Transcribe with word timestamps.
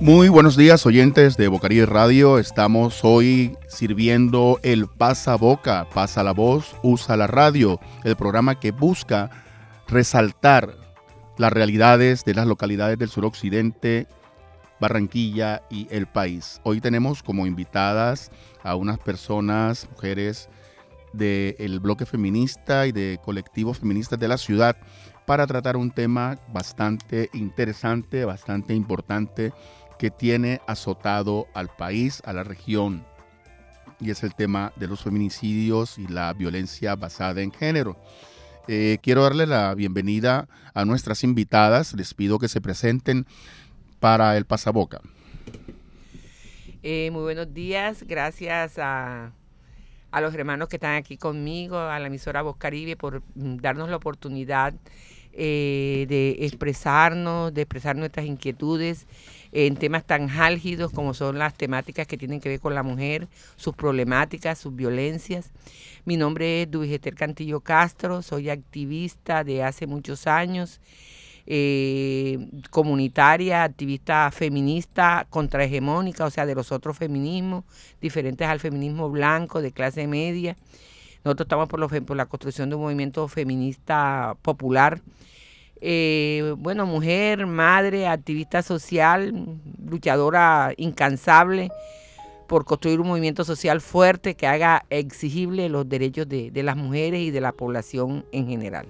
Muy 0.00 0.28
buenos 0.28 0.56
días 0.56 0.84
oyentes 0.86 1.36
de 1.36 1.48
Bocarí 1.48 1.84
Radio. 1.84 2.38
Estamos 2.38 3.00
hoy 3.04 3.56
sirviendo 3.68 4.58
el 4.62 4.86
Pasa 4.88 5.36
Boca, 5.36 5.88
Pasa 5.94 6.24
la 6.24 6.32
Voz, 6.32 6.74
Usa 6.82 7.16
la 7.16 7.28
Radio, 7.28 7.80
el 8.02 8.16
programa 8.16 8.58
que 8.58 8.72
busca 8.72 9.30
resaltar 9.86 10.74
las 11.38 11.52
realidades 11.52 12.24
de 12.24 12.34
las 12.34 12.46
localidades 12.46 12.98
del 12.98 13.08
suroccidente, 13.08 14.08
Barranquilla 14.80 15.62
y 15.70 15.86
el 15.90 16.06
país. 16.06 16.60
Hoy 16.64 16.80
tenemos 16.80 17.22
como 17.22 17.46
invitadas 17.46 18.32
a 18.64 18.74
unas 18.74 18.98
personas, 18.98 19.88
mujeres 19.90 20.48
del 21.12 21.78
bloque 21.78 22.04
feminista 22.04 22.88
y 22.88 22.92
de 22.92 23.20
colectivos 23.24 23.78
feministas 23.78 24.18
de 24.18 24.28
la 24.28 24.38
ciudad 24.38 24.76
para 25.26 25.46
tratar 25.46 25.76
un 25.76 25.90
tema 25.90 26.38
bastante 26.48 27.30
interesante, 27.32 28.24
bastante 28.24 28.74
importante 28.74 29.52
que 29.98 30.10
tiene 30.10 30.60
azotado 30.66 31.46
al 31.54 31.68
país, 31.68 32.22
a 32.24 32.32
la 32.32 32.44
región, 32.44 33.04
y 34.00 34.10
es 34.10 34.22
el 34.22 34.34
tema 34.34 34.72
de 34.76 34.88
los 34.88 35.02
feminicidios 35.02 35.98
y 35.98 36.06
la 36.06 36.32
violencia 36.32 36.94
basada 36.96 37.42
en 37.42 37.52
género. 37.52 37.96
Eh, 38.66 38.98
quiero 39.02 39.22
darle 39.22 39.46
la 39.46 39.74
bienvenida 39.74 40.48
a 40.72 40.84
nuestras 40.84 41.22
invitadas. 41.22 41.92
Les 41.94 42.14
pido 42.14 42.38
que 42.38 42.48
se 42.48 42.60
presenten 42.60 43.26
para 44.00 44.36
el 44.36 44.46
pasaboca. 44.46 45.00
Eh, 46.82 47.10
muy 47.12 47.22
buenos 47.22 47.52
días. 47.52 48.04
Gracias 48.06 48.78
a, 48.78 49.32
a, 50.10 50.20
los 50.20 50.34
hermanos 50.34 50.68
que 50.68 50.76
están 50.76 50.96
aquí 50.96 51.16
conmigo, 51.16 51.78
a 51.78 51.98
la 51.98 52.06
emisora 52.06 52.42
Voz 52.42 52.56
Caribe, 52.56 52.96
por 52.96 53.22
mm, 53.34 53.56
darnos 53.56 53.88
la 53.90 53.96
oportunidad 53.96 54.74
eh, 55.32 56.06
de 56.08 56.36
expresarnos, 56.46 57.52
de 57.52 57.62
expresar 57.62 57.96
nuestras 57.96 58.26
inquietudes 58.26 59.06
en 59.54 59.76
temas 59.76 60.04
tan 60.04 60.28
álgidos 60.30 60.90
como 60.92 61.14
son 61.14 61.38
las 61.38 61.54
temáticas 61.54 62.08
que 62.08 62.18
tienen 62.18 62.40
que 62.40 62.48
ver 62.48 62.60
con 62.60 62.74
la 62.74 62.82
mujer, 62.82 63.28
sus 63.54 63.74
problemáticas, 63.74 64.58
sus 64.58 64.74
violencias. 64.74 65.52
Mi 66.04 66.16
nombre 66.16 66.62
es 66.62 66.70
Duigeter 66.70 67.14
Cantillo 67.14 67.60
Castro, 67.60 68.20
soy 68.20 68.50
activista 68.50 69.44
de 69.44 69.62
hace 69.62 69.86
muchos 69.86 70.26
años. 70.26 70.80
Eh, 71.46 72.38
comunitaria, 72.70 73.64
activista 73.64 74.30
feminista 74.30 75.26
contrahegemónica, 75.28 76.24
o 76.24 76.30
sea, 76.30 76.46
de 76.46 76.54
los 76.54 76.72
otros 76.72 76.96
feminismos, 76.96 77.64
diferentes 78.00 78.48
al 78.48 78.60
feminismo 78.60 79.10
blanco, 79.10 79.60
de 79.60 79.70
clase 79.70 80.06
media. 80.06 80.56
Nosotros 81.22 81.44
estamos 81.44 81.68
por, 81.68 82.04
por 82.04 82.16
la 82.16 82.26
construcción 82.26 82.70
de 82.70 82.76
un 82.76 82.82
movimiento 82.82 83.28
feminista 83.28 84.36
popular. 84.40 85.02
Eh, 85.86 86.54
bueno, 86.56 86.86
mujer, 86.86 87.46
madre, 87.46 88.06
activista 88.08 88.62
social, 88.62 89.58
luchadora 89.86 90.72
incansable 90.78 91.70
por 92.46 92.64
construir 92.64 93.00
un 93.00 93.08
movimiento 93.08 93.44
social 93.44 93.82
fuerte 93.82 94.34
que 94.34 94.46
haga 94.46 94.86
exigible 94.88 95.68
los 95.68 95.86
derechos 95.86 96.26
de, 96.26 96.50
las 96.62 96.78
mujeres 96.78 97.20
y 97.20 97.30
de 97.30 97.42
la 97.42 97.52
población 97.52 98.24
en 98.32 98.46
general. 98.46 98.86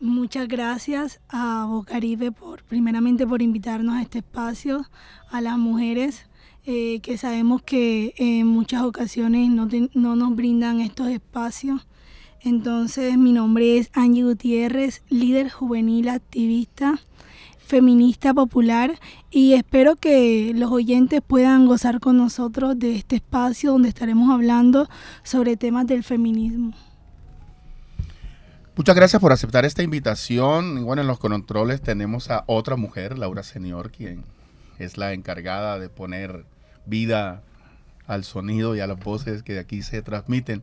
Muchas 0.00 0.48
gracias 0.48 1.20
a 1.28 1.66
Bocaribe 1.68 2.32
por 2.32 2.62
primeramente 2.62 3.26
por 3.26 3.42
invitarnos 3.42 3.96
a 3.96 4.00
este 4.00 4.20
espacio, 4.20 4.86
a 5.30 5.42
las 5.42 5.58
mujeres 5.58 6.24
eh, 6.64 7.00
que 7.00 7.18
sabemos 7.18 7.60
que 7.60 8.14
en 8.16 8.46
muchas 8.46 8.80
ocasiones 8.80 9.50
no, 9.50 9.68
no 9.92 10.16
nos 10.16 10.34
brindan 10.34 10.80
estos 10.80 11.08
espacios. 11.08 11.86
Entonces, 12.44 13.16
mi 13.16 13.32
nombre 13.32 13.78
es 13.78 13.88
Angie 13.94 14.22
Gutiérrez, 14.22 15.02
líder 15.08 15.50
juvenil 15.50 16.10
activista, 16.10 17.00
feminista 17.64 18.34
popular 18.34 19.00
y 19.30 19.54
espero 19.54 19.96
que 19.96 20.52
los 20.54 20.70
oyentes 20.70 21.22
puedan 21.26 21.66
gozar 21.66 22.00
con 22.00 22.18
nosotros 22.18 22.78
de 22.78 22.96
este 22.96 23.16
espacio 23.16 23.72
donde 23.72 23.88
estaremos 23.88 24.30
hablando 24.30 24.90
sobre 25.22 25.56
temas 25.56 25.86
del 25.86 26.04
feminismo. 26.04 26.74
Muchas 28.76 28.94
gracias 28.94 29.22
por 29.22 29.32
aceptar 29.32 29.64
esta 29.64 29.82
invitación. 29.82 30.76
Y 30.76 30.82
bueno, 30.82 31.00
en 31.00 31.08
los 31.08 31.18
controles 31.18 31.80
tenemos 31.80 32.30
a 32.30 32.44
otra 32.46 32.76
mujer, 32.76 33.16
Laura 33.16 33.42
Senior, 33.42 33.90
quien 33.90 34.22
es 34.78 34.98
la 34.98 35.14
encargada 35.14 35.78
de 35.78 35.88
poner 35.88 36.44
vida 36.84 37.42
al 38.06 38.22
sonido 38.22 38.76
y 38.76 38.80
a 38.80 38.86
las 38.86 38.98
voces 39.02 39.42
que 39.42 39.54
de 39.54 39.60
aquí 39.60 39.80
se 39.80 40.02
transmiten. 40.02 40.62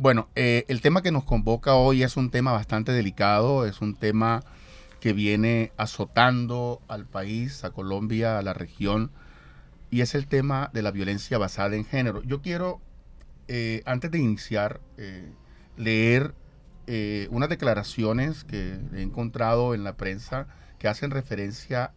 Bueno, 0.00 0.30
eh, 0.34 0.64
el 0.68 0.80
tema 0.80 1.02
que 1.02 1.12
nos 1.12 1.24
convoca 1.24 1.74
hoy 1.74 2.02
es 2.02 2.16
un 2.16 2.30
tema 2.30 2.52
bastante 2.52 2.90
delicado, 2.90 3.66
es 3.66 3.82
un 3.82 3.94
tema 3.94 4.42
que 4.98 5.12
viene 5.12 5.72
azotando 5.76 6.80
al 6.88 7.04
país, 7.04 7.64
a 7.64 7.70
Colombia, 7.72 8.38
a 8.38 8.42
la 8.42 8.54
región, 8.54 9.10
y 9.90 10.00
es 10.00 10.14
el 10.14 10.26
tema 10.26 10.70
de 10.72 10.80
la 10.80 10.90
violencia 10.90 11.36
basada 11.36 11.76
en 11.76 11.84
género. 11.84 12.22
Yo 12.22 12.40
quiero, 12.40 12.80
eh, 13.46 13.82
antes 13.84 14.10
de 14.10 14.20
iniciar, 14.20 14.80
eh, 14.96 15.34
leer 15.76 16.34
unas 17.30 17.50
declaraciones 17.50 18.42
que 18.42 18.80
he 18.94 19.02
encontrado 19.02 19.74
en 19.74 19.84
la 19.84 19.98
prensa 19.98 20.46
que 20.78 20.88
hacen 20.88 21.10
referencia 21.10 21.92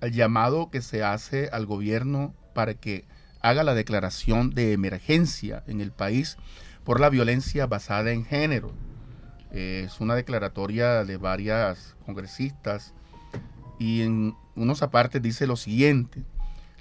al 0.00 0.12
llamado 0.12 0.70
que 0.70 0.80
se 0.80 1.02
hace 1.02 1.50
al 1.52 1.66
gobierno 1.66 2.34
para 2.54 2.74
que 2.74 3.04
haga 3.40 3.64
la 3.64 3.74
declaración 3.74 4.50
de 4.50 4.72
emergencia 4.72 5.64
en 5.66 5.80
el 5.80 5.90
país 5.90 6.38
por 6.88 7.00
la 7.00 7.10
violencia 7.10 7.66
basada 7.66 8.12
en 8.12 8.24
género. 8.24 8.72
es 9.50 10.00
una 10.00 10.14
declaratoria 10.14 11.04
de 11.04 11.18
varias 11.18 11.94
congresistas 12.06 12.94
y 13.78 14.00
en 14.00 14.34
unos 14.56 14.82
apartes 14.82 15.20
dice 15.20 15.46
lo 15.46 15.56
siguiente, 15.56 16.24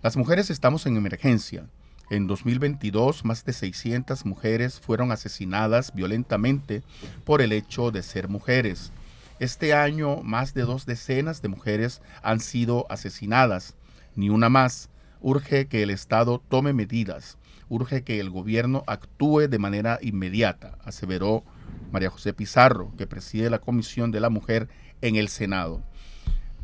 las 0.01 0.15
mujeres 0.15 0.49
estamos 0.49 0.85
en 0.85 0.95
emergencia. 0.95 1.67
En 2.09 2.25
2022, 2.25 3.25
más 3.25 3.43
de 3.43 3.51
600 3.51 4.25
mujeres 4.25 4.79
fueron 4.79 5.11
asesinadas 5.11 5.93
violentamente 5.93 6.83
por 7.25 7.41
el 7.41 7.51
hecho 7.51 7.91
de 7.91 8.01
ser 8.01 8.29
mujeres. 8.29 8.93
Este 9.39 9.73
año, 9.73 10.23
más 10.23 10.53
de 10.53 10.61
dos 10.61 10.85
decenas 10.85 11.41
de 11.41 11.49
mujeres 11.49 12.01
han 12.23 12.39
sido 12.39 12.85
asesinadas, 12.89 13.75
ni 14.15 14.29
una 14.29 14.47
más 14.47 14.89
urge 15.19 15.67
que 15.67 15.83
el 15.83 15.89
Estado 15.89 16.41
tome 16.47 16.71
medidas, 16.71 17.37
urge 17.69 18.03
que 18.03 18.19
el 18.19 18.29
gobierno 18.29 18.83
actúe 18.87 19.47
de 19.47 19.59
manera 19.59 19.99
inmediata, 20.01 20.77
aseveró 20.83 21.43
María 21.91 22.09
José 22.09 22.33
Pizarro, 22.33 22.93
que 22.97 23.07
preside 23.07 23.49
la 23.49 23.59
Comisión 23.59 24.11
de 24.11 24.19
la 24.19 24.29
Mujer 24.29 24.69
en 25.01 25.15
el 25.15 25.27
Senado. 25.27 25.83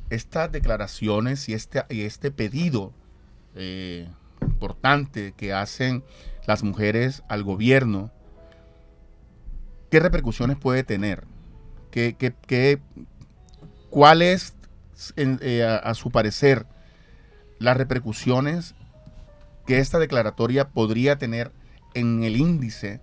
Estas 0.09 0.52
declaraciones 0.52 1.50
y 1.50 1.53
este, 1.53 1.84
y 1.90 2.02
este 2.02 2.31
pedido 2.31 2.94
eh, 3.56 4.08
importante 4.41 5.34
que 5.36 5.53
hacen 5.53 6.03
las 6.46 6.64
mujeres 6.64 7.24
al 7.30 7.44
gobierno, 7.44 8.12
¿qué 9.90 10.00
repercusiones 10.00 10.58
puede 10.58 10.84
tener? 10.84 11.25
¿Qué, 11.91 12.16
qué, 12.18 12.81
cuál 13.90 14.22
es, 14.22 14.56
eh, 15.16 15.64
a 15.64 15.94
su 15.94 16.12
parecer, 16.12 16.66
las 17.59 17.78
repercusiones 17.78 18.75
que 19.66 19.79
esta 19.79 20.00
declaratoria 20.00 20.69
podría 20.69 21.18
tener 21.18 21.51
en 21.94 22.24
el 22.24 22.38
índice 22.38 23.01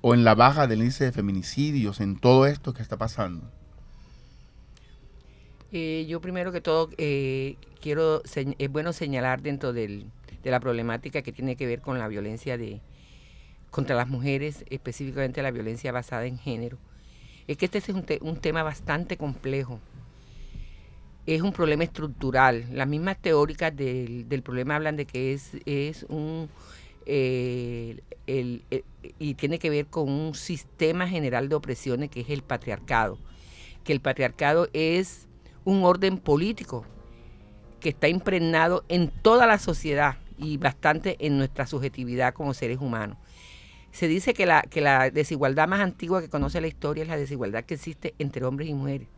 o 0.00 0.14
en 0.14 0.24
la 0.24 0.34
baja 0.34 0.66
del 0.66 0.80
índice 0.80 1.04
de 1.04 1.12
feminicidios, 1.12 2.00
en 2.00 2.18
todo 2.18 2.46
esto 2.46 2.72
que 2.74 2.82
está 2.82 2.96
pasando? 2.96 3.50
Eh, 5.70 6.06
yo 6.08 6.20
primero 6.20 6.50
que 6.50 6.60
todo 6.60 6.88
eh, 6.96 7.56
quiero, 7.80 8.22
es 8.24 8.72
bueno 8.72 8.92
señalar 8.92 9.42
dentro 9.42 9.72
de 9.72 10.06
la 10.44 10.60
problemática 10.60 11.22
que 11.22 11.32
tiene 11.32 11.56
que 11.56 11.66
ver 11.66 11.80
con 11.80 11.98
la 11.98 12.08
violencia 12.08 12.56
de, 12.56 12.80
contra 13.70 13.94
las 13.94 14.08
mujeres, 14.08 14.64
específicamente 14.70 15.42
la 15.42 15.50
violencia 15.50 15.92
basada 15.92 16.24
en 16.24 16.38
género, 16.38 16.78
es 17.46 17.56
que 17.56 17.66
este 17.66 17.78
es 17.78 17.88
un 17.88 18.36
tema 18.36 18.62
bastante 18.62 19.16
complejo 19.16 19.80
es 21.34 21.42
un 21.42 21.52
problema 21.52 21.84
estructural. 21.84 22.64
Las 22.72 22.88
mismas 22.88 23.18
teóricas 23.20 23.76
del, 23.76 24.42
problema 24.42 24.76
hablan 24.76 24.96
de 24.96 25.04
que 25.04 25.34
es, 25.34 25.50
es 25.66 26.04
un... 26.08 26.48
Eh, 27.04 28.00
y 29.18 29.34
tiene 29.34 29.58
que 29.58 29.70
ver 29.70 29.86
con 29.86 30.10
un 30.10 30.34
sistema 30.34 31.06
general 31.06 31.48
de 31.48 31.54
opresiones 31.54 32.10
que 32.10 32.20
es 32.20 32.30
el 32.30 32.42
patriarcado. 32.42 33.18
Que 33.84 33.92
el 33.92 34.00
patriarcado 34.00 34.68
es 34.72 35.26
un 35.64 35.84
orden 35.84 36.16
político 36.16 36.86
que 37.80 37.90
está 37.90 38.08
impregnado 38.08 38.84
en 38.88 39.08
toda 39.08 39.46
la 39.46 39.58
sociedad 39.58 40.16
y 40.38 40.56
bastante 40.56 41.16
en 41.20 41.36
nuestra 41.36 41.66
subjetividad 41.66 42.32
como 42.32 42.54
seres 42.54 42.78
humanos. 42.78 43.18
Se 43.92 44.08
dice 44.08 44.32
que 44.32 44.46
la, 44.46 44.62
que 44.62 44.80
la 44.80 45.10
desigualdad 45.10 45.68
más 45.68 45.80
antigua 45.80 46.22
que 46.22 46.30
conoce 46.30 46.60
la 46.60 46.68
historia 46.68 47.02
es 47.02 47.08
la 47.08 47.16
desigualdad 47.18 47.64
que 47.64 47.74
existe 47.74 48.14
entre 48.18 48.44
hombres 48.44 48.68
y 48.68 48.74
mujeres. 48.74 49.08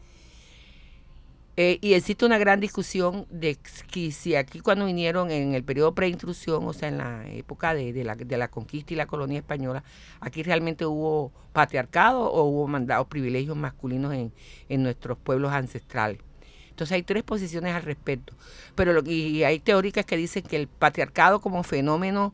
Eh, 1.62 1.78
y 1.82 1.92
existe 1.92 2.24
una 2.24 2.38
gran 2.38 2.58
discusión 2.58 3.26
de 3.28 3.58
que 3.92 4.12
si 4.12 4.34
aquí 4.34 4.60
cuando 4.60 4.86
vinieron 4.86 5.30
en 5.30 5.52
el 5.52 5.62
periodo 5.62 5.94
pre-intrusión, 5.94 6.66
o 6.66 6.72
sea, 6.72 6.88
en 6.88 6.96
la 6.96 7.28
época 7.28 7.74
de, 7.74 8.02
la, 8.02 8.48
conquista 8.48 8.94
y 8.94 8.96
la 8.96 9.04
colonia 9.04 9.40
española, 9.40 9.84
aquí 10.20 10.42
realmente 10.42 10.86
hubo 10.86 11.32
patriarcado 11.52 12.22
o 12.32 12.44
hubo 12.44 12.66
mandados 12.66 13.08
privilegios 13.08 13.58
masculinos 13.58 14.14
en, 14.14 14.32
en 14.70 14.82
nuestros 14.82 15.18
pueblos 15.18 15.52
ancestrales. 15.52 16.22
Entonces 16.70 16.94
hay 16.94 17.02
tres 17.02 17.24
posiciones 17.24 17.74
al 17.74 17.82
respecto. 17.82 18.32
Pero 18.74 18.94
lo, 18.94 19.02
y 19.04 19.44
hay 19.44 19.58
teóricas 19.58 20.06
que 20.06 20.16
dicen 20.16 20.42
que 20.42 20.56
el 20.56 20.66
patriarcado 20.66 21.42
como 21.42 21.62
fenómeno 21.62 22.32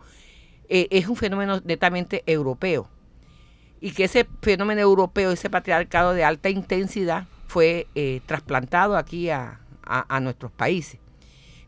eh, 0.68 0.86
es 0.92 1.08
un 1.08 1.16
fenómeno 1.16 1.60
netamente 1.64 2.22
europeo. 2.26 2.88
Y 3.80 3.90
que 3.90 4.04
ese 4.04 4.24
fenómeno 4.40 4.82
europeo, 4.82 5.32
ese 5.32 5.50
patriarcado 5.50 6.12
de 6.12 6.22
alta 6.22 6.48
intensidad, 6.48 7.26
fue 7.46 7.86
eh, 7.94 8.20
trasplantado 8.26 8.96
aquí 8.96 9.30
a, 9.30 9.60
nuestros 10.20 10.50
países. 10.50 10.98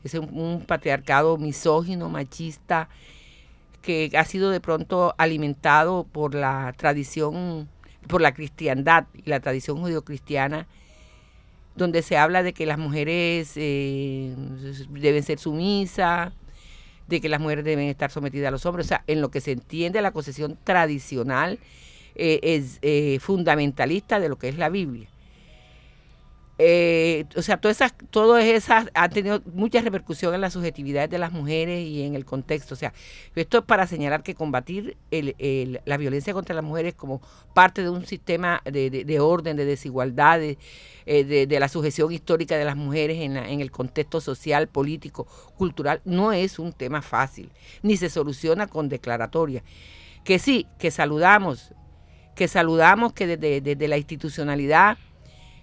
Es 0.02 0.14
un, 0.14 0.64
patriarcado 0.66 1.36
misógino, 1.38 2.08
machista, 2.08 2.88
que 3.82 4.10
ha 4.16 4.24
sido 4.24 4.50
de 4.50 4.60
pronto 4.60 5.14
alimentado 5.18 6.04
por 6.04 6.34
la 6.34 6.74
tradición, 6.76 7.68
por 8.08 8.20
la 8.20 8.32
cristiandad 8.34 9.06
y 9.14 9.28
la 9.30 9.40
tradición 9.40 9.78
judio-cristiana, 9.78 10.66
donde 11.76 12.02
se 12.02 12.16
habla 12.16 12.42
de 12.42 12.52
que 12.52 12.66
las 12.66 12.78
mujeres 12.78 13.52
eh, 13.54 14.34
deben 14.90 15.22
ser 15.22 15.38
sumisas, 15.38 16.32
de 17.06 17.20
que 17.20 17.28
las 17.28 17.40
mujeres 17.40 17.64
deben 17.64 17.88
estar 17.88 18.10
sometidas 18.10 18.48
a 18.48 18.50
los 18.50 18.66
hombres. 18.66 18.86
O 18.86 18.88
sea, 18.88 19.04
en 19.06 19.20
lo 19.20 19.30
que 19.30 19.40
se 19.40 19.52
entiende 19.52 20.02
la 20.02 20.10
concesión 20.10 20.58
tradicional 20.64 21.60
eh, 22.14 22.40
es 22.42 22.78
eh, 22.82 23.18
fundamentalista 23.20 24.18
de 24.18 24.28
lo 24.28 24.36
que 24.36 24.48
es 24.48 24.58
la 24.58 24.68
Biblia. 24.68 25.08
Eh, 26.60 27.24
o 27.36 27.42
sea, 27.42 27.56
todas 27.56 27.76
esas, 27.76 27.94
todas 28.10 28.44
esas 28.44 28.88
han 28.92 29.10
tenido 29.10 29.40
mucha 29.54 29.80
repercusión 29.80 30.34
en 30.34 30.40
la 30.40 30.50
subjetividad 30.50 31.08
de 31.08 31.18
las 31.18 31.30
mujeres 31.30 31.86
y 31.86 32.02
en 32.02 32.16
el 32.16 32.24
contexto. 32.24 32.74
O 32.74 32.76
sea, 32.76 32.92
esto 33.36 33.58
es 33.58 33.64
para 33.64 33.86
señalar 33.86 34.24
que 34.24 34.34
combatir 34.34 34.96
la 35.10 35.96
violencia 35.96 36.32
contra 36.34 36.56
las 36.56 36.64
mujeres 36.64 36.94
como 36.94 37.22
parte 37.54 37.82
de 37.82 37.90
un 37.90 38.04
sistema 38.06 38.60
de, 38.64 39.20
orden, 39.20 39.56
de 39.56 39.64
desigualdades, 39.64 40.58
de, 41.06 41.56
la 41.60 41.68
sujeción 41.68 42.12
histórica 42.12 42.56
de 42.56 42.64
las 42.64 42.76
mujeres 42.76 43.18
en, 43.18 43.36
en 43.36 43.60
el 43.60 43.70
contexto 43.70 44.20
social, 44.20 44.66
político, 44.66 45.28
cultural, 45.56 46.00
no 46.04 46.32
es 46.32 46.58
un 46.58 46.72
tema 46.72 47.02
fácil, 47.02 47.50
ni 47.82 47.96
se 47.96 48.10
soluciona 48.10 48.66
con 48.66 48.88
declaratoria. 48.88 49.62
Que 50.24 50.40
sí, 50.40 50.66
que 50.78 50.90
saludamos 50.90 51.72
que 52.38 52.46
saludamos 52.46 53.14
que 53.14 53.36
desde, 53.36 53.88
la 53.88 53.98
institucionalidad 53.98 54.96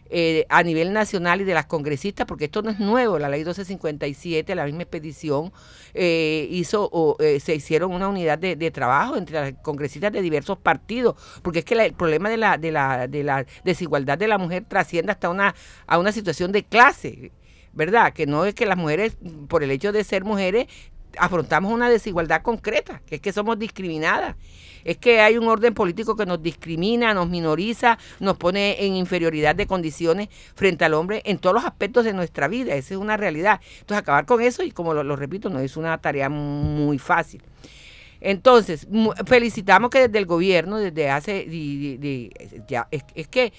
eh, 0.09 0.45
a 0.49 0.61
nivel 0.61 0.93
nacional 0.93 1.41
y 1.41 1.45
de 1.45 1.55
las 1.55 1.65
congresistas, 1.65 2.27
porque 2.27 2.45
esto 2.45 2.61
no 2.61 2.69
es 2.69 2.79
nuevo, 2.79 3.17
la 3.17 3.27
ley 3.27 3.39
1257, 3.39 4.53
la 4.53 4.65
misma 4.65 4.83
expedición, 4.83 5.51
eh, 5.95 6.47
hizo 6.51 6.87
o 6.91 7.17
eh, 7.19 7.39
se 7.39 7.55
hicieron 7.55 7.91
una 7.91 8.07
unidad 8.07 8.37
de, 8.37 8.71
trabajo 8.71 9.17
entre 9.17 9.39
las 9.39 9.53
congresistas 9.63 10.11
de 10.11 10.21
diversos 10.21 10.59
partidos, 10.59 11.15
porque 11.41 11.59
es 11.59 11.65
que 11.65 11.73
el 11.73 11.93
problema 11.93 12.29
de 12.29 12.37
la, 12.37 12.57
de, 12.57 12.71
la, 12.71 13.07
de 13.07 13.23
la 13.23 13.45
desigualdad 13.63 14.17
de 14.17 14.27
la 14.27 14.37
mujer 14.37 14.65
trasciende 14.67 15.11
hasta 15.11 15.29
una, 15.29 15.55
a 15.87 15.97
una 15.97 16.11
situación 16.11 16.51
de 16.51 16.63
clase. 16.63 17.31
¿Verdad? 17.73 18.13
Que 18.13 18.25
no 18.25 18.45
es 18.45 18.55
que 18.55 18.65
las 18.65 18.77
mujeres, 18.77 19.17
por 19.49 19.61
el 19.61 19.69
hecho 19.69 19.91
de 19.91 20.05
ser 20.05 20.23
mujeres, 20.23 20.67
afrontamos 21.17 21.71
una 21.71 21.89
desigualdad 21.89 22.41
concreta, 22.41 23.01
que 23.05 23.15
es 23.15 23.21
que 23.21 23.31
somos 23.31 23.57
discriminadas 23.59 24.35
es 24.85 24.97
que 24.97 25.19
hay 25.19 25.37
un 25.37 25.47
orden 25.47 25.73
político 25.73 26.15
que 26.15 26.25
nos 26.25 26.41
discrimina, 26.41 27.13
nos 27.13 27.27
minoriza, 27.27 27.97
nos 28.19 28.37
pone 28.37 28.85
en 28.85 28.95
inferioridad 28.95 29.55
de 29.55 29.65
condiciones 29.65 30.29
frente 30.53 30.85
al 30.85 30.93
hombre 30.93 31.23
en 31.25 31.39
todos 31.39 31.55
los 31.55 31.65
aspectos 31.65 32.05
de 32.05 32.13
nuestra 32.13 32.47
vida. 32.47 32.75
Esa 32.75 32.93
es 32.93 32.99
una 32.99 33.17
realidad. 33.17 33.59
Entonces, 33.79 33.97
acabar 33.97 34.25
con 34.27 34.41
eso, 34.41 34.63
y 34.63 34.71
como 34.71 34.93
lo, 34.93 35.15
repito, 35.15 35.49
no 35.49 35.59
es 35.59 35.75
una 35.75 35.97
tarea 35.97 36.29
muy 36.29 36.99
fácil. 36.99 37.41
Entonces, 38.21 38.87
felicitamos 39.25 39.89
que 39.89 40.07
desde 40.07 40.19
el 40.19 40.27
gobierno, 40.27 40.77
desde 40.77 41.09
hace, 41.09 41.47
ya, 42.67 42.87
es 42.91 43.27
que 43.27 43.53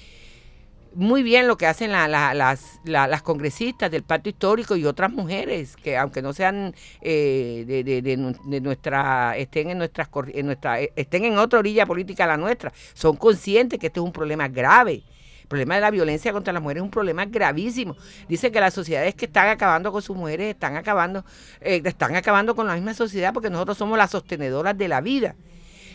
muy 0.96 1.22
bien 1.22 1.46
lo 1.46 1.58
que 1.58 1.66
hacen 1.66 1.93
las, 1.93 2.81
las, 2.84 3.22
congresistas 3.22 3.90
del 3.90 4.02
pacto 4.02 4.31
histórico 4.31 4.76
y 4.76 4.87
otras 4.87 5.12
mujeres 5.12 5.76
que 5.76 5.96
aunque 5.96 6.22
no 6.22 6.32
sean 6.32 6.75
eh, 7.02 7.82
de, 7.84 8.60
nuestra 8.60 9.37
estén 9.37 9.69
en 9.69 9.78
nuestras 9.78 10.08
en 10.32 10.46
nuestra 10.46 10.81
estén 10.81 11.26
en 11.26 11.37
otra 11.37 11.58
orilla 11.58 11.84
política 11.84 12.26
la 12.26 12.38
nuestra 12.38 12.72
son 12.94 13.16
conscientes 13.16 13.78
que 13.78 13.88
este 13.88 14.00
es 14.00 14.04
un 14.04 14.12
problema 14.12 14.48
grave 14.48 15.02
el 15.43 15.48
problema 15.48 15.75
de 15.75 15.82
la 15.82 15.90
violencia 15.90 16.32
contra 16.32 16.52
las 16.52 16.62
mujeres 16.62 16.81
es 16.81 16.84
un 16.87 16.90
problema 16.90 17.25
gravísimo. 17.25 17.94
Dicen 18.28 18.50
que 18.50 18.58
las 18.58 18.75
sociedades 18.75 19.14
que 19.14 19.26
están 19.26 19.48
acabando 19.48 19.93
con 19.93 20.02
sus 20.02 20.16
mujeres 20.16 20.52
están 20.52 20.75
acabando, 20.75 21.25
eh, 21.60 21.81
están 21.84 22.16
acabando 22.16 22.56
con 22.56 22.66
la 22.66 22.75
misma 22.75 22.94
sociedad 22.94 23.32
porque 23.32 23.48
nosotros 23.48 23.78
somos 23.78 23.96
las 23.96 24.10
sostenedoras 24.10 24.76
de 24.76 24.88
la 24.88 25.00
vida. 25.00 25.37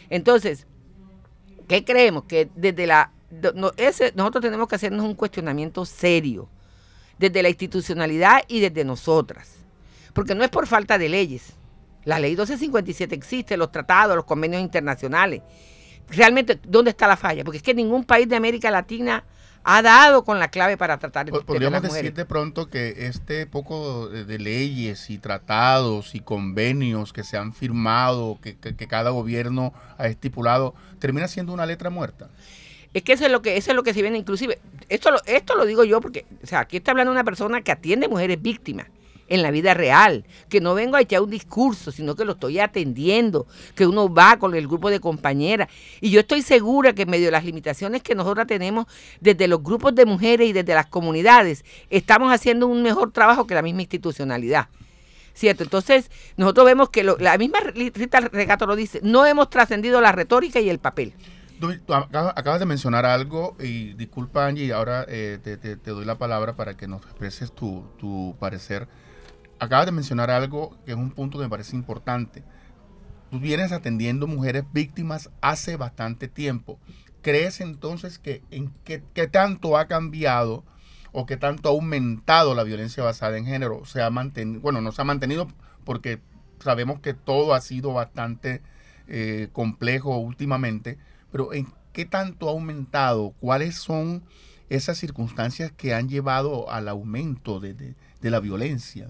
Entonces, 0.10 0.68
¿qué 1.68 1.84
creemos? 1.84 2.24
Que 2.24 2.50
desde 2.56 2.88
la 2.88 3.12
ese, 3.78 4.12
nosotros 4.16 4.42
tenemos 4.44 4.68
que 4.68 4.76
hacernos 4.76 5.06
un 5.06 5.16
cuestionamiento 5.16 5.86
serio, 5.86 6.50
desde 7.18 7.44
la 7.44 7.50
institucionalidad 7.50 8.44
y 8.48 8.60
desde 8.60 8.84
nosotras. 8.84 9.58
Porque 10.14 10.36
no 10.36 10.44
es 10.44 10.50
por 10.50 10.68
falta 10.68 10.98
de 10.98 11.08
leyes. 11.08 11.54
La 12.04 12.20
ley 12.20 12.32
1257 12.32 13.14
existe, 13.14 13.58
los 13.58 13.72
tratados, 13.72 14.16
los 14.16 14.26
convenios 14.26 14.62
internacionales. 14.62 15.42
Realmente, 16.10 16.60
¿dónde 16.64 16.90
está 16.90 17.08
la 17.08 17.16
falla? 17.16 17.44
Porque 17.44 17.58
es 17.58 17.64
que 17.64 17.74
ningún 17.74 18.04
país 18.04 18.28
de 18.28 18.36
América 18.36 18.72
Latina 18.72 19.24
ha 19.64 19.82
dado 19.84 20.24
con 20.24 20.40
la 20.40 20.50
clave 20.50 20.76
para 20.76 20.98
tratar 20.98 21.30
el 21.30 21.44
Podríamos 21.44 21.84
decir 21.84 22.14
de 22.16 22.26
pronto 22.26 22.70
que 22.70 23.06
este 23.06 23.46
poco 23.46 24.10
de, 24.10 24.40
leyes 24.40 25.12
y 25.12 25.20
tratados 25.20 26.16
y 26.16 26.20
convenios 26.20 27.14
que 27.14 27.24
se 27.24 27.38
han 27.38 27.54
firmado, 27.54 28.40
que, 28.42 28.58
que 28.58 28.88
cada 28.88 29.12
gobierno 29.12 29.74
ha 30.00 30.08
estipulado, 30.08 30.74
termina 30.98 31.28
siendo 31.28 31.54
una 31.54 31.68
letra 31.68 31.92
muerta. 31.92 32.30
Es 32.94 33.04
que 33.04 33.14
eso 33.14 33.26
es 33.26 33.32
lo 33.32 33.42
que 33.42 33.58
eso 33.58 33.72
es 33.72 33.76
lo 33.76 33.84
que 33.84 33.94
se 33.94 34.02
viene 34.02 34.18
inclusive. 34.18 34.60
Esto 34.90 35.12
lo, 35.12 35.20
esto 35.26 35.56
lo 35.56 35.66
digo 35.66 35.84
yo 35.84 36.02
porque, 36.02 36.26
o 36.44 36.48
sea, 36.48 36.62
aquí 36.62 36.78
está 36.78 36.92
hablando 36.92 37.12
una 37.12 37.24
persona 37.24 37.62
que 37.62 37.72
atiende 37.72 38.08
mujeres 38.08 38.42
víctimas 38.42 38.88
en 39.32 39.42
la 39.42 39.52
vida 39.52 39.74
real, 39.74 40.26
que 40.50 40.60
no 40.60 40.74
vengo 40.74 40.98
a 40.98 41.02
echar 41.02 41.22
un 41.22 41.30
discurso, 41.30 41.94
sino 41.94 42.18
que 42.18 42.26
lo 42.26 42.34
estoy 42.34 42.60
atendiendo, 42.60 43.48
que 43.76 43.88
uno 43.88 44.14
va 44.14 44.38
con 44.38 44.54
el 44.56 44.68
grupo 44.68 44.90
de 44.90 45.00
compañeras. 45.00 45.70
Y 46.02 46.10
yo 46.10 46.20
estoy 46.20 46.42
segura 46.42 46.92
que 46.92 47.04
en 47.04 47.10
medio 47.10 47.28
de 47.28 47.32
las 47.32 47.46
limitaciones 47.46 48.04
que 48.04 48.14
nosotros 48.14 48.46
tenemos 48.46 48.88
desde 49.22 49.48
los 49.48 49.64
grupos 49.64 49.96
de 49.96 50.06
mujeres 50.06 50.50
y 50.50 50.54
desde 50.54 50.74
las 50.74 50.88
comunidades, 50.88 51.64
estamos 51.90 52.34
haciendo 52.34 52.68
un 52.68 52.84
mejor 52.84 53.14
trabajo 53.14 53.48
que 53.48 53.56
la 53.56 53.62
misma 53.62 53.84
institucionalidad. 53.84 54.68
¿Cierto? 55.34 55.64
Entonces, 55.64 56.12
nosotros 56.36 56.66
vemos 56.66 56.90
que 56.90 57.06
la 57.06 57.38
misma 57.38 57.62
Rita 57.62 58.20
Regato 58.20 58.66
lo 58.66 58.76
dice, 58.76 59.00
no 59.02 59.26
hemos 59.26 59.50
trascendido 59.50 60.02
la 60.02 60.12
retórica 60.12 60.60
y 60.60 60.70
el 60.70 60.80
papel 60.80 61.14
acabas 62.36 62.60
de 62.60 62.66
mencionar 62.66 63.06
algo 63.06 63.56
y 63.60 63.94
disculpa 63.94 64.48
Angie, 64.48 64.74
ahora 64.74 65.06
eh, 65.08 65.40
te, 65.42 65.76
doy 65.76 66.06
la 66.06 66.18
palabra 66.18 66.56
para 66.56 66.76
que 66.76 66.88
nos 66.88 67.04
expreses 67.04 67.52
tu, 67.54 68.36
parecer. 68.40 68.88
Acabas 69.60 69.86
de 69.86 69.92
mencionar 69.92 70.32
algo 70.32 70.78
que 70.86 70.92
es 70.92 70.98
un 70.98 71.12
punto 71.12 71.38
que 71.38 71.44
me 71.44 71.50
parece 71.50 71.76
importante. 71.76 72.44
Tú 73.30 73.40
vienes 73.40 73.72
atendiendo 73.72 74.28
mujeres 74.28 74.64
víctimas 74.74 75.30
hace 75.42 75.78
bastante 75.78 76.28
tiempo. 76.28 76.80
¿Crees 77.22 77.62
entonces 77.62 78.18
que 78.18 78.44
en 78.50 78.74
qué, 78.84 79.00
tanto 79.28 79.78
ha 79.78 79.86
cambiado 79.86 80.64
o 81.12 81.26
qué 81.26 81.38
tanto 81.38 81.70
ha 81.70 81.72
aumentado 81.72 82.56
la 82.56 82.64
violencia 82.64 83.04
basada 83.04 83.38
en 83.38 83.46
género? 83.46 83.86
Se 83.86 84.02
ha 84.02 84.10
mantenido, 84.10 84.62
bueno, 84.62 84.82
no 84.82 84.92
se 84.92 85.02
ha 85.02 85.06
mantenido 85.06 85.48
porque 85.86 86.20
sabemos 86.60 87.00
que 87.00 87.14
todo 87.14 87.54
ha 87.54 87.62
sido 87.62 87.94
bastante 87.94 88.62
eh, 89.08 89.50
complejo 89.52 90.18
últimamente, 90.18 90.98
pero 91.32 91.54
¿en 91.54 91.68
qué 91.94 92.06
tanto 92.06 92.48
ha 92.48 92.52
aumentado? 92.52 93.34
¿Cuáles 93.40 93.76
son 93.76 94.24
esas 94.70 94.98
circunstancias 94.98 95.72
que 95.72 95.94
han 95.94 96.10
llevado 96.10 96.70
al 96.70 96.88
aumento 96.88 97.60
de, 97.60 97.96
la 98.22 98.40
violencia? 98.40 99.10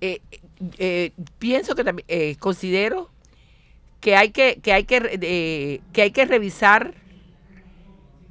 Eh, 0.00 0.20
eh, 0.78 1.12
pienso 1.38 1.74
que 1.74 1.84
también, 1.84 2.06
eh, 2.08 2.36
considero 2.38 3.10
que 4.00 4.16
hay 4.16 4.30
que, 4.30 4.60
que 4.62 4.72
hay 4.72 4.84
que, 4.84 5.80
que 5.92 6.02
hay 6.02 6.10
que 6.10 6.24
revisar 6.24 6.94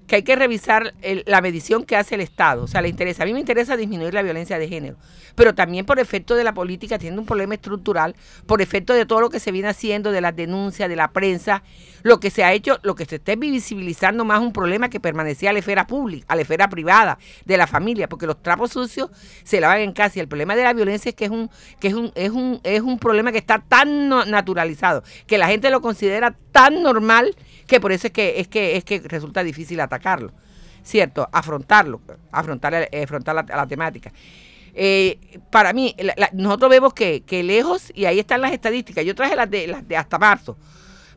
que 0.10 0.16
hay 0.16 0.24
que 0.24 0.36
revisar 0.36 0.96
la 1.28 1.40
medición 1.40 1.84
que 1.84 1.96
hace 1.96 2.16
el 2.16 2.22
Estado. 2.22 2.64
O 2.64 2.68
sea, 2.68 2.82
le 2.82 2.90
interesa. 2.90 3.22
A 3.22 3.26
mí 3.28 3.34
me 3.34 3.40
interesa 3.40 3.78
disminuir 3.78 4.12
la 4.12 4.24
violencia 4.24 4.58
de 4.58 4.68
género, 4.68 4.98
pero 5.36 5.54
también 5.54 5.86
por 5.86 6.00
efecto 6.00 6.36
de 6.36 6.44
la 6.44 6.54
política, 6.54 6.98
tiene 6.98 7.20
un 7.20 7.28
problema 7.28 7.54
estructural, 7.54 8.16
por 8.48 8.60
efecto 8.60 8.94
de 8.94 9.06
todo 9.06 9.22
lo 9.22 9.30
que 9.30 9.40
se 9.40 9.52
viene 9.52 9.68
haciendo, 9.68 10.12
de 10.12 10.20
las 10.20 10.36
denuncias, 10.36 10.90
de 10.90 10.96
la 10.96 11.12
prensa, 11.12 11.62
lo 12.02 12.20
que 12.20 12.32
se 12.32 12.44
ha 12.44 12.54
hecho, 12.54 12.80
lo 12.82 12.96
que 12.96 13.06
se 13.06 13.18
está 13.18 13.36
visibilizando 13.36 14.26
más 14.26 14.40
un 14.42 14.52
problema 14.52 14.90
que 14.90 15.00
permanecía 15.00 15.52
a 15.52 15.54
la 15.54 15.60
esfera 15.60 15.86
pública, 15.86 16.26
a 16.28 16.36
la 16.36 16.42
esfera 16.42 16.70
privada, 16.70 17.20
de 17.46 17.58
la 17.58 17.68
familia, 17.68 18.10
porque 18.10 18.26
los 18.26 18.42
trapos 18.42 18.72
sucios 18.72 19.12
se 19.44 19.62
lavan 19.62 19.82
en 19.82 19.94
casa. 19.94 20.18
Y 20.18 20.22
el 20.22 20.28
problema 20.28 20.56
de 20.56 20.64
la 20.64 20.74
violencia 20.74 21.10
es 21.10 21.16
que 21.16 21.26
es 21.26 21.32
un, 21.32 21.52
que 21.80 21.90
es 21.90 21.94
un, 21.94 22.12
es 22.16 22.32
un, 22.32 22.60
es 22.64 22.82
un 22.82 22.98
problema 22.98 23.32
que 23.32 23.38
está 23.38 23.60
tan 23.60 24.10
naturalizado, 24.10 25.04
que 25.28 25.38
la 25.38 25.48
gente 25.48 25.70
lo 25.70 25.82
considera 25.82 26.36
tan 26.52 26.82
normal 26.82 27.36
que 27.70 27.80
por 27.80 27.92
eso 27.92 28.08
es 28.08 28.14
que, 28.14 28.40
es 28.40 28.48
que, 28.48 28.76
es 28.76 28.84
que 28.84 29.00
resulta 29.00 29.44
difícil 29.44 29.80
atacarlo, 29.80 30.34
¿cierto? 30.84 31.28
Afrontarlo, 31.32 32.02
afrontar, 32.32 32.74
eh, 32.92 33.04
afrontar 33.04 33.36
la, 33.36 33.68
temática. 33.68 34.12
Eh, 34.74 35.40
para 35.50 35.72
mí, 35.72 35.96
nosotros 36.34 36.70
vemos 36.70 36.94
que, 36.94 37.24
lejos, 37.44 37.92
y 37.96 38.06
ahí 38.06 38.20
están 38.20 38.42
las 38.42 38.52
estadísticas, 38.52 39.06
yo 39.06 39.16
traje 39.16 39.36
las 39.36 39.50
de, 39.50 39.68
las 39.68 39.88
de 39.88 39.96
hasta 39.96 40.18
marzo, 40.18 40.58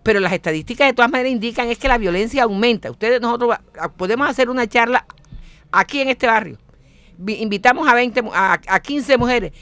pero 0.03 0.21
las 0.21 0.33
estadísticas 0.33 0.89
de 0.89 0.95
todas 0.95 1.11
maneras 1.11 1.33
indican 1.33 1.69
es 1.69 1.79
que 1.79 1.89
la 1.89 1.99
violencia 1.99 2.45
aumenta. 2.45 2.91
Ustedes, 2.91 3.21
nosotros 3.21 3.57
podemos 3.97 4.29
hacer 4.29 4.51
una 4.51 4.67
charla 4.69 5.07
aquí 5.71 6.01
en 6.01 6.09
este 6.09 6.27
barrio 6.27 6.59
invitamos 7.25 7.87
a 7.87 7.95
20, 7.95 8.25
a, 8.33 8.61
a 8.67 8.81
15 8.81 9.17
mujeres 9.17 9.53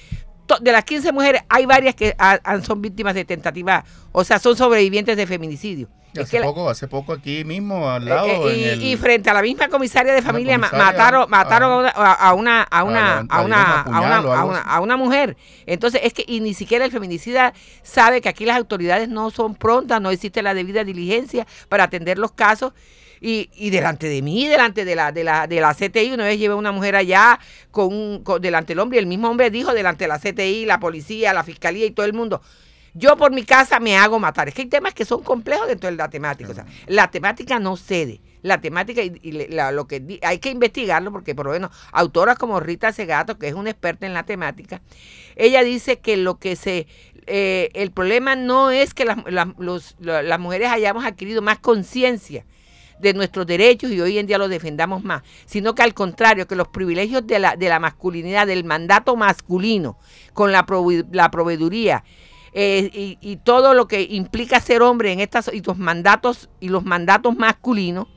de 0.60 0.72
las 0.72 0.84
15 0.84 1.12
mujeres, 1.12 1.42
hay 1.48 1.66
varias 1.66 1.94
que 1.94 2.16
son 2.64 2.82
víctimas 2.82 3.14
de 3.14 3.24
tentativa, 3.24 3.84
o 4.12 4.24
sea, 4.24 4.38
son 4.38 4.56
sobrevivientes 4.56 5.16
de 5.16 5.26
feminicidio. 5.26 5.88
Hace, 6.18 6.40
poco, 6.40 6.68
hace 6.68 6.88
poco 6.88 7.12
aquí 7.12 7.44
mismo 7.44 7.88
al 7.88 8.04
lado. 8.04 8.26
Eh, 8.50 8.72
eh, 8.72 8.78
y, 8.80 8.96
frente 8.96 9.30
a 9.30 9.34
la 9.34 9.42
misma 9.42 9.68
comisaria 9.68 10.12
de 10.12 10.22
familia 10.22 10.58
mataron, 10.58 11.30
mataron 11.30 11.86
a, 11.94 12.34
una 12.34 12.62
a 12.62 12.84
una 12.84 13.18
a 13.28 13.40
una 13.42 13.80
a 14.62 14.80
una, 14.80 14.96
mujer. 14.96 15.36
Entonces 15.66 16.00
es 16.04 16.12
que 16.12 16.24
y 16.26 16.40
ni 16.40 16.54
siquiera 16.54 16.84
el 16.84 16.90
feminicida 16.90 17.52
sabe 17.82 18.20
que 18.20 18.28
aquí 18.28 18.44
las 18.44 18.56
autoridades 18.56 19.08
no 19.08 19.30
son 19.30 19.54
prontas, 19.54 20.00
no 20.00 20.10
existe 20.10 20.42
la 20.42 20.54
debida 20.54 20.84
diligencia 20.84 21.46
para 21.68 21.84
atender 21.84 22.18
los 22.18 22.32
casos 22.32 22.72
y, 23.20 23.50
y 23.54 23.70
delante 23.70 24.08
de 24.08 24.22
mí, 24.22 24.48
delante 24.48 24.84
de 24.84 24.96
la, 24.96 25.12
de 25.12 25.24
la, 25.24 25.46
de 25.46 25.60
la 25.60 25.74
CTI, 25.74 26.12
una 26.12 26.24
vez 26.24 26.38
llevé 26.38 26.54
a 26.54 26.56
una 26.56 26.72
mujer 26.72 26.96
allá 26.96 27.38
con, 27.70 28.24
delante 28.40 28.72
del 28.72 28.80
hombre 28.80 28.96
y 28.96 29.00
el 29.00 29.06
mismo 29.06 29.28
hombre 29.28 29.50
dijo 29.50 29.74
delante 29.74 30.04
de 30.04 30.08
la 30.08 30.18
CTI, 30.18 30.64
la 30.64 30.80
policía, 30.80 31.32
la 31.34 31.44
fiscalía 31.44 31.84
y 31.84 31.90
todo 31.90 32.06
el 32.06 32.14
mundo. 32.14 32.40
Yo 32.94 33.16
por 33.16 33.32
mi 33.32 33.44
casa 33.44 33.80
me 33.80 33.96
hago 33.96 34.18
matar. 34.18 34.48
Es 34.48 34.54
que 34.54 34.62
hay 34.62 34.68
temas 34.68 34.94
que 34.94 35.04
son 35.04 35.22
complejos 35.22 35.68
dentro 35.68 35.90
de 35.90 35.96
la 35.96 36.10
temática. 36.10 36.50
O 36.50 36.54
sea, 36.54 36.66
la 36.86 37.10
temática 37.10 37.58
no 37.58 37.76
cede. 37.76 38.20
La 38.42 38.60
temática 38.60 39.02
y, 39.02 39.48
lo 39.72 39.86
que 39.86 40.18
hay 40.22 40.38
que 40.38 40.50
investigarlo 40.50 41.12
porque 41.12 41.34
por 41.34 41.46
lo 41.46 41.52
menos 41.52 41.70
autoras 41.92 42.38
como 42.38 42.58
Rita 42.58 42.92
Segato, 42.92 43.38
que 43.38 43.48
es 43.48 43.54
una 43.54 43.70
experta 43.70 44.06
en 44.06 44.14
la 44.14 44.24
temática, 44.24 44.80
ella 45.36 45.62
dice 45.62 45.98
que 45.98 46.16
lo 46.16 46.38
que 46.38 46.56
se 46.56 46.86
eh, 47.26 47.70
el 47.74 47.90
problema 47.90 48.36
no 48.36 48.70
es 48.70 48.94
que 48.94 49.04
las, 49.04 49.18
las 49.98 50.40
mujeres 50.40 50.70
hayamos 50.70 51.04
adquirido 51.04 51.42
más 51.42 51.58
conciencia, 51.58 52.46
de 53.00 53.14
nuestros 53.14 53.46
derechos 53.46 53.90
y 53.90 54.00
hoy 54.00 54.18
en 54.18 54.26
día 54.26 54.38
los 54.38 54.50
defendamos 54.50 55.02
más, 55.02 55.22
sino 55.46 55.74
que 55.74 55.82
al 55.82 55.94
contrario, 55.94 56.46
que 56.46 56.54
los 56.54 56.68
privilegios 56.68 57.26
de 57.26 57.38
la, 57.38 57.56
de 57.56 57.68
la 57.68 57.80
masculinidad, 57.80 58.46
del 58.46 58.64
mandato 58.64 59.16
masculino, 59.16 59.98
con 60.32 60.52
la, 60.52 60.66
la 61.12 61.30
proveeduría, 61.30 62.04
eh, 62.52 63.16
y, 63.20 63.36
todo 63.36 63.74
lo 63.74 63.86
que 63.86 64.02
implica 64.02 64.60
ser 64.60 64.82
hombre 64.82 65.12
en 65.12 65.20
estas 65.20 65.50
y 65.52 65.62
los 65.62 65.78
mandatos 65.78 66.48
y 66.58 66.68
los 66.68 66.84
mandatos 66.84 67.36
masculinos 67.36 68.08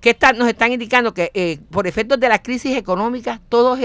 que 0.00 0.10
están, 0.10 0.38
nos 0.38 0.48
están 0.48 0.72
indicando 0.72 1.14
que 1.14 1.30
eh, 1.34 1.58
por 1.70 1.86
efectos 1.86 2.18
de 2.18 2.28
la 2.28 2.42
crisis 2.42 2.76
económica 2.76 3.40
todos 3.48 3.78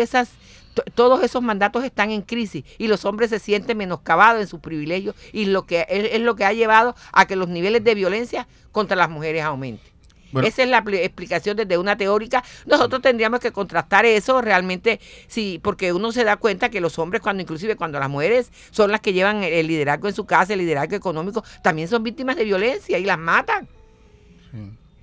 todos 0.94 1.24
esos 1.24 1.42
mandatos 1.42 1.84
están 1.84 2.12
en 2.12 2.22
crisis 2.22 2.66
y 2.78 2.88
los 2.88 3.06
hombres 3.06 3.30
se 3.30 3.40
sienten 3.40 3.78
menoscabados 3.78 4.42
en 4.42 4.48
sus 4.48 4.60
privilegios 4.60 5.16
y 5.32 5.46
lo 5.46 5.66
que 5.66 5.86
es, 5.90 6.20
lo 6.20 6.36
que 6.36 6.46
ha 6.46 6.54
llevado 6.54 6.96
a 7.14 7.26
que 7.26 7.36
los 7.36 7.48
niveles 7.48 7.84
de 7.84 7.96
violencia 7.96 8.48
contra 8.72 8.98
las 8.98 9.10
mujeres 9.10 9.44
aumenten. 9.44 9.95
Esa 10.34 10.64
es 10.64 10.70
la 10.70 10.80
explicación 10.80 11.56
desde 11.56 11.78
una 11.78 11.98
teórica. 11.98 12.44
Nosotros 12.66 13.02
tendríamos 13.02 13.40
que 13.40 13.52
contrastar 13.52 14.06
eso 14.06 14.42
realmente, 14.42 15.00
sí, 15.28 15.60
porque 15.64 15.94
uno 15.94 16.12
se 16.12 16.24
da 16.24 16.38
cuenta 16.38 16.70
que 16.70 16.82
los 16.82 17.00
hombres, 17.00 17.22
cuando 17.22 17.42
inclusive 17.42 17.76
cuando 17.76 18.00
las 18.00 18.10
mujeres 18.10 18.52
son 18.72 18.92
las 18.92 19.02
que 19.02 19.14
llevan 19.14 19.44
el 19.44 19.68
liderazgo 19.68 20.08
en 20.08 20.14
su 20.14 20.26
casa, 20.26 20.54
el 20.54 20.60
liderazgo 20.60 20.96
económico, 20.96 21.44
también 21.62 21.88
son 21.88 22.04
víctimas 22.04 22.36
de 22.36 22.44
violencia 22.44 22.98
y 22.98 23.06
las 23.06 23.18
matan. 23.18 23.68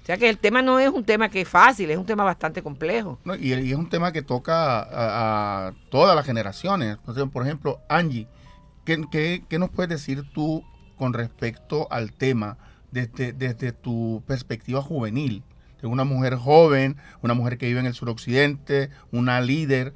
O 0.03 0.05
sea 0.05 0.17
que 0.17 0.29
el 0.29 0.39
tema 0.39 0.63
no 0.63 0.81
es 0.81 0.91
un 0.91 1.05
tema 1.05 1.29
que 1.29 1.43
es 1.43 1.49
fácil, 1.49 1.91
es 1.91 1.97
un 1.97 2.07
tema 2.07 2.25
bastante 2.25 2.61
complejo. 2.61 3.21
y, 3.39 3.53
es 3.53 3.77
un 3.77 3.89
tema 3.89 4.11
que 4.13 4.23
toca 4.23 4.87
a, 4.91 5.73
todas 5.91 6.17
las 6.17 6.27
generaciones. 6.27 6.99
Por 7.33 7.45
ejemplo, 7.45 7.79
Angie, 7.89 8.27
¿qué, 8.85 9.45
nos 9.59 9.71
puedes 9.71 9.91
decir 9.91 10.25
tú 10.35 10.65
con 10.97 11.13
respecto 11.13 11.87
al 11.91 12.13
tema 12.13 12.59
desde, 12.93 13.33
desde 13.33 13.73
tu 13.73 14.23
perspectiva 14.27 14.83
juvenil? 14.83 15.43
De 15.81 15.89
una 15.89 16.05
mujer 16.05 16.37
joven, 16.37 16.97
una 17.23 17.35
mujer 17.35 17.59
que 17.59 17.67
vive 17.67 17.81
en 17.81 17.87
el 17.87 17.95
suroccidente, 17.95 18.91
una 19.11 19.41
líder. 19.41 19.93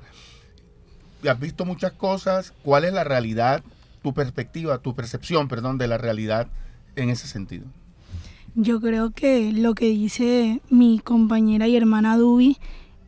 Has 1.29 1.39
visto 1.39 1.65
muchas 1.65 1.93
cosas. 1.93 2.53
¿Cuál 2.65 2.85
es 2.85 2.93
la 2.93 3.05
realidad, 3.05 3.63
tu 4.03 4.13
perspectiva, 4.13 4.79
tu 4.79 4.97
percepción, 4.97 5.47
perdón, 5.47 5.79
de 5.79 5.87
la 5.87 5.97
realidad 5.97 6.49
en 6.97 7.11
ese 7.11 7.29
sentido? 7.29 7.67
Yo 8.57 8.81
creo 8.81 9.11
que 9.11 9.53
lo 9.53 9.75
que 9.75 9.87
dice 9.87 10.61
mi 10.71 10.99
compañera 10.99 11.69
y 11.69 11.77
hermana 11.77 12.17
Dubi 12.17 12.57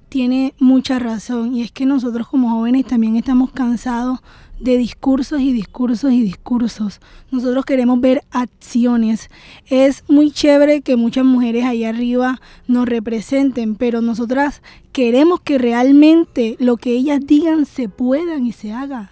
tiene 0.08 0.54
mucha 0.58 0.98
razón 0.98 1.54
y 1.54 1.62
es 1.62 1.72
que 1.72 1.86
nosotros 1.86 2.28
como 2.28 2.50
jóvenes 2.50 2.86
también 2.86 3.16
estamos 3.16 3.50
cansados 3.52 4.20
de 4.60 4.76
discursos 4.76 5.40
y 5.40 5.52
discursos 5.52 6.12
y 6.12 6.22
discursos. 6.22 7.00
Nosotros 7.30 7.64
queremos 7.64 8.00
ver 8.00 8.22
acciones. 8.30 9.30
Es 9.66 10.04
muy 10.08 10.30
chévere 10.30 10.80
que 10.82 10.96
muchas 10.96 11.24
mujeres 11.24 11.64
ahí 11.64 11.84
arriba 11.84 12.40
nos 12.66 12.86
representen, 12.86 13.74
pero 13.74 14.00
nosotras 14.00 14.62
queremos 14.92 15.40
que 15.40 15.58
realmente 15.58 16.56
lo 16.58 16.76
que 16.76 16.92
ellas 16.92 17.20
digan 17.24 17.66
se 17.66 17.88
puedan 17.88 18.46
y 18.46 18.52
se 18.52 18.72
haga. 18.72 19.10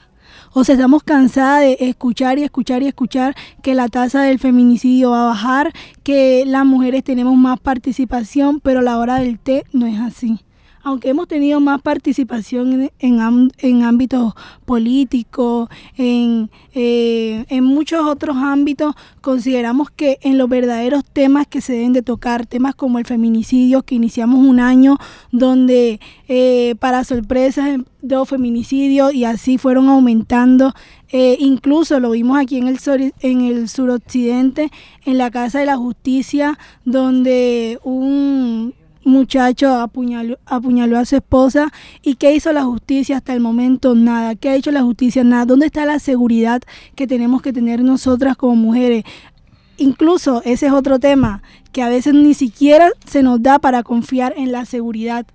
O 0.53 0.65
sea, 0.65 0.75
estamos 0.75 1.03
cansadas 1.03 1.61
de 1.61 1.77
escuchar 1.81 2.39
y 2.39 2.43
escuchar 2.43 2.83
y 2.83 2.87
escuchar 2.87 3.35
que 3.63 3.75
la 3.75 3.89
tasa 3.89 4.23
del 4.23 4.39
feminicidio 4.39 5.11
va 5.11 5.25
a 5.25 5.29
bajar, 5.29 5.73
que 6.03 6.45
las 6.47 6.65
mujeres 6.65 7.05
tenemos 7.05 7.37
más 7.37 7.61
participación, 7.61 8.61
pero 8.61 8.81
a 8.81 8.83
la 8.83 8.99
hora 8.99 9.17
del 9.17 9.39
té 9.39 9.65
no 9.73 9.87
es 9.87 10.01
así 10.01 10.41
aunque 10.87 11.09
hemos 11.09 11.27
tenido 11.27 11.59
más 11.59 11.83
participación 11.83 12.93
en, 13.01 13.83
ámbitos 13.83 14.35
políticos, 14.65 15.69
en, 15.97 16.49
eh, 16.75 17.45
en, 17.49 17.65
muchos 17.65 18.07
otros 18.07 18.37
ámbitos, 18.37 18.95
consideramos 19.21 19.91
que 19.91 20.21
en 20.23 20.39
los 20.39 20.49
verdaderos 20.49 21.05
temas 21.05 21.49
que 21.49 21.61
se 21.61 21.73
deben 21.73 21.93
de 21.93 22.03
tocar, 22.03 22.47
temas 22.47 22.77
como 22.77 23.01
el 23.01 23.05
feminicidio, 23.05 23.83
que 23.83 23.97
iniciamos 23.97 24.47
un 24.47 24.61
año 24.61 24.97
donde 25.33 25.99
eh, 26.29 26.77
para 26.79 27.03
sorpresas 27.03 27.81
dos 28.01 28.29
feminicidios 28.29 29.13
y 29.13 29.25
así 29.25 29.59
fueron 29.59 29.89
aumentando. 29.89 30.73
Eh, 31.11 31.37
incluso 31.41 31.99
lo 31.99 32.11
vimos 32.11 32.39
aquí 32.39 32.59
en 32.59 32.69
el 32.69 33.69
suroccidente, 33.69 34.71
en 35.05 35.19
la 35.19 35.33
Casa 35.33 35.59
de 35.59 35.67
la 35.67 35.77
Justicia, 35.77 36.57
donde 36.85 37.81
un 37.83 38.73
muchacho 39.07 39.75
apuñaló, 39.75 40.39
apuñaló, 40.45 40.99
a 40.99 41.05
su 41.05 41.17
esposa. 41.17 41.73
¿Y 42.03 42.17
qué 42.17 42.35
hizo 42.35 42.53
la 42.53 42.65
justicia 42.65 43.17
hasta 43.17 43.33
el 43.33 43.41
momento? 43.41 43.95
Nada. 43.95 44.35
¿Qué 44.35 44.51
ha 44.51 44.55
hecho 44.55 44.71
la 44.71 44.83
justicia? 44.83 45.25
Nada. 45.25 45.47
¿Dónde 45.47 45.67
está 45.67 45.87
la 45.87 45.99
seguridad 45.99 46.61
que 46.95 47.07
tenemos 47.07 47.43
que 47.43 47.53
tener 47.53 47.83
nosotras 47.83 48.37
como 48.37 48.57
mujeres? 48.57 49.05
Incluso 49.79 50.43
ese 50.45 50.67
es 50.67 50.73
otro 50.73 50.99
tema, 50.99 51.43
que 51.73 51.83
a 51.83 51.89
veces 51.89 52.15
ni 52.15 52.35
siquiera 52.35 52.91
se 53.07 53.23
nos 53.23 53.43
da 53.43 53.59
para 53.59 53.83
confiar 53.83 54.35
en 54.37 54.53
la 54.53 54.65
seguridad. 54.65 55.27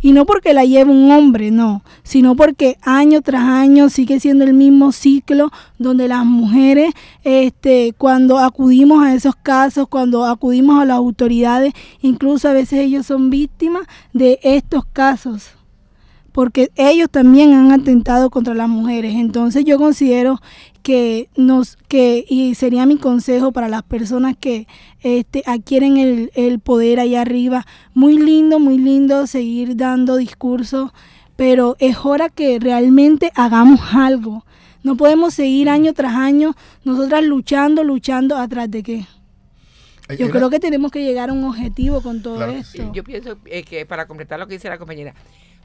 Y 0.00 0.12
no 0.12 0.26
porque 0.26 0.54
la 0.54 0.64
lleve 0.64 0.92
un 0.92 1.10
hombre, 1.10 1.50
no, 1.50 1.82
sino 2.04 2.36
porque 2.36 2.78
año 2.82 3.20
tras 3.20 3.42
año 3.42 3.88
sigue 3.88 4.20
siendo 4.20 4.44
el 4.44 4.54
mismo 4.54 4.92
ciclo 4.92 5.50
donde 5.78 6.06
las 6.06 6.24
mujeres, 6.24 6.92
este, 7.24 7.94
cuando 7.98 8.38
acudimos 8.38 9.04
a 9.04 9.14
esos 9.14 9.34
casos, 9.34 9.88
cuando 9.88 10.24
acudimos 10.24 10.80
a 10.80 10.84
las 10.84 10.96
autoridades, 10.96 11.72
incluso 12.00 12.48
a 12.48 12.52
veces 12.52 12.80
ellos 12.80 13.06
son 13.06 13.30
víctimas 13.30 13.82
de 14.12 14.38
estos 14.42 14.84
casos 14.84 15.50
porque 16.38 16.70
ellos 16.76 17.10
también 17.10 17.52
han 17.52 17.72
atentado 17.72 18.30
contra 18.30 18.54
las 18.54 18.68
mujeres. 18.68 19.16
Entonces 19.16 19.64
yo 19.64 19.76
considero 19.76 20.40
que 20.88 21.28
nos 21.36 21.76
que 21.86 22.24
y 22.26 22.54
sería 22.54 22.86
mi 22.86 22.96
consejo 22.96 23.52
para 23.52 23.68
las 23.68 23.82
personas 23.82 24.38
que 24.40 24.66
este, 25.02 25.42
adquieren 25.44 25.98
el, 25.98 26.32
el 26.34 26.60
poder 26.60 26.98
allá 26.98 27.20
arriba, 27.20 27.66
muy 27.92 28.16
lindo, 28.16 28.58
muy 28.58 28.78
lindo 28.78 29.26
seguir 29.26 29.76
dando 29.76 30.16
discursos, 30.16 30.92
pero 31.36 31.76
es 31.78 31.98
hora 32.04 32.30
que 32.30 32.58
realmente 32.58 33.32
hagamos 33.34 33.80
algo. 33.92 34.46
No 34.82 34.96
podemos 34.96 35.34
seguir 35.34 35.68
año 35.68 35.92
tras 35.92 36.14
año 36.14 36.54
nosotras 36.84 37.22
luchando, 37.22 37.84
luchando 37.84 38.38
atrás 38.38 38.70
de 38.70 38.82
qué. 38.82 39.06
Yo 40.18 40.30
creo 40.30 40.48
que 40.48 40.58
tenemos 40.58 40.90
que 40.90 41.04
llegar 41.04 41.28
a 41.28 41.34
un 41.34 41.44
objetivo 41.44 42.00
con 42.00 42.22
todo 42.22 42.42
esto. 42.46 42.90
Yo 42.94 43.04
pienso 43.04 43.36
eh, 43.44 43.62
que 43.62 43.84
para 43.84 44.06
completar 44.06 44.38
lo 44.38 44.46
que 44.46 44.54
dice 44.54 44.70
la 44.70 44.78
compañera, 44.78 45.14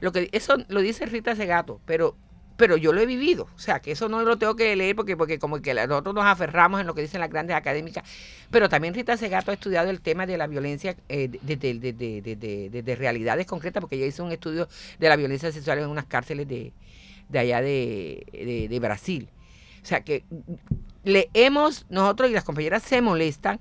lo 0.00 0.12
que 0.12 0.28
eso 0.32 0.58
lo 0.68 0.82
dice 0.82 1.06
Rita 1.06 1.34
Segato, 1.34 1.80
pero 1.86 2.14
pero 2.56 2.76
yo 2.76 2.92
lo 2.92 3.00
he 3.00 3.06
vivido, 3.06 3.48
o 3.54 3.58
sea, 3.58 3.80
que 3.80 3.92
eso 3.92 4.08
no 4.08 4.22
lo 4.22 4.38
tengo 4.38 4.54
que 4.54 4.74
leer 4.76 4.94
porque 4.94 5.16
porque 5.16 5.38
como 5.38 5.60
que 5.60 5.74
nosotros 5.74 6.14
nos 6.14 6.24
aferramos 6.24 6.80
en 6.80 6.86
lo 6.86 6.94
que 6.94 7.02
dicen 7.02 7.20
las 7.20 7.30
grandes 7.30 7.56
académicas, 7.56 8.04
pero 8.50 8.68
también 8.68 8.94
Rita 8.94 9.16
Segato 9.16 9.50
ha 9.50 9.54
estudiado 9.54 9.90
el 9.90 10.00
tema 10.00 10.26
de 10.26 10.38
la 10.38 10.46
violencia 10.46 10.96
desde 11.08 11.70
eh, 11.70 12.82
de, 12.82 12.96
realidades 12.96 13.46
concretas, 13.46 13.80
porque 13.80 13.96
ella 13.96 14.06
hizo 14.06 14.24
un 14.24 14.32
estudio 14.32 14.68
de 14.98 15.08
la 15.08 15.16
violencia 15.16 15.50
sexual 15.50 15.78
en 15.78 15.88
unas 15.88 16.06
cárceles 16.06 16.46
de, 16.48 16.72
allá 17.36 17.60
de, 17.60 18.78
Brasil. 18.80 19.28
O 19.82 19.86
sea, 19.86 20.02
que 20.02 20.24
le 21.02 21.28
hemos, 21.34 21.86
nosotros 21.90 22.30
y 22.30 22.32
las 22.32 22.44
compañeras 22.44 22.82
se 22.82 23.00
molestan 23.00 23.60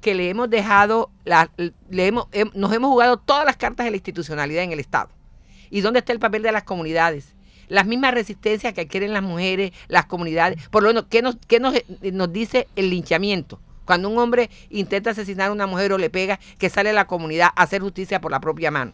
que 0.00 0.14
le 0.14 0.30
hemos 0.30 0.48
dejado, 0.48 1.10
la, 1.24 1.50
le 1.56 2.06
hemos, 2.06 2.26
nos 2.54 2.72
hemos 2.72 2.90
jugado 2.90 3.18
todas 3.18 3.44
las 3.44 3.56
cartas 3.56 3.84
de 3.84 3.90
la 3.90 3.96
institucionalidad 3.98 4.64
en 4.64 4.72
el 4.72 4.80
Estado 4.80 5.10
¿Y 5.70 5.80
dónde 5.80 6.00
está 6.00 6.12
el 6.12 6.18
papel 6.18 6.42
de 6.42 6.52
las 6.52 6.64
comunidades? 6.64 7.34
Las 7.70 7.86
mismas 7.86 8.12
resistencias 8.12 8.74
que 8.74 8.82
adquieren 8.82 9.14
las 9.14 9.22
mujeres, 9.22 9.72
las 9.88 10.04
comunidades. 10.04 10.68
Por 10.68 10.82
lo 10.82 10.90
menos, 10.90 11.06
¿qué 11.08 11.22
nos, 11.22 11.38
qué 11.48 11.58
nos, 11.58 11.74
nos 12.12 12.32
dice 12.32 12.68
el 12.76 12.90
linchamiento? 12.90 13.58
Cuando 13.86 14.10
un 14.10 14.18
hombre 14.18 14.50
intenta 14.68 15.10
asesinar 15.10 15.48
a 15.48 15.52
una 15.52 15.66
mujer 15.66 15.92
o 15.94 15.98
le 15.98 16.10
pega, 16.10 16.38
que 16.58 16.68
sale 16.68 16.90
a 16.90 16.92
la 16.92 17.06
comunidad 17.06 17.48
a 17.56 17.62
hacer 17.62 17.80
justicia 17.80 18.20
por 18.20 18.30
la 18.30 18.40
propia 18.40 18.70
mano. 18.70 18.92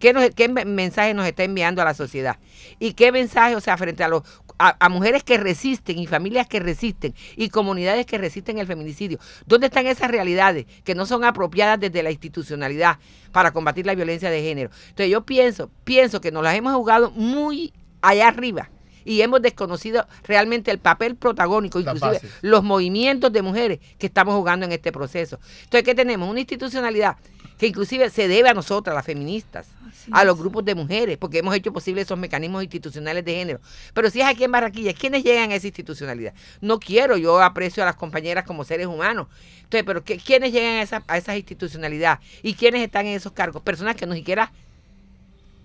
¿Qué, 0.00 0.12
nos, 0.12 0.28
¿Qué 0.30 0.48
mensaje 0.48 1.14
nos 1.14 1.26
está 1.26 1.44
enviando 1.44 1.80
a 1.80 1.84
la 1.84 1.94
sociedad? 1.94 2.38
¿Y 2.78 2.94
qué 2.94 3.12
mensaje, 3.12 3.54
o 3.54 3.60
sea, 3.60 3.76
frente 3.76 4.02
a 4.02 4.08
los 4.08 4.22
a, 4.58 4.88
mujeres 4.88 5.24
que 5.24 5.38
resisten 5.38 5.98
y 5.98 6.06
familias 6.06 6.46
que 6.46 6.60
resisten 6.60 7.14
y 7.36 7.48
comunidades 7.48 8.06
que 8.06 8.18
resisten 8.18 8.58
el 8.58 8.66
feminicidio. 8.66 9.18
¿Dónde 9.46 9.66
están 9.66 9.86
esas 9.86 10.10
realidades 10.10 10.66
que 10.84 10.94
no 10.94 11.06
son 11.06 11.24
apropiadas 11.24 11.80
desde 11.80 12.02
la 12.02 12.10
institucionalidad 12.10 12.98
para 13.32 13.52
combatir 13.52 13.86
la 13.86 13.94
violencia 13.94 14.30
de 14.30 14.42
género? 14.42 14.70
Entonces 14.88 15.10
yo 15.10 15.24
pienso, 15.24 15.70
pienso 15.84 16.20
que 16.20 16.30
nos 16.30 16.42
las 16.42 16.54
hemos 16.54 16.74
jugado 16.74 17.10
muy 17.10 17.72
allá 18.08 18.28
arriba 18.28 18.70
y 19.04 19.20
hemos 19.20 19.42
desconocido 19.42 20.06
realmente 20.24 20.70
el 20.70 20.78
papel 20.78 21.16
protagónico, 21.16 21.78
inclusive 21.78 22.20
los 22.42 22.62
movimientos 22.62 23.32
de 23.32 23.42
mujeres 23.42 23.80
que 23.98 24.06
estamos 24.06 24.34
jugando 24.34 24.66
en 24.66 24.72
este 24.72 24.92
proceso. 24.92 25.38
Entonces, 25.64 25.84
¿qué 25.84 25.94
tenemos? 25.94 26.28
Una 26.28 26.40
institucionalidad 26.40 27.16
que 27.58 27.68
inclusive 27.68 28.10
se 28.10 28.26
debe 28.26 28.48
a 28.48 28.54
nosotras, 28.54 28.94
las 28.96 29.04
feministas, 29.04 29.68
a 30.10 30.24
los 30.24 30.36
grupos 30.36 30.64
de 30.64 30.74
mujeres, 30.74 31.18
porque 31.18 31.38
hemos 31.38 31.54
hecho 31.54 31.72
posible 31.72 32.02
esos 32.02 32.18
mecanismos 32.18 32.62
institucionales 32.62 33.24
de 33.24 33.34
género. 33.34 33.60
Pero 33.92 34.10
si 34.10 34.20
es 34.20 34.26
aquí 34.26 34.44
en 34.44 34.52
Barranquilla, 34.52 34.92
¿quiénes 34.92 35.22
llegan 35.22 35.52
a 35.52 35.54
esa 35.54 35.68
institucionalidad? 35.68 36.34
No 36.60 36.80
quiero, 36.80 37.16
yo 37.16 37.40
aprecio 37.40 37.82
a 37.82 37.86
las 37.86 37.94
compañeras 37.94 38.44
como 38.44 38.64
seres 38.64 38.86
humanos. 38.86 39.28
Entonces, 39.62 39.84
pero 39.84 40.02
¿quiénes 40.02 40.52
llegan 40.52 40.74
a 40.74 40.82
esa, 40.82 41.04
a 41.06 41.16
esa 41.16 41.36
institucionalidad? 41.36 42.18
¿Y 42.42 42.54
quiénes 42.54 42.82
están 42.82 43.06
en 43.06 43.14
esos 43.14 43.32
cargos? 43.32 43.62
Personas 43.62 43.94
que 43.94 44.06
no 44.06 44.14
siquiera 44.14 44.52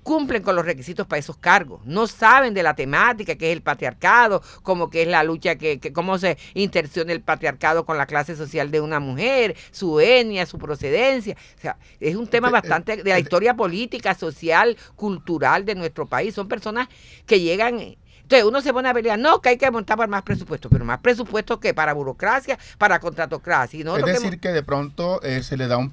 cumplen 0.03 0.43
con 0.43 0.55
los 0.55 0.65
requisitos 0.65 1.07
para 1.07 1.19
esos 1.19 1.37
cargos, 1.37 1.85
no 1.85 2.07
saben 2.07 2.53
de 2.53 2.63
la 2.63 2.75
temática 2.75 3.35
que 3.35 3.51
es 3.51 3.55
el 3.55 3.61
patriarcado, 3.61 4.41
como 4.63 4.89
que 4.89 5.03
es 5.03 5.07
la 5.07 5.23
lucha, 5.23 5.55
que, 5.55 5.79
cómo 5.93 6.17
se 6.17 6.37
interciona 6.53 7.11
el 7.11 7.21
patriarcado 7.21 7.85
con 7.85 7.97
la 7.97 8.05
clase 8.05 8.35
social 8.35 8.71
de 8.71 8.81
una 8.81 8.99
mujer, 8.99 9.55
su 9.71 9.99
etnia, 9.99 10.45
su 10.45 10.57
procedencia. 10.57 11.35
O 11.57 11.61
sea, 11.61 11.77
es 11.99 12.15
un 12.15 12.27
tema 12.27 12.49
bastante 12.49 12.97
de 12.97 13.09
la 13.09 13.19
historia 13.19 13.55
política, 13.55 14.15
social, 14.15 14.77
cultural 14.95 15.65
de 15.65 15.75
nuestro 15.75 16.05
país. 16.05 16.33
Son 16.33 16.47
personas 16.47 16.87
que 17.25 17.39
llegan 17.39 17.95
entonces 18.29 18.47
uno 18.47 18.61
se 18.61 18.71
pone 18.71 18.87
a 18.87 18.93
pelear, 18.93 19.17
no, 19.17 19.41
que 19.41 19.49
hay 19.49 19.57
que 19.57 19.71
montar 19.71 19.97
para 19.97 20.07
más 20.07 20.21
presupuesto, 20.21 20.69
pero 20.69 20.85
más 20.85 20.99
presupuesto 20.99 21.59
que 21.59 21.73
para 21.73 21.93
burocracia, 21.93 22.59
para 22.77 22.99
contratocracia. 22.99 23.79
es 23.97 24.05
decir, 24.05 24.39
que, 24.39 24.49
de 24.49 24.61
pronto 24.61 25.19
eh, 25.23 25.41
se 25.41 25.57
le 25.57 25.67
da 25.67 25.77
un, 25.77 25.91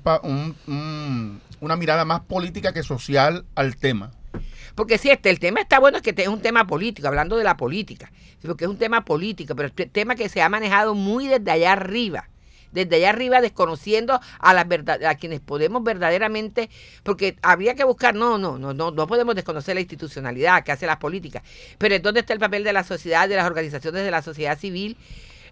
un, 0.67 1.41
una 1.67 1.77
mirada 1.77 2.05
más 2.05 2.21
política 2.21 2.73
que 2.73 2.83
social 2.83 3.45
al 3.55 3.77
tema. 3.77 4.13
Porque 4.75 4.99
si 4.99 5.11
este, 5.11 5.31
el 5.31 5.39
tema 5.39 5.61
está 5.61 5.79
bueno, 5.79 5.99
es 5.99 6.03
que 6.03 6.15
es 6.17 6.29
un 6.29 6.43
tema 6.43 6.67
político, 6.67 7.09
hablando 7.09 7.37
de 7.37 7.45
la 7.45 7.57
política, 7.57 8.11
porque 8.43 8.65
es 8.65 8.71
un 8.71 8.79
tema 8.79 9.05
político, 9.05 9.55
pero 9.55 9.69
es 9.69 9.87
un 9.87 9.91
tema 9.91 10.15
que 10.15 10.29
se 10.29 10.43
ha 10.43 10.49
manejado 10.49 10.95
muy 10.95 11.29
desde 11.29 11.51
allá 11.51 11.73
arriba 11.73 12.29
desde 12.73 12.97
allá 12.97 13.11
arriba 13.11 13.41
desconociendo 13.41 14.21
a 14.39 14.53
las 14.53 14.67
a 15.07 15.15
quienes 15.15 15.41
podemos 15.41 15.83
verdaderamente, 15.83 16.69
porque 17.03 17.37
habría 17.41 17.75
que 17.75 17.85
buscar, 17.85 18.15
no, 18.15 18.37
no, 18.37 18.59
no, 18.59 18.75
no, 18.75 18.91
no 18.91 19.07
podemos 19.07 19.35
desconocer 19.35 19.75
la 19.75 19.81
institucionalidad 19.81 20.63
que 20.63 20.73
hace 20.73 20.87
las 20.87 20.99
políticas, 20.99 21.43
pero 21.79 21.99
¿dónde 22.01 22.21
está 22.21 22.35
el 22.35 22.39
papel 22.39 22.65
de 22.65 22.75
la 22.75 22.85
sociedad, 22.85 23.29
de 23.29 23.37
las 23.37 23.47
organizaciones 23.47 24.05
de 24.05 24.11
la 24.11 24.21
sociedad 24.21 24.59
civil? 24.59 24.99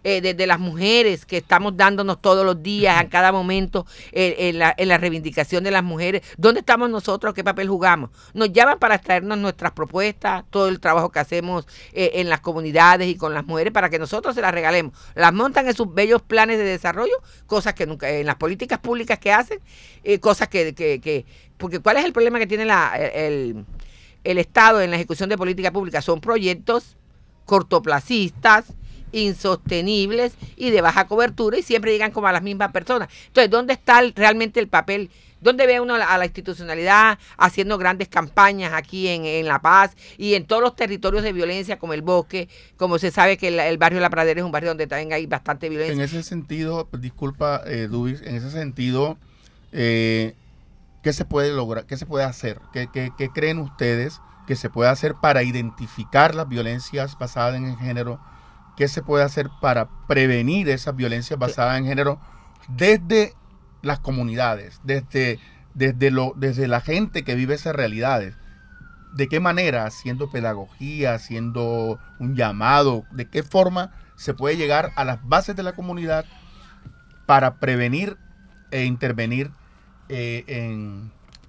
Eh, 0.05 0.21
de, 0.21 0.47
las 0.47 0.61
mujeres 0.61 1.25
que 1.25 1.39
estamos 1.39 1.77
dándonos 1.77 2.21
todos 2.21 2.45
los 2.45 2.63
días, 2.63 3.01
en 3.01 3.09
cada 3.09 3.33
momento, 3.33 3.87
en, 4.13 4.59
la, 4.59 4.75
en, 4.77 4.89
la, 4.89 4.99
reivindicación 4.99 5.65
de 5.65 5.71
las 5.71 5.83
mujeres. 5.83 6.23
¿Dónde 6.37 6.61
estamos 6.61 6.91
nosotros? 6.91 7.33
¿Qué 7.33 7.43
papel 7.43 7.69
jugamos? 7.69 8.11
Nos 8.35 8.53
llaman 8.53 8.79
para 8.79 8.99
traernos 8.99 9.39
nuestras 9.39 9.73
propuestas, 9.73 10.45
todo 10.51 10.69
el 10.69 10.79
trabajo 10.81 11.11
que 11.11 11.21
hacemos 11.21 11.67
eh, 11.93 12.13
en 12.15 12.29
las 12.29 12.41
comunidades 12.41 13.09
y 13.09 13.17
con 13.17 13.35
las 13.35 13.47
mujeres 13.47 13.73
para 13.73 13.89
que 13.89 13.99
nosotros 13.99 14.35
se 14.35 14.43
las 14.43 14.53
regalemos. 14.53 14.93
Las 15.15 15.33
montan 15.33 15.67
en 15.67 15.75
sus 15.75 15.93
bellos 15.93 16.23
planes 16.23 16.59
de 16.59 16.65
desarrollo, 16.65 17.15
cosas 17.47 17.75
que 17.75 17.87
nunca, 17.87 18.11
en 18.11 18.27
las 18.27 18.37
políticas 18.37 18.79
públicas 18.79 19.19
que 19.19 19.33
hacen, 19.33 19.61
eh, 20.03 20.19
cosas 20.19 20.49
que, 20.49 20.75
que, 20.75 21.01
que, 21.01 21.25
porque 21.57 21.81
¿cuál 21.81 21.97
es 21.97 22.05
el 22.05 22.13
problema 22.13 22.39
que 22.39 22.47
tiene 22.47 22.65
la, 22.65 22.95
el, 22.97 23.65
el 24.23 24.39
Estado 24.39 24.81
en 24.83 24.91
la 24.91 24.97
ejecución 24.97 25.29
de 25.31 25.39
política 25.39 25.73
pública? 25.73 26.03
Son 26.03 26.21
proyectos 26.21 26.97
cortoplacistas, 27.45 28.67
insostenibles 29.15 30.35
y 30.57 30.71
de 30.71 30.81
baja 30.81 31.07
cobertura 31.07 31.59
y 31.59 31.63
siempre 31.63 31.93
llegan 31.93 32.11
como 32.11 32.27
a 32.27 32.33
las 32.33 32.43
mismas 32.43 32.73
personas. 32.73 33.09
Entonces, 33.29 33.51
¿dónde 33.51 33.73
está 33.73 34.03
realmente 34.15 34.61
el 34.61 34.69
papel? 34.69 35.11
¿Dónde 35.41 35.67
ve 35.67 35.79
uno 35.79 35.95
a 35.95 36.19
la, 36.19 36.25
institucionalidad 36.25 37.19
haciendo 37.37 37.77
grandes 37.77 38.09
campañas 38.09 38.73
aquí 38.73 39.09
en, 39.09 39.47
La 39.47 39.61
Paz 39.61 39.95
y 40.17 40.35
en 40.35 40.47
todos 40.47 40.63
los 40.63 40.75
territorios 40.75 41.23
de 41.23 41.35
violencia 41.35 41.79
como 41.79 41.93
el 41.93 42.01
bosque? 42.01 42.49
Como 42.79 42.99
se 42.99 43.11
sabe 43.11 43.37
que 43.37 43.49
el, 43.49 43.77
barrio 43.77 44.01
La 44.01 44.09
Pradera 44.09 44.41
es 44.41 44.47
un 44.47 44.53
barrio 44.53 44.71
donde 44.71 44.87
también 44.87 45.13
hay 45.13 45.27
bastante 45.27 45.69
violencia. 45.69 45.95
En 45.95 46.01
ese 46.01 46.23
sentido, 46.23 46.89
disculpa, 46.99 47.61
eh, 47.67 47.89
Dubis, 47.91 48.23
en 48.23 48.37
ese 48.37 48.51
sentido, 48.51 49.19
eh, 49.73 50.35
¿qué 51.03 51.13
se 51.13 51.27
puede 51.27 51.53
lograr? 51.53 51.85
¿Qué 51.85 51.99
se 51.99 52.07
puede 52.07 52.25
hacer? 52.25 52.59
¿Qué, 52.73 52.89
qué 52.91 53.29
creen 53.29 53.59
ustedes 53.59 54.23
que 54.47 54.57
se 54.57 54.71
puede 54.71 54.89
hacer 54.89 55.15
para 55.21 55.43
identificar 55.43 56.35
las 56.35 56.49
violencias 56.49 57.19
basadas 57.19 57.57
en 57.57 57.67
el 57.67 57.77
género? 57.77 58.19
Qué 58.77 58.89
se 58.89 59.03
puede 59.03 59.25
hacer 59.25 59.51
para 59.61 59.89
prevenir 60.07 60.69
esas 60.69 60.97
violencias 60.97 61.39
basadas 61.39 61.79
en 61.79 61.87
género 61.87 62.21
desde 62.69 63.35
las 63.83 63.99
comunidades, 64.01 64.81
desde, 64.85 65.39
desde, 65.75 66.11
lo, 66.11 66.33
desde 66.37 66.69
la 66.69 66.81
gente 66.81 67.23
que 67.23 67.35
vive 67.35 67.55
esas 67.55 67.77
realidades. 67.77 68.37
¿De 69.15 69.29
qué 69.29 69.39
manera? 69.39 69.87
Haciendo 69.87 70.31
pedagogía, 70.31 71.15
haciendo 71.15 72.01
un 72.19 72.35
llamado, 72.35 73.05
¿de 73.13 73.29
qué 73.29 73.43
forma 73.43 73.93
se 74.17 74.35
puede 74.35 74.57
llegar 74.57 74.93
a 74.97 75.05
las 75.05 75.23
bases 75.27 75.55
de 75.55 75.63
la 75.63 75.75
comunidad 75.75 76.25
para 77.27 77.61
prevenir 77.61 78.17
e 78.71 78.85
intervenir 78.85 79.53
eh, 80.09 80.45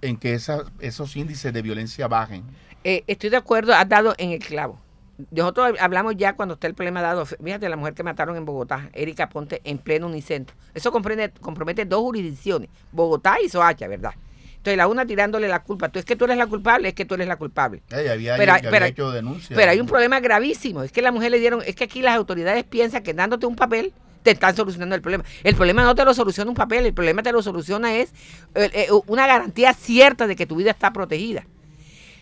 en, 0.01 0.17
que 0.17 0.35
esos 0.35 1.15
índices 1.15 1.51
de 1.53 1.61
violencia 1.63 2.07
bajen? 2.07 2.43
Eh, 2.83 3.03
estoy 3.07 3.31
de 3.31 3.37
acuerdo, 3.37 3.73
has 3.73 3.89
dado 3.89 4.13
en 4.19 4.31
el 4.31 4.39
clavo 4.39 4.84
nosotros 5.31 5.73
hablamos 5.79 6.15
ya 6.17 6.35
cuando 6.35 6.55
está 6.55 6.67
el 6.67 6.73
problema 6.73 7.01
dado. 7.01 7.25
Fíjate, 7.25 7.69
la 7.69 7.77
mujer 7.77 7.93
que 7.93 8.03
mataron 8.03 8.35
en 8.35 8.45
Bogotá, 8.45 8.89
Erika 8.93 9.29
Ponte, 9.29 9.61
en 9.63 9.77
pleno 9.77 10.07
unicentro. 10.07 10.55
Eso 10.73 10.91
comprende, 10.91 11.31
compromete 11.41 11.85
dos 11.85 12.01
jurisdicciones, 12.01 12.69
Bogotá 12.91 13.37
y 13.43 13.49
Soacha, 13.49 13.87
¿verdad? 13.87 14.13
Entonces 14.57 14.77
la 14.77 14.87
una 14.87 15.05
tirándole 15.05 15.47
la 15.47 15.61
culpa. 15.61 15.89
Tú 15.89 15.99
es 15.99 16.05
que 16.05 16.15
tú 16.15 16.25
eres 16.25 16.37
la 16.37 16.47
culpable, 16.47 16.89
es 16.89 16.95
que 16.95 17.05
tú 17.05 17.13
eres 17.13 17.27
la 17.27 17.37
culpable. 17.37 17.83
pero, 17.87 18.85
hecho 18.85 19.11
denuncia. 19.11 19.55
Pero 19.55 19.71
hay 19.71 19.79
un 19.79 19.85
problema 19.85 20.19
gravísimo. 20.19 20.81
Es 20.81 20.91
que 20.91 21.03
la 21.03 21.11
mujer 21.11 21.29
le 21.29 21.39
dieron, 21.39 21.61
es 21.65 21.75
que 21.75 21.83
aquí 21.83 22.01
las 22.01 22.15
autoridades 22.15 22.63
piensan 22.63 23.03
que 23.03 23.13
dándote 23.13 23.45
un 23.45 23.55
papel 23.55 23.93
te 24.23 24.31
están 24.31 24.55
solucionando 24.55 24.95
el 24.95 25.01
problema. 25.01 25.23
El 25.43 25.53
problema 25.53 25.83
no 25.83 25.93
te 25.93 26.03
lo 26.03 26.15
soluciona 26.15 26.49
un 26.49 26.55
papel, 26.55 26.87
el 26.87 26.95
problema 26.95 27.21
te 27.21 27.31
lo 27.31 27.43
soluciona 27.43 27.93
es 27.93 28.09
eh, 28.55 28.71
eh, 28.73 28.87
una 29.05 29.27
garantía 29.27 29.71
cierta 29.73 30.25
de 30.25 30.35
que 30.35 30.47
tu 30.47 30.55
vida 30.55 30.71
está 30.71 30.91
protegida. 30.91 31.45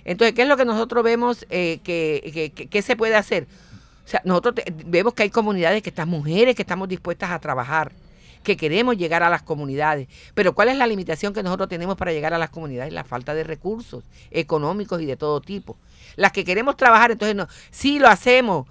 Entonces, 0.05 0.35
¿qué 0.35 0.43
es 0.43 0.47
lo 0.47 0.57
que 0.57 0.65
nosotros 0.65 1.03
vemos 1.03 1.45
eh, 1.49 1.79
que, 1.83 2.81
se 2.81 2.95
puede 2.95 3.15
hacer? 3.15 3.47
O 4.05 4.07
sea, 4.07 4.21
nosotros 4.25 4.55
vemos 4.85 5.13
que 5.13 5.23
hay 5.23 5.29
comunidades, 5.29 5.81
que 5.81 5.89
estas 5.89 6.07
mujeres 6.07 6.55
que 6.55 6.61
estamos 6.61 6.89
dispuestas 6.89 7.31
a 7.31 7.39
trabajar, 7.39 7.91
que 8.43 8.57
queremos 8.57 8.97
llegar 8.97 9.23
a 9.23 9.29
las 9.29 9.41
comunidades. 9.41 10.09
Pero 10.33 10.53
¿cuál 10.53 10.69
es 10.69 10.77
la 10.77 10.85
limitación 10.85 11.33
que 11.33 11.41
nosotros 11.41 11.69
tenemos 11.69 11.95
para 11.95 12.11
llegar 12.11 12.33
a 12.33 12.37
las 12.37 12.49
comunidades? 12.49 12.91
La 12.91 13.05
falta 13.05 13.33
de 13.33 13.43
recursos 13.43 14.03
económicos 14.31 15.01
y 15.01 15.05
de 15.05 15.15
todo 15.15 15.39
tipo. 15.39 15.77
Las 16.17 16.33
que 16.33 16.43
queremos 16.43 16.75
trabajar, 16.75 17.11
entonces 17.11 17.35
no, 17.35 17.47
sí 17.71 17.99
lo 17.99 18.09
hacemos, 18.09 18.67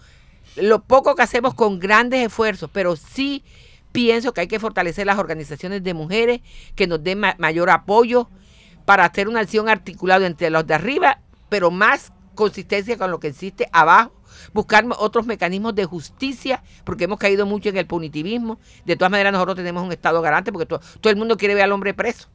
lo 0.56 0.82
poco 0.82 1.14
que 1.14 1.22
hacemos 1.22 1.54
con 1.54 1.78
grandes 1.78 2.26
esfuerzos, 2.26 2.68
pero 2.72 2.94
sí 2.96 3.42
pienso 3.92 4.32
que 4.32 4.42
hay 4.42 4.48
que 4.48 4.60
fortalecer 4.60 5.06
las 5.06 5.18
organizaciones 5.18 5.82
de 5.82 5.94
mujeres, 5.94 6.40
que 6.74 6.86
nos 6.86 7.02
den 7.02 7.20
mayor 7.38 7.70
apoyo 7.70 8.28
para 8.84 9.04
hacer 9.04 9.28
una 9.28 9.40
acción 9.40 9.68
articulada 9.68 10.26
entre 10.26 10.50
los 10.50 10.66
de 10.66 10.74
arriba 10.74 11.18
pero 11.52 11.70
más 11.70 12.14
consistencia 12.34 12.96
con 12.96 13.10
lo 13.10 13.20
que 13.20 13.26
existe 13.26 13.68
abajo, 13.72 14.10
buscar 14.54 14.86
otros 14.98 15.26
mecanismos 15.26 15.74
de 15.74 15.84
justicia, 15.84 16.62
porque 16.82 17.04
hemos 17.04 17.18
caído 17.18 17.44
mucho 17.44 17.68
en 17.68 17.76
el 17.76 17.86
punitivismo. 17.86 18.58
De 18.86 18.96
todas 18.96 19.10
maneras, 19.10 19.34
nosotros 19.34 19.56
tenemos 19.56 19.84
un 19.84 19.92
Estado 19.92 20.22
garante, 20.22 20.50
porque 20.50 20.64
todo, 20.64 20.80
el 21.10 21.16
mundo 21.16 21.36
quiere 21.36 21.54
ver 21.54 21.64
al 21.64 21.72
hombre 21.72 21.92
preso. 21.92 22.30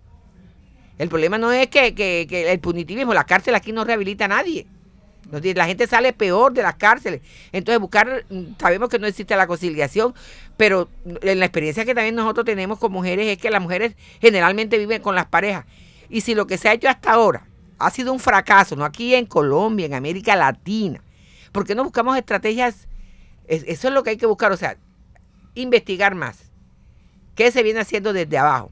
El 0.99 1.09
problema 1.09 1.39
no 1.39 1.51
es 1.51 1.65
que, 1.65 2.27
el 2.29 2.59
punitivismo, 2.59 3.11
la 3.15 3.23
cárcel 3.23 3.55
aquí 3.55 3.71
no 3.71 3.83
rehabilita 3.83 4.25
a 4.25 4.27
nadie. 4.27 4.67
La 5.31 5.65
gente 5.65 5.87
sale 5.87 6.13
peor 6.13 6.53
de 6.53 6.61
las 6.61 6.75
cárceles. 6.75 7.21
Entonces, 7.51 7.81
buscar, 7.81 8.23
sabemos 8.59 8.87
que 8.87 8.99
no 8.99 9.07
existe 9.07 9.35
la 9.35 9.47
conciliación, 9.47 10.13
pero 10.57 10.89
en 11.23 11.39
la 11.39 11.45
experiencia 11.45 11.85
que 11.85 11.95
también 11.95 12.13
nosotros 12.13 12.45
tenemos 12.45 12.77
con 12.77 12.91
mujeres 12.91 13.25
es 13.25 13.39
que 13.39 13.49
las 13.49 13.63
mujeres 13.63 13.95
generalmente 14.21 14.77
viven 14.77 15.01
con 15.01 15.15
las 15.15 15.25
parejas. 15.25 15.65
Y 16.09 16.21
si 16.21 16.35
lo 16.35 16.47
que 16.47 16.57
se 16.57 16.69
ha 16.69 16.73
hecho 16.73 16.89
hasta 16.89 17.11
ahora 17.11 17.47
ha 17.79 17.91
sido 17.91 18.11
un 18.11 18.19
fracaso, 18.19 18.75
no 18.75 18.85
aquí 18.85 19.13
en 19.13 19.25
Colombia, 19.25 19.85
en 19.85 19.93
América 19.93 20.35
Latina. 20.35 21.01
¿Por 21.51 21.65
qué 21.65 21.75
no 21.75 21.83
buscamos 21.83 22.17
estrategias? 22.17 22.87
Eso 23.47 23.87
es 23.87 23.93
lo 23.93 24.03
que 24.03 24.11
hay 24.11 24.17
que 24.17 24.25
buscar, 24.25 24.51
o 24.51 24.57
sea, 24.57 24.77
investigar 25.55 26.15
más. 26.15 26.51
¿Qué 27.35 27.51
se 27.51 27.63
viene 27.63 27.79
haciendo 27.79 28.13
desde 28.13 28.37
abajo? 28.37 28.71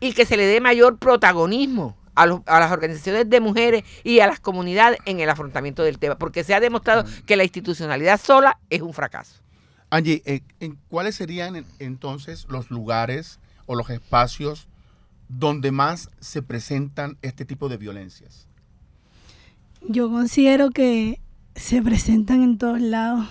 Y 0.00 0.12
que 0.12 0.26
se 0.26 0.36
le 0.36 0.46
dé 0.46 0.60
mayor 0.60 0.98
protagonismo 0.98 1.96
a, 2.14 2.26
las 2.26 2.72
organizaciones 2.72 3.28
de 3.28 3.40
mujeres 3.40 3.84
y 4.04 4.20
a 4.20 4.26
las 4.26 4.40
comunidades 4.40 4.98
en 5.06 5.20
el 5.20 5.30
afrontamiento 5.30 5.82
del 5.82 5.98
tema, 5.98 6.16
porque 6.16 6.44
se 6.44 6.54
ha 6.54 6.60
demostrado 6.60 7.04
mm. 7.04 7.24
que 7.26 7.36
la 7.36 7.44
institucionalidad 7.44 8.20
sola 8.20 8.58
es 8.68 8.82
un 8.82 8.92
fracaso. 8.92 9.40
Angie, 9.90 10.22
eh, 10.24 10.42
¿cuáles 10.88 11.16
serían 11.16 11.66
entonces 11.78 12.46
los 12.48 12.70
lugares 12.70 13.40
o 13.66 13.74
los 13.74 13.90
espacios 13.90 14.68
donde 15.30 15.70
más 15.70 16.10
se 16.20 16.42
presentan 16.42 17.16
este 17.22 17.44
tipo 17.44 17.68
de 17.68 17.76
violencias? 17.76 18.46
Yo 19.88 20.10
considero 20.10 20.70
que 20.70 21.20
se 21.54 21.80
presentan 21.82 22.42
en 22.42 22.58
todos 22.58 22.80
lados. 22.80 23.26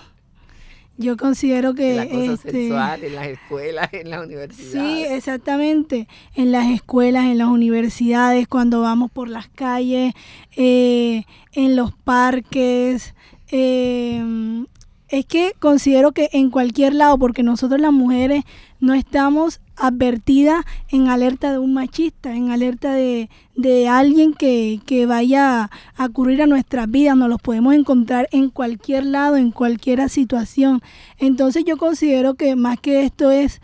Yo 0.96 1.16
considero 1.16 1.74
que... 1.74 1.94
La 1.94 2.08
cosa 2.08 2.32
este, 2.32 2.50
sexual 2.50 3.04
en 3.04 3.14
las 3.14 3.26
escuelas, 3.28 3.88
en 3.92 4.10
las 4.10 4.24
universidades. 4.24 4.72
Sí, 4.72 5.04
exactamente. 5.14 6.08
En 6.34 6.52
las 6.52 6.66
escuelas, 6.70 7.24
en 7.26 7.38
las 7.38 7.48
universidades, 7.48 8.46
cuando 8.48 8.82
vamos 8.82 9.10
por 9.10 9.28
las 9.28 9.48
calles, 9.48 10.12
eh, 10.56 11.24
en 11.52 11.76
los 11.76 11.92
parques. 11.94 13.14
eh, 13.50 14.64
es 15.10 15.26
que 15.26 15.52
considero 15.58 16.12
que 16.12 16.30
en 16.32 16.50
cualquier 16.50 16.94
lado, 16.94 17.18
porque 17.18 17.42
nosotros 17.42 17.80
las 17.80 17.92
mujeres 17.92 18.44
no 18.78 18.94
estamos 18.94 19.60
advertidas 19.76 20.64
en 20.88 21.08
alerta 21.08 21.50
de 21.50 21.58
un 21.58 21.74
machista, 21.74 22.36
en 22.36 22.50
alerta 22.50 22.92
de, 22.92 23.28
de 23.56 23.88
alguien 23.88 24.34
que, 24.34 24.80
que 24.86 25.06
vaya 25.06 25.68
a 25.96 26.04
ocurrir 26.06 26.42
a 26.42 26.46
nuestras 26.46 26.88
vidas, 26.88 27.16
nos 27.16 27.28
los 27.28 27.42
podemos 27.42 27.74
encontrar 27.74 28.28
en 28.30 28.50
cualquier 28.50 29.04
lado, 29.04 29.36
en 29.36 29.50
cualquier 29.50 30.08
situación. 30.08 30.80
Entonces 31.18 31.64
yo 31.64 31.76
considero 31.76 32.34
que 32.34 32.54
más 32.54 32.78
que 32.78 33.02
esto 33.04 33.32
es 33.32 33.60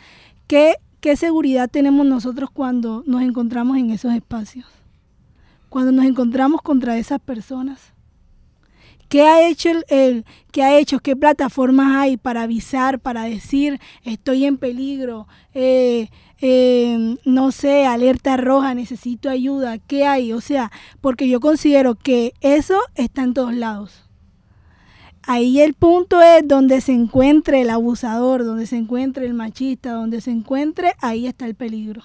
qué, 0.49 0.75
qué 1.01 1.17
seguridad 1.17 1.71
tenemos 1.71 2.05
nosotros 2.07 2.51
cuando 2.51 3.05
nos 3.07 3.23
encontramos 3.23 3.77
en 3.77 3.91
esos 3.91 4.13
espacios, 4.13 4.67
cuando 5.69 5.93
nos 5.93 6.07
encontramos 6.07 6.61
contra 6.61 6.99
esas 6.99 7.21
personas. 7.21 7.96
¿Qué 9.09 9.23
ha 9.23 9.47
hecho 9.49 9.71
el, 9.71 9.85
el- 9.89 10.25
qué 10.53 10.63
ha 10.63 10.79
hecho, 10.79 10.99
qué 11.01 11.15
plataformas 11.17 11.97
hay 11.97 12.17
para 12.17 12.43
avisar, 12.43 12.99
para 13.01 13.25
decir 13.25 13.81
estoy 14.05 14.45
en 14.47 14.57
peligro, 14.59 15.29
eh, 15.55 16.09
eh, 16.41 17.17
no 17.25 17.53
sé, 17.53 17.87
alerta 17.87 18.37
roja, 18.37 18.75
necesito 18.75 19.31
ayuda, 19.31 19.79
qué 19.79 20.07
hay? 20.07 20.33
O 20.33 20.41
sea, 20.41 20.71
porque 21.01 21.29
yo 21.29 21.41
considero 21.41 21.95
que 21.95 22.33
eso 22.41 22.79
está 22.95 23.23
en 23.23 23.35
todos 23.35 23.55
lados. 23.55 24.03
Ahí 25.23 25.61
el 25.61 25.75
punto 25.75 26.21
es 26.23 26.47
donde 26.47 26.81
se 26.81 26.93
encuentre 26.93 27.63
el 27.63 27.71
abusador, 27.71 28.45
donde 28.45 28.67
se 28.67 28.77
encuentre 28.77 29.27
el 29.27 29.35
machista, 29.35 29.93
donde 29.93 30.21
se 30.21 30.31
encuentre, 30.31 30.95
ahí 31.01 31.27
está 31.27 31.47
el 31.47 31.55
peligro. 31.57 32.03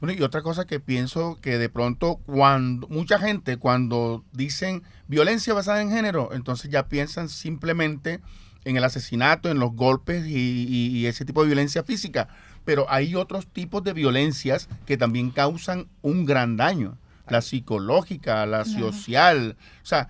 Bueno, 0.00 0.18
y 0.18 0.22
otra 0.22 0.42
cosa 0.42 0.66
que 0.66 0.78
pienso 0.78 1.38
que 1.40 1.56
de 1.58 1.68
pronto 1.68 2.16
cuando 2.26 2.86
mucha 2.88 3.18
gente 3.18 3.56
cuando 3.56 4.24
dicen 4.32 4.82
violencia 5.08 5.54
basada 5.54 5.80
en 5.80 5.90
género, 5.90 6.30
entonces 6.32 6.70
ya 6.70 6.86
piensan 6.88 7.28
simplemente 7.28 8.20
en 8.64 8.76
el 8.76 8.84
asesinato, 8.84 9.48
en 9.48 9.58
los 9.58 9.72
golpes 9.72 10.26
y, 10.26 10.34
y- 10.68 10.88
y 10.98 11.06
ese 11.06 11.24
tipo 11.24 11.40
de 11.42 11.46
violencia 11.46 11.82
física. 11.82 12.28
Pero 12.64 12.84
hay 12.90 13.14
otros 13.14 13.46
tipos 13.46 13.82
de 13.84 13.92
violencias 13.92 14.68
que 14.86 14.96
también 14.96 15.30
causan 15.30 15.86
un 16.02 16.26
gran 16.26 16.56
daño. 16.56 16.98
La 17.28 17.40
psicológica, 17.40 18.44
la 18.46 18.64
social. 18.64 19.56
O 19.82 19.86
sea, 19.86 20.08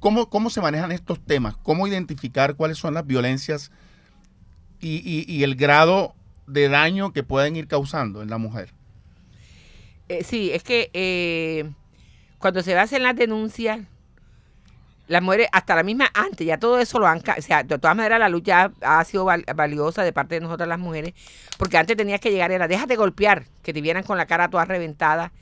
¿cómo, 0.00 0.28
¿cómo 0.30 0.48
se 0.50 0.60
manejan 0.60 0.92
estos 0.92 1.18
temas? 1.24 1.56
¿Cómo 1.56 1.86
identificar 1.86 2.54
cuáles 2.56 2.78
son 2.78 2.94
las 2.94 3.06
violencias 3.06 3.70
y, 4.80 4.96
y- 5.04 5.24
y 5.32 5.42
el 5.42 5.56
grado 5.56 6.14
de 6.46 6.68
daño 6.68 7.12
que 7.12 7.22
pueden 7.22 7.56
ir 7.56 7.66
causando 7.68 8.22
en 8.22 8.30
la 8.30 8.38
mujer? 8.38 8.72
Eh, 10.08 10.22
sí, 10.24 10.50
es 10.52 10.62
que 10.62 10.90
eh, 10.92 11.70
cuando 12.38 12.62
se 12.62 12.76
hacen 12.78 13.02
las 13.02 13.16
denuncias, 13.16 13.80
las 15.06 15.22
mujeres, 15.22 15.48
hasta 15.52 15.74
la 15.74 15.82
misma 15.82 16.10
antes, 16.14 16.46
ya 16.46 16.58
todo 16.58 16.78
eso 16.78 16.98
lo 16.98 17.06
han... 17.06 17.18
O 17.18 17.42
sea, 17.42 17.62
de 17.62 17.78
todas 17.78 17.96
maneras 17.96 18.18
la 18.18 18.28
lucha 18.28 18.72
ha, 18.80 19.04
sido 19.04 19.24
val- 19.24 19.44
valiosa 19.54 20.02
de 20.02 20.12
parte 20.12 20.36
de 20.36 20.40
nosotras 20.42 20.68
las 20.68 20.78
mujeres, 20.78 21.12
porque 21.58 21.76
antes 21.76 21.96
tenías 21.96 22.20
que 22.20 22.30
llegar, 22.30 22.52
era 22.52 22.68
déjate 22.68 22.96
golpear, 22.96 23.44
que 23.62 23.72
te 23.72 23.80
vieran 23.80 24.02
con 24.02 24.16
la 24.18 24.26
cara 24.26 24.48
toda 24.48 24.64
reventada 24.64 25.32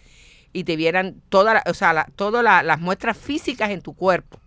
y 0.53 0.65
te 0.65 0.77
vieran 0.77 1.23
todas 1.29 1.63
o 1.67 1.75
sea, 1.75 1.93
la- 1.93 2.07
todas 2.17 2.43
la- 2.45 2.63
las 2.63 2.81
muestras 2.81 3.17
físicas 3.17 3.71
en 3.71 3.83
tu 3.83 3.95
cuerpo 3.95 4.39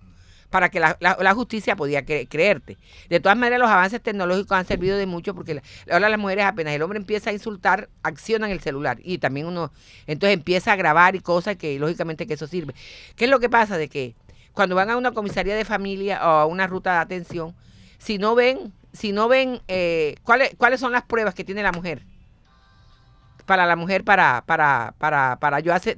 para 0.55 0.69
que 0.69 0.79
la, 0.79 1.33
justicia 1.33 1.75
podía 1.75 2.05
cre- 2.05 2.29
creerte. 2.29 2.77
De 3.09 3.19
todas 3.19 3.37
maneras, 3.37 3.59
los 3.59 3.69
avances 3.69 4.01
tecnológicos 4.01 4.57
han 4.57 4.65
servido 4.65 4.95
de 4.97 5.05
mucho 5.05 5.35
porque 5.35 5.55
la- 5.55 5.61
ahora 5.91 6.07
las 6.07 6.17
mujeres 6.17 6.45
apenas 6.45 6.73
el 6.73 6.81
hombre 6.81 6.97
empieza 6.97 7.29
a 7.29 7.33
insultar, 7.33 7.89
accionan 8.03 8.51
el 8.51 8.61
celular 8.61 8.97
y 9.03 9.17
también 9.17 9.47
uno 9.47 9.73
entonces 10.07 10.33
empieza 10.33 10.71
a 10.71 10.77
grabar 10.77 11.13
y 11.13 11.19
cosas 11.19 11.57
que 11.57 11.77
lógicamente 11.77 12.25
que 12.25 12.35
eso 12.35 12.47
sirve. 12.47 12.73
¿Qué 13.17 13.25
es 13.25 13.29
lo 13.29 13.41
que 13.41 13.49
pasa? 13.49 13.77
De 13.77 13.89
que 13.89 14.15
cuando 14.53 14.75
van 14.75 14.89
a 14.89 14.95
una 14.95 15.11
comisaría 15.11 15.55
de 15.57 15.65
familia 15.65 16.21
o 16.25 16.29
a 16.29 16.45
una 16.45 16.67
ruta 16.67 16.93
de 16.93 16.99
atención, 16.99 17.53
si 17.97 18.17
no 18.17 18.33
ven, 18.33 18.71
si 18.93 19.11
no 19.11 19.27
ven 19.27 19.59
eh, 19.67 20.15
cuáles 20.23 20.55
cuáles 20.55 20.79
son 20.79 20.93
las 20.93 21.03
pruebas 21.03 21.35
que 21.35 21.43
tiene 21.43 21.63
la 21.63 21.73
mujer 21.73 22.01
para 23.45 23.65
la 23.65 23.75
mujer 23.75 24.05
para 24.05 24.41
para 24.45 24.93
para 24.99 25.35
para 25.35 25.59
yo 25.59 25.73
hacer, 25.73 25.97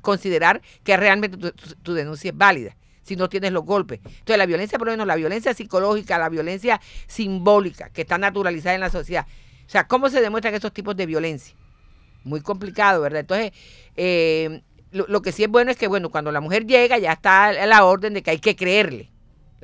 considerar 0.00 0.62
que 0.84 0.96
realmente 0.96 1.36
tu 1.82 1.92
denuncia 1.94 2.30
es 2.30 2.38
válida 2.38 2.76
si 3.06 3.16
no 3.16 3.28
tienes 3.28 3.52
los 3.52 3.64
golpes. 3.64 4.00
Entonces 4.04 4.36
la 4.36 4.46
violencia, 4.46 4.78
por 4.78 4.88
lo 4.88 4.92
menos 4.92 5.06
la 5.06 5.16
violencia 5.16 5.54
psicológica, 5.54 6.18
la 6.18 6.28
violencia 6.28 6.80
simbólica 7.06 7.88
que 7.90 8.02
está 8.02 8.18
naturalizada 8.18 8.74
en 8.74 8.80
la 8.80 8.90
sociedad. 8.90 9.26
O 9.66 9.70
sea, 9.70 9.86
¿cómo 9.86 10.08
se 10.10 10.20
demuestran 10.20 10.54
esos 10.54 10.72
tipos 10.72 10.96
de 10.96 11.06
violencia? 11.06 11.54
Muy 12.24 12.40
complicado, 12.40 13.00
¿verdad? 13.00 13.20
Entonces, 13.20 13.52
eh, 13.96 14.62
lo, 14.90 15.06
lo 15.08 15.22
que 15.22 15.32
sí 15.32 15.44
es 15.44 15.48
bueno 15.48 15.70
es 15.70 15.76
que, 15.76 15.86
bueno, 15.86 16.10
cuando 16.10 16.32
la 16.32 16.40
mujer 16.40 16.66
llega 16.66 16.98
ya 16.98 17.12
está 17.12 17.52
la 17.66 17.84
orden 17.84 18.14
de 18.14 18.22
que 18.22 18.32
hay 18.32 18.38
que 18.38 18.56
creerle. 18.56 19.10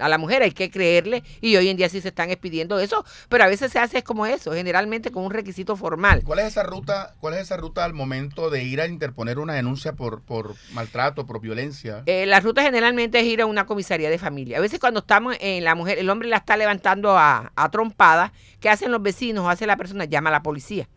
A 0.03 0.09
la 0.09 0.19
mujer 0.19 0.43
hay 0.43 0.53
que 0.53 0.71
creerle 0.71 1.23
y 1.41 1.57
hoy 1.57 1.69
en 1.69 1.77
día 1.77 1.89
sí 1.89 2.01
se 2.01 2.09
están 2.09 2.31
expidiendo 2.31 2.79
eso, 2.79 3.05
pero 3.29 3.45
a 3.45 3.47
veces 3.47 3.73
se 3.73 3.79
hace 3.79 4.03
como 4.03 4.27
eso, 4.27 4.53
generalmente 4.53 5.11
con 5.11 5.25
un 5.25 5.31
requisito 5.31 5.77
formal. 5.77 6.23
¿Cuál 6.25 6.41
es 6.41 6.47
esa 6.47 6.63
ruta, 6.63 7.15
cuál 7.21 7.35
es 7.35 7.41
esa 7.41 7.57
ruta 7.57 7.85
al 7.85 7.95
momento 7.95 8.51
de 8.51 8.65
ir 8.65 8.81
a 8.81 8.87
interponer 8.87 9.39
una 9.39 9.55
denuncia 9.55 9.93
por, 9.95 10.23
por 10.23 10.55
maltrato, 10.73 11.27
por 11.27 11.41
violencia? 11.41 12.03
Eh, 12.07 12.27
la 12.27 12.41
ruta 12.41 12.63
generalmente 12.63 13.21
es 13.21 13.27
ir 13.27 13.41
a 13.41 13.47
una 13.47 13.67
comisaría 13.67 14.11
de 14.11 14.19
familia. 14.19 14.59
A 14.59 14.61
veces 14.61 14.81
cuando 14.81 15.01
estamos 15.01 15.37
en 15.41 15.65
la 15.65 15.75
mujer, 15.75 15.99
el 15.99 16.11
hombre 16.11 16.29
la 16.29 16.39
está 16.39 16.57
levantando 16.57 17.17
a, 17.17 17.53
a 17.55 17.71
trompada, 17.71 18.33
¿qué 18.61 18.69
hacen 18.69 18.91
los 18.91 19.03
vecinos 19.03 19.45
o 19.45 19.49
hace 19.49 19.67
la 19.67 19.77
persona? 19.77 20.05
Llama 20.05 20.31
a 20.31 20.33
la 20.33 20.43
policía. 20.43 20.89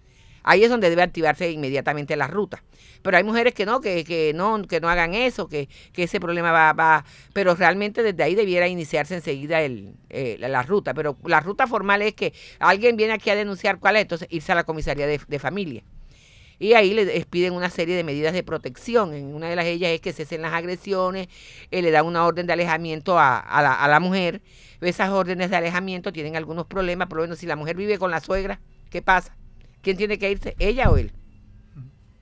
Ahí 0.47 0.63
es 0.63 0.69
donde 0.69 0.91
debe 0.91 1.01
activarse 1.01 1.49
inmediatamente 1.49 2.15
la 2.15 2.27
ruta. 2.27 2.63
Pero 3.01 3.17
hay 3.17 3.23
mujeres 3.23 3.55
que 3.55 3.65
no, 3.65 3.81
que, 3.81 4.03
que 4.03 4.31
no, 4.33 4.61
que 4.61 4.79
no 4.79 4.87
hagan 4.89 5.15
eso, 5.15 5.47
que, 5.49 5.67
ese 5.95 6.19
problema 6.19 6.51
va, 6.51 6.71
va, 6.73 7.03
pero 7.33 7.55
realmente 7.55 8.03
desde 8.03 8.21
ahí 8.21 8.35
debiera 8.35 8.67
iniciarse 8.67 9.15
enseguida 9.15 9.63
eh, 9.63 10.37
la, 10.39 10.61
ruta. 10.61 10.93
Pero 10.93 11.17
la 11.25 11.39
ruta 11.39 11.65
formal 11.65 12.03
es 12.03 12.13
que 12.13 12.31
alguien 12.59 12.95
viene 12.95 13.13
aquí 13.13 13.31
a 13.31 13.35
denunciar 13.35 13.79
cuál 13.79 13.95
es, 13.95 14.03
entonces 14.03 14.27
irse 14.29 14.51
a 14.51 14.55
la 14.55 14.63
comisaría 14.65 15.07
de, 15.07 15.39
familia. 15.39 15.83
Y 16.59 16.73
ahí 16.73 16.93
le 16.93 17.25
piden 17.25 17.53
una 17.53 17.71
serie 17.71 17.95
de 17.95 18.03
medidas 18.03 18.33
de 18.33 18.43
protección. 18.43 19.15
Una 19.33 19.49
de 19.49 19.55
las 19.55 19.65
ellas 19.65 19.89
es 19.89 19.99
que 19.99 20.13
cesen 20.13 20.43
las 20.43 20.53
agresiones, 20.53 21.27
eh, 21.71 21.81
le 21.81 21.89
dan 21.89 22.05
una 22.05 22.23
orden 22.23 22.45
de 22.45 22.53
alejamiento 22.53 23.17
a, 23.17 23.39
a 23.39 23.63
la, 23.63 23.73
a 23.73 23.87
la 23.87 23.99
mujer. 23.99 24.43
Esas 24.79 25.09
órdenes 25.09 25.49
de 25.49 25.55
alejamiento 25.55 26.13
tienen 26.13 26.35
algunos 26.35 26.67
problemas, 26.67 27.07
por 27.07 27.17
lo 27.17 27.23
menos 27.23 27.39
si 27.39 27.47
la 27.47 27.55
mujer 27.55 27.75
vive 27.75 27.97
con 27.97 28.11
la 28.11 28.19
suegra, 28.19 28.61
¿qué 28.91 29.01
pasa? 29.01 29.35
¿Quién 29.85 29.97
tiene 29.97 30.17
que 30.17 30.31
irse? 30.31 30.55
¿Ella 30.57 30.89
o 30.89 30.97
él? 30.97 31.11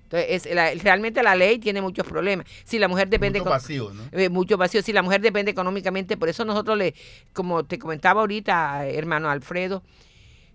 Entonces, 0.04 0.46
es, 0.46 0.54
la- 0.54 0.74
realmente 0.76 1.24
la 1.24 1.34
ley 1.34 1.60
tiene 1.60 1.82
muchos 1.82 2.06
problemas. 2.06 2.46
Si 2.66 2.78
la 2.78 2.90
mujer 2.90 3.08
depende... 3.08 3.40
Mucho 3.40 3.50
vacío, 3.52 3.92
¿no? 3.94 4.04
eh, 4.12 4.28
mucho 4.28 4.58
vacío. 4.58 4.82
Si 4.82 4.92
la 4.92 5.02
mujer 5.02 5.22
depende 5.22 5.50
económicamente, 5.52 6.18
por 6.18 6.28
eso 6.28 6.44
nosotros 6.44 6.78
le, 6.78 6.94
como 7.32 7.64
te 7.64 7.80
comentaba 7.80 8.20
ahorita, 8.20 8.86
hermano 8.86 9.30
Alfredo, 9.30 9.82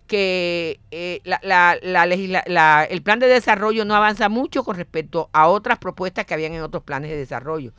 que 0.06 0.80
eh, 0.90 1.20
la, 1.24 1.40
la- 1.42 1.78
la 1.82 2.06
legisla- 2.06 2.44
la- 2.46 2.84
el 2.88 3.00
plan 3.02 3.18
de 3.20 3.26
desarrollo 3.26 3.86
no 3.86 3.94
avanza 3.96 4.28
mucho 4.28 4.62
con 4.64 4.76
respecto 4.76 5.30
a 5.32 5.48
otras 5.48 5.78
propuestas 5.78 6.26
que 6.26 6.34
habían 6.34 6.52
en 6.52 6.60
otros 6.62 6.82
planes 6.82 7.10
de 7.10 7.16
desarrollo. 7.16 7.72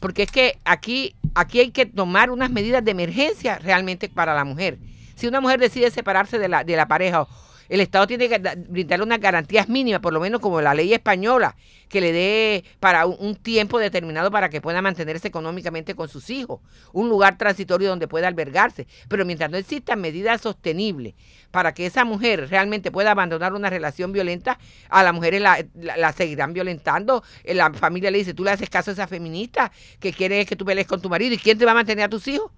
Porque 0.00 0.24
es 0.24 0.30
que 0.30 0.58
aquí, 0.64 1.14
aquí 1.34 1.60
hay 1.60 1.70
que 1.70 1.86
tomar 1.86 2.30
unas 2.30 2.50
medidas 2.50 2.84
de 2.84 2.90
emergencia 2.90 3.58
realmente 3.58 4.10
para 4.10 4.34
la 4.34 4.44
mujer. 4.44 4.78
Si 5.16 5.26
una 5.26 5.40
mujer 5.40 5.58
decide 5.60 5.90
separarse 5.90 6.38
de 6.38 6.48
la, 6.48 6.62
de 6.62 6.76
la 6.76 6.88
pareja, 6.88 7.26
el 7.70 7.80
Estado 7.80 8.06
tiene 8.06 8.28
que 8.28 8.38
da- 8.38 8.54
brindarle 8.56 9.04
unas 9.04 9.20
garantías 9.20 9.68
mínimas, 9.68 10.00
por 10.00 10.12
lo 10.12 10.20
menos 10.20 10.40
como 10.40 10.60
la 10.60 10.74
ley 10.74 10.92
española, 10.92 11.56
que 11.88 12.00
le 12.00 12.12
dé 12.12 12.64
para 12.80 13.06
un, 13.06 13.36
tiempo 13.36 13.78
determinado 13.78 14.30
para 14.30 14.50
que 14.50 14.60
pueda 14.60 14.82
mantenerse 14.82 15.28
económicamente 15.28 15.94
con 15.94 16.08
sus 16.08 16.28
hijos, 16.30 16.60
un 16.92 17.08
lugar 17.08 17.38
transitorio 17.38 17.88
donde 17.88 18.08
pueda 18.08 18.28
albergarse. 18.28 18.86
Pero 19.08 19.24
mientras 19.24 19.50
no 19.50 19.56
existan 19.56 20.00
medidas 20.00 20.40
sostenibles 20.40 21.14
para 21.50 21.72
que 21.72 21.86
esa 21.86 22.04
mujer 22.04 22.48
realmente 22.50 22.90
pueda 22.90 23.12
abandonar 23.12 23.54
una 23.54 23.70
relación 23.70 24.12
violenta, 24.12 24.58
a 24.88 25.02
las 25.02 25.14
mujeres 25.14 25.40
la, 25.40 25.64
la- 25.74 25.96
la 25.96 26.12
seguirán 26.12 26.52
violentando. 26.52 27.22
La 27.44 27.72
familia 27.72 28.10
le 28.10 28.18
dice, 28.18 28.34
tú 28.34 28.44
le 28.44 28.50
haces 28.50 28.68
caso 28.68 28.90
a 28.90 28.94
esa 28.94 29.06
feminista 29.06 29.70
que 30.00 30.12
quiere 30.12 30.44
que 30.44 30.56
tú 30.56 30.64
pelees 30.64 30.86
con 30.88 31.00
tu 31.00 31.08
marido, 31.08 31.34
¿y 31.34 31.38
quién 31.38 31.56
te 31.56 31.64
va 31.64 31.70
a 31.70 31.74
mantener 31.74 32.04
a 32.04 32.08
tus 32.08 32.26
hijos? 32.28 32.50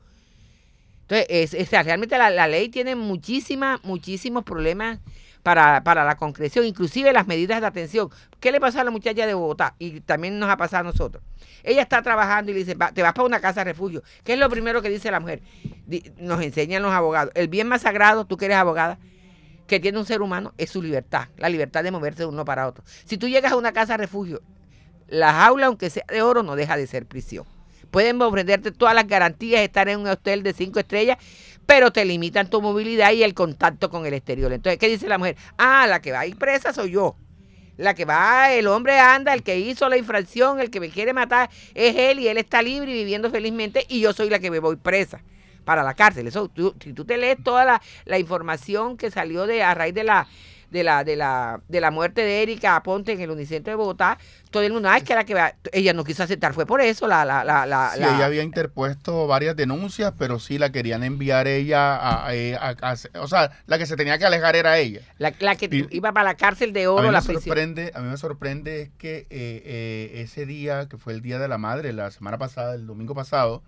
Entonces, 1.02 1.26
es, 1.28 1.54
es- 1.54 1.70
realmente 1.70 2.16
la, 2.18 2.30
la 2.30 2.46
ley 2.48 2.68
tiene 2.68 2.94
muchísimas, 2.96 3.82
muchísimos 3.84 4.44
problemas 4.44 4.98
para, 5.42 5.82
para 5.82 6.04
la 6.04 6.16
concreción, 6.16 6.64
inclusive 6.64 7.12
las 7.12 7.26
medidas 7.26 7.60
de 7.60 7.66
atención. 7.66 8.08
¿Qué 8.40 8.52
le 8.52 8.60
pasó 8.60 8.80
a 8.80 8.84
la 8.84 8.90
muchacha 8.90 9.26
de 9.26 9.34
Bogotá? 9.34 9.74
Y 9.78 10.00
también 10.00 10.38
nos 10.38 10.48
ha 10.48 10.56
pasado 10.56 10.80
a 10.88 10.92
nosotros. 10.92 11.22
Ella 11.64 11.82
está 11.82 12.02
trabajando 12.02 12.50
y 12.50 12.54
le 12.54 12.60
dice, 12.60 12.74
"Va- 12.74 12.92
te 12.92 13.02
vas 13.02 13.12
para 13.12 13.26
una 13.26 13.40
casa 13.40 13.60
de 13.60 13.72
refugio. 13.72 14.02
¿Qué 14.24 14.34
es 14.34 14.38
lo 14.38 14.48
primero 14.48 14.82
que 14.82 14.88
dice 14.88 15.10
la 15.10 15.20
mujer? 15.20 15.42
Nos 16.18 16.40
enseñan 16.42 16.82
los 16.82 16.92
abogados. 16.92 17.32
El 17.34 17.48
bien 17.48 17.66
más 17.68 17.82
sagrado, 17.82 18.24
tú 18.24 18.36
que 18.36 18.44
eres 18.46 18.56
abogada, 18.56 18.98
que 19.66 19.80
tiene 19.80 19.98
un 19.98 20.04
ser 20.06 20.22
humano 20.22 20.52
es 20.58 20.70
su 20.70 20.82
libertad, 20.82 21.28
la 21.36 21.48
libertad 21.48 21.82
de 21.82 21.90
moverse 21.90 22.20
de 22.22 22.26
uno 22.26 22.44
para 22.44 22.66
otro. 22.68 22.84
Si 23.04 23.16
tú 23.16 23.28
llegas 23.28 23.52
a 23.52 23.56
una 23.56 23.72
casa 23.72 23.96
refugio, 23.96 24.42
la 25.08 25.32
jaula, 25.32 25.66
aunque 25.66 25.90
sea 25.90 26.04
de 26.08 26.22
oro, 26.22 26.42
no 26.42 26.56
deja 26.56 26.76
de 26.76 26.86
ser 26.86 27.06
prisión. 27.06 27.46
Pueden 27.92 28.20
ofrecerte 28.22 28.72
todas 28.72 28.94
las 28.94 29.06
garantías, 29.06 29.60
estar 29.60 29.86
en 29.90 30.00
un 30.00 30.08
hotel 30.08 30.42
de 30.42 30.54
cinco 30.54 30.80
estrellas, 30.80 31.18
pero 31.66 31.92
te 31.92 32.06
limitan 32.06 32.48
tu 32.48 32.62
movilidad 32.62 33.12
y 33.12 33.22
el 33.22 33.34
contacto 33.34 33.90
con 33.90 34.06
el 34.06 34.14
exterior. 34.14 34.50
Entonces, 34.50 34.78
¿qué 34.78 34.88
dice 34.88 35.08
la 35.08 35.18
mujer? 35.18 35.36
Ah, 35.58 35.86
la 35.86 36.00
que 36.00 36.10
va 36.10 36.20
a 36.20 36.26
ir 36.26 36.38
presa 36.38 36.72
soy 36.72 36.92
yo. 36.92 37.16
La 37.76 37.94
que 37.94 38.06
va, 38.06 38.50
el 38.50 38.66
hombre 38.66 38.98
anda, 38.98 39.34
el 39.34 39.42
que 39.42 39.58
hizo 39.58 39.90
la 39.90 39.98
infracción, 39.98 40.58
el 40.58 40.70
que 40.70 40.80
me 40.80 40.88
quiere 40.88 41.12
matar, 41.12 41.50
es 41.74 41.94
él 41.94 42.18
y 42.18 42.28
él 42.28 42.38
está 42.38 42.62
libre 42.62 42.90
y 42.90 42.94
viviendo 42.94 43.30
felizmente 43.30 43.84
y 43.90 44.00
yo 44.00 44.14
soy 44.14 44.30
la 44.30 44.38
que 44.38 44.50
me 44.50 44.58
voy 44.58 44.76
presa 44.76 45.22
para 45.66 45.82
la 45.82 45.92
cárcel. 45.92 46.26
Eso, 46.26 46.50
si 46.82 46.94
tú 46.94 47.04
te 47.04 47.18
lees 47.18 47.44
toda 47.44 47.66
la, 47.66 47.82
la 48.06 48.18
información 48.18 48.96
que 48.96 49.10
salió 49.10 49.46
de 49.46 49.62
a 49.62 49.74
raíz 49.74 49.94
de 49.94 50.04
la 50.04 50.26
de 50.72 50.82
la, 50.82 51.04
de 51.04 51.16
la, 51.16 51.60
de 51.68 51.80
la 51.80 51.90
muerte 51.90 52.22
de 52.22 52.42
Erika 52.42 52.76
Aponte 52.76 53.12
en 53.12 53.20
el 53.20 53.30
Unicentro 53.30 53.70
de 53.70 53.76
Bogotá, 53.76 54.18
todo 54.50 54.62
el 54.62 54.72
mundo, 54.72 54.88
ay, 54.88 55.02
que 55.02 55.14
la 55.14 55.24
que 55.24 55.36
ella 55.72 55.92
no 55.92 56.02
quiso 56.02 56.22
aceptar, 56.22 56.54
fue 56.54 56.64
por 56.64 56.80
eso 56.80 57.06
la, 57.06 57.24
la, 57.24 57.44
la, 57.44 57.66
la, 57.66 57.92
sí, 57.94 58.00
ella 58.00 58.24
había 58.24 58.42
interpuesto 58.42 59.26
varias 59.26 59.54
denuncias, 59.54 60.14
pero 60.18 60.38
sí 60.38 60.58
la 60.58 60.72
querían 60.72 61.04
enviar 61.04 61.46
ella 61.46 61.94
a, 61.94 62.96
o 63.20 63.28
sea, 63.28 63.50
la 63.66 63.78
que 63.78 63.84
se 63.86 63.96
tenía 63.96 64.18
que 64.18 64.24
alejar 64.24 64.56
era 64.56 64.78
ella. 64.78 65.02
La, 65.18 65.32
que 65.32 65.86
iba 65.90 66.12
para 66.12 66.24
la 66.24 66.34
cárcel 66.36 66.72
de 66.72 66.86
oro, 66.86 67.00
a 67.00 67.02
mí 67.02 67.12
la 67.12 67.20
me 67.20 67.34
sorprende, 67.34 67.92
A 67.94 68.00
mí 68.00 68.08
me 68.08 68.16
sorprende 68.16 68.82
es 68.82 68.90
que 68.96 69.26
eh, 69.28 69.62
eh, 69.64 70.22
ese 70.22 70.46
día, 70.46 70.88
que 70.88 70.96
fue 70.96 71.12
el 71.12 71.20
Día 71.20 71.38
de 71.38 71.48
la 71.48 71.58
Madre, 71.58 71.92
la 71.92 72.10
semana 72.10 72.38
pasada, 72.38 72.74
el 72.74 72.86
domingo 72.86 73.14
pasado, 73.14 73.62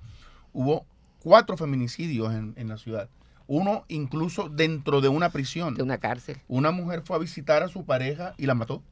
hubo 0.54 0.86
cuatro 1.18 1.56
feminicidios 1.58 2.32
en, 2.34 2.54
en 2.56 2.68
la 2.68 2.78
ciudad. 2.78 3.08
Uno 3.46 3.84
incluso 3.88 4.48
dentro 4.48 5.00
de 5.00 5.08
una 5.08 5.30
prisión. 5.30 5.74
De 5.74 5.82
una 5.82 5.98
cárcel. 5.98 6.38
Una 6.48 6.70
mujer 6.70 7.02
fue 7.04 7.16
a 7.16 7.18
visitar 7.18 7.62
a 7.62 7.68
su 7.68 7.84
pareja 7.84 8.34
y 8.38 8.46
la 8.46 8.54
mató. 8.54 8.82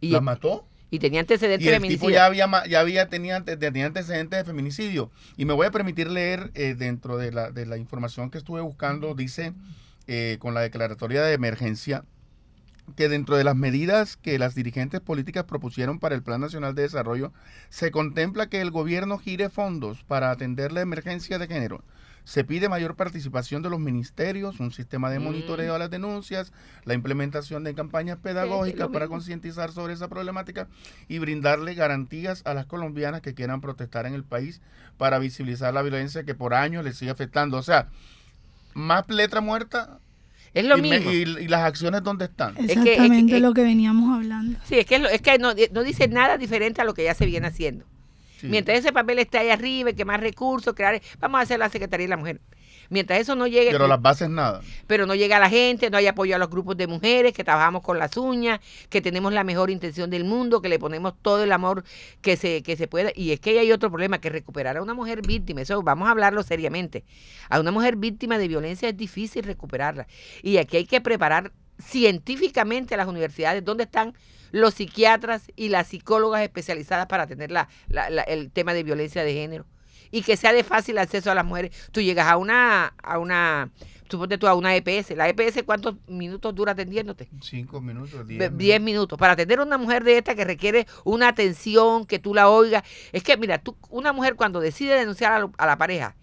¿Y 0.00 0.10
la 0.10 0.20
mató? 0.20 0.66
Y 0.90 0.98
tenía 0.98 1.20
antecedentes 1.20 1.66
de 1.66 1.74
feminicidio. 1.74 2.10
ya 2.10 2.26
había, 2.26 2.66
ya 2.68 2.80
había 2.80 3.08
tenía, 3.08 3.44
tenía, 3.44 3.86
antecedentes 3.86 4.38
de 4.38 4.44
feminicidio. 4.44 5.10
Y 5.36 5.44
me 5.44 5.52
voy 5.52 5.66
a 5.66 5.70
permitir 5.70 6.10
leer 6.10 6.50
eh, 6.54 6.74
dentro 6.76 7.16
de 7.16 7.32
la, 7.32 7.50
de 7.50 7.66
la, 7.66 7.76
información 7.78 8.30
que 8.30 8.38
estuve 8.38 8.60
buscando, 8.60 9.14
dice 9.14 9.54
eh, 10.06 10.36
con 10.38 10.54
la 10.54 10.60
declaratoria 10.60 11.22
de 11.22 11.32
emergencia, 11.32 12.04
que 12.96 13.08
dentro 13.08 13.36
de 13.36 13.44
las 13.44 13.56
medidas 13.56 14.16
que 14.16 14.38
las 14.38 14.54
dirigentes 14.54 15.00
políticas 15.00 15.44
propusieron 15.44 15.98
para 15.98 16.14
el 16.14 16.22
Plan 16.22 16.40
Nacional 16.40 16.74
de 16.74 16.82
Desarrollo, 16.82 17.32
se 17.70 17.90
contempla 17.90 18.48
que 18.48 18.60
el 18.60 18.70
gobierno 18.70 19.18
gire 19.18 19.48
fondos 19.48 20.04
para 20.04 20.30
atender 20.30 20.70
la 20.70 20.82
emergencia 20.82 21.38
de 21.38 21.46
género 21.46 21.82
se 22.24 22.42
pide 22.42 22.68
mayor 22.68 22.96
participación 22.96 23.62
de 23.62 23.70
los 23.70 23.78
ministerios, 23.78 24.58
un 24.58 24.72
sistema 24.72 25.10
de 25.10 25.18
monitoreo 25.18 25.72
mm. 25.72 25.76
a 25.76 25.78
las 25.78 25.90
denuncias, 25.90 26.52
la 26.84 26.94
implementación 26.94 27.64
de 27.64 27.74
campañas 27.74 28.18
pedagógicas 28.18 28.88
para 28.88 29.08
concientizar 29.08 29.72
sobre 29.72 29.92
esa 29.92 30.08
problemática 30.08 30.66
y 31.06 31.18
brindarle 31.18 31.74
garantías 31.74 32.42
a 32.46 32.54
las 32.54 32.66
colombianas 32.66 33.20
que 33.20 33.34
quieran 33.34 33.60
protestar 33.60 34.06
en 34.06 34.14
el 34.14 34.24
país 34.24 34.62
para 34.96 35.18
visibilizar 35.18 35.74
la 35.74 35.82
violencia 35.82 36.24
que 36.24 36.34
por 36.34 36.54
años 36.54 36.84
les 36.84 36.96
sigue 36.96 37.10
afectando. 37.10 37.58
O 37.58 37.62
sea, 37.62 37.88
más 38.72 39.08
letra 39.10 39.40
muerta 39.42 39.98
es 40.54 40.64
lo 40.64 40.78
mismo. 40.78 41.10
y, 41.10 41.48
las 41.48 41.64
acciones 41.64 42.02
dónde 42.02 42.26
están. 42.26 42.56
Exactamente 42.56 43.40
lo 43.40 43.52
que 43.52 43.62
veníamos 43.62 44.14
hablando. 44.14 44.58
Sí, 44.64 44.78
es 44.78 44.86
que, 44.86 44.96
es 44.96 45.20
que 45.20 45.38
no, 45.38 45.52
no, 45.72 45.82
dice 45.82 46.08
nada 46.08 46.38
diferente 46.38 46.80
a 46.80 46.84
lo 46.84 46.94
que 46.94 47.04
ya 47.04 47.14
se 47.14 47.26
viene 47.26 47.48
haciendo. 47.48 47.84
Mientras 48.50 48.78
ese 48.78 48.92
papel 48.92 49.18
esté 49.18 49.38
ahí 49.38 49.50
arriba, 49.50 49.92
que 49.92 50.04
más 50.04 50.20
recursos, 50.20 50.74
crear, 50.74 51.00
vamos 51.18 51.38
a 51.38 51.42
hacer 51.42 51.58
la 51.58 51.68
Secretaría 51.68 52.04
de 52.04 52.10
la 52.10 52.16
Mujer. 52.16 52.40
Mientras 52.90 53.18
eso 53.18 53.34
no 53.34 53.46
llegue. 53.46 53.70
Pero 53.70 53.86
las 53.86 54.00
bases 54.00 54.28
nada. 54.28 54.60
Pero 54.86 55.06
no 55.06 55.14
llega 55.14 55.36
a 55.36 55.40
la 55.40 55.48
gente, 55.48 55.90
no 55.90 55.96
hay 55.96 56.06
apoyo 56.06 56.36
a 56.36 56.38
los 56.38 56.50
grupos 56.50 56.76
de 56.76 56.86
mujeres, 56.86 57.32
que 57.32 57.44
trabajamos 57.44 57.82
con 57.82 57.98
las 57.98 58.16
uñas, 58.16 58.60
que 58.90 59.00
tenemos 59.00 59.32
la 59.32 59.44
mejor 59.44 59.70
intención 59.70 60.10
del 60.10 60.24
mundo, 60.24 60.60
que 60.60 60.68
le 60.68 60.78
ponemos 60.78 61.14
todo 61.22 61.42
el 61.42 61.52
amor 61.52 61.84
que 62.20 62.36
se, 62.36 62.62
que 62.62 62.76
se 62.76 62.86
pueda. 62.86 63.10
Y 63.14 63.32
es 63.32 63.40
que 63.40 63.58
hay 63.58 63.72
otro 63.72 63.90
problema, 63.90 64.20
que 64.20 64.30
recuperar 64.30 64.76
a 64.76 64.82
una 64.82 64.94
mujer 64.94 65.22
víctima, 65.26 65.62
eso 65.62 65.82
vamos 65.82 66.08
a 66.08 66.10
hablarlo 66.10 66.42
seriamente. 66.42 67.04
A 67.48 67.60
una 67.60 67.70
mujer 67.70 67.96
víctima 67.96 68.38
de 68.38 68.48
violencia 68.48 68.88
es 68.88 68.96
difícil 68.96 69.44
recuperarla. 69.44 70.06
Y 70.42 70.58
aquí 70.58 70.76
hay 70.76 70.86
que 70.86 71.00
preparar 71.00 71.52
científicamente 71.78 72.94
a 72.94 72.96
las 72.96 73.08
universidades 73.08 73.64
dónde 73.64 73.84
están 73.84 74.14
los 74.54 74.74
psiquiatras 74.74 75.50
y 75.56 75.68
las 75.68 75.88
psicólogas 75.88 76.42
especializadas 76.42 77.06
para 77.06 77.24
atender 77.24 77.50
la, 77.50 77.68
el 78.28 78.52
tema 78.52 78.72
de 78.72 78.84
violencia 78.84 79.24
de 79.24 79.34
género. 79.34 79.66
Y 80.12 80.22
que 80.22 80.36
sea 80.36 80.52
de 80.52 80.62
fácil 80.62 80.96
acceso 80.98 81.28
a 81.32 81.34
las 81.34 81.44
mujeres. 81.44 81.72
Tú 81.90 82.00
llegas 82.00 82.28
a 82.28 82.36
una, 82.36 82.94
a 83.02 83.18
una, 83.18 83.70
suponte 84.08 84.38
tú 84.38 84.46
a 84.46 84.54
una 84.54 84.76
EPS. 84.76 85.16
¿La 85.16 85.28
EPS 85.28 85.64
cuántos 85.64 85.96
minutos 86.06 86.54
dura 86.54 86.70
atendiéndote? 86.70 87.28
Cinco 87.40 87.80
minutos, 87.80 88.24
diez, 88.28 88.56
diez 88.56 88.80
minutos. 88.80 89.18
Para 89.18 89.32
atender 89.32 89.58
a 89.58 89.64
una 89.64 89.76
mujer 89.76 90.04
de 90.04 90.18
esta 90.18 90.36
que 90.36 90.44
requiere 90.44 90.86
una 91.02 91.26
atención, 91.26 92.06
que 92.06 92.20
tú 92.20 92.32
la 92.32 92.48
oigas. 92.48 92.84
Es 93.10 93.24
que, 93.24 93.36
mira, 93.36 93.58
tú, 93.58 93.76
una 93.90 94.12
mujer 94.12 94.36
cuando 94.36 94.60
decide 94.60 94.94
denunciar 94.94 95.50
a 95.58 95.66
la 95.66 95.78
pareja, 95.78 96.14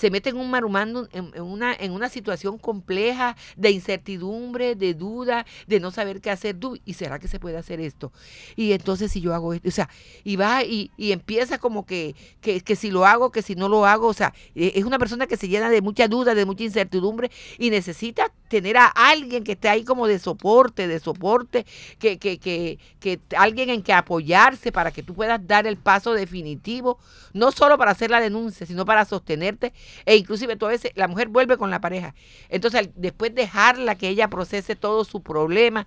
se 0.00 0.10
mete 0.10 0.30
en 0.30 0.38
un 0.38 0.50
marumando, 0.50 1.08
en, 1.12 1.38
una, 1.42 1.74
en 1.74 1.92
una 1.92 2.08
situación 2.08 2.56
compleja 2.56 3.36
de 3.58 3.70
incertidumbre, 3.70 4.74
de 4.74 4.94
duda, 4.94 5.44
de 5.66 5.78
no 5.78 5.90
saber 5.90 6.22
qué 6.22 6.30
hacer. 6.30 6.56
¿Y 6.86 6.94
será 6.94 7.18
que 7.18 7.28
se 7.28 7.38
puede 7.38 7.58
hacer 7.58 7.80
esto? 7.80 8.10
Y 8.56 8.72
entonces 8.72 9.12
si 9.12 9.20
yo 9.20 9.34
hago 9.34 9.52
esto, 9.52 9.68
o 9.68 9.72
sea, 9.72 9.90
y 10.24 10.36
va 10.36 10.64
y, 10.64 10.90
empieza 10.96 11.58
como 11.58 11.84
que, 11.84 12.14
que, 12.40 12.62
que, 12.62 12.76
si 12.76 12.90
lo 12.90 13.04
hago, 13.04 13.30
que 13.30 13.42
si 13.42 13.56
no 13.56 13.68
lo 13.68 13.84
hago, 13.84 14.06
o 14.06 14.14
sea, 14.14 14.32
e, 14.54 14.72
es 14.74 14.84
una 14.84 14.98
persona 14.98 15.26
que 15.26 15.36
se 15.36 15.48
llena 15.48 15.68
de 15.68 15.82
mucha 15.82 16.08
duda, 16.08 16.34
de 16.34 16.46
mucha 16.46 16.64
incertidumbre 16.64 17.30
y 17.58 17.68
necesita 17.68 18.32
tener 18.50 18.76
a 18.76 18.86
alguien 18.88 19.44
que 19.44 19.52
esté 19.52 19.68
ahí 19.68 19.84
como 19.84 20.08
de 20.08 20.18
soporte, 20.18 20.88
de 20.88 20.98
soporte, 20.98 21.64
que, 21.98 22.18
que, 22.18 22.38
que, 22.38 22.78
que 22.98 23.20
alguien 23.38 23.70
en 23.70 23.82
que 23.82 23.92
apoyarse 23.92 24.72
para 24.72 24.90
que 24.90 25.04
tú 25.04 25.14
puedas 25.14 25.40
dar 25.46 25.68
el 25.68 25.76
paso 25.76 26.12
definitivo, 26.12 26.98
no 27.32 27.52
solo 27.52 27.78
para 27.78 27.92
hacer 27.92 28.10
la 28.10 28.20
denuncia, 28.20 28.66
sino 28.66 28.84
para 28.84 29.04
sostenerte 29.04 29.72
e 30.04 30.16
inclusive 30.16 30.56
tú 30.56 30.66
a 30.66 30.70
veces 30.70 30.90
la 30.96 31.06
mujer 31.06 31.28
vuelve 31.28 31.56
con 31.56 31.70
la 31.70 31.80
pareja. 31.80 32.14
Entonces, 32.48 32.90
después 32.96 33.32
dejarla 33.34 33.94
que 33.94 34.08
ella 34.08 34.28
procese 34.28 34.74
todo 34.74 35.04
su 35.04 35.22
problema. 35.22 35.86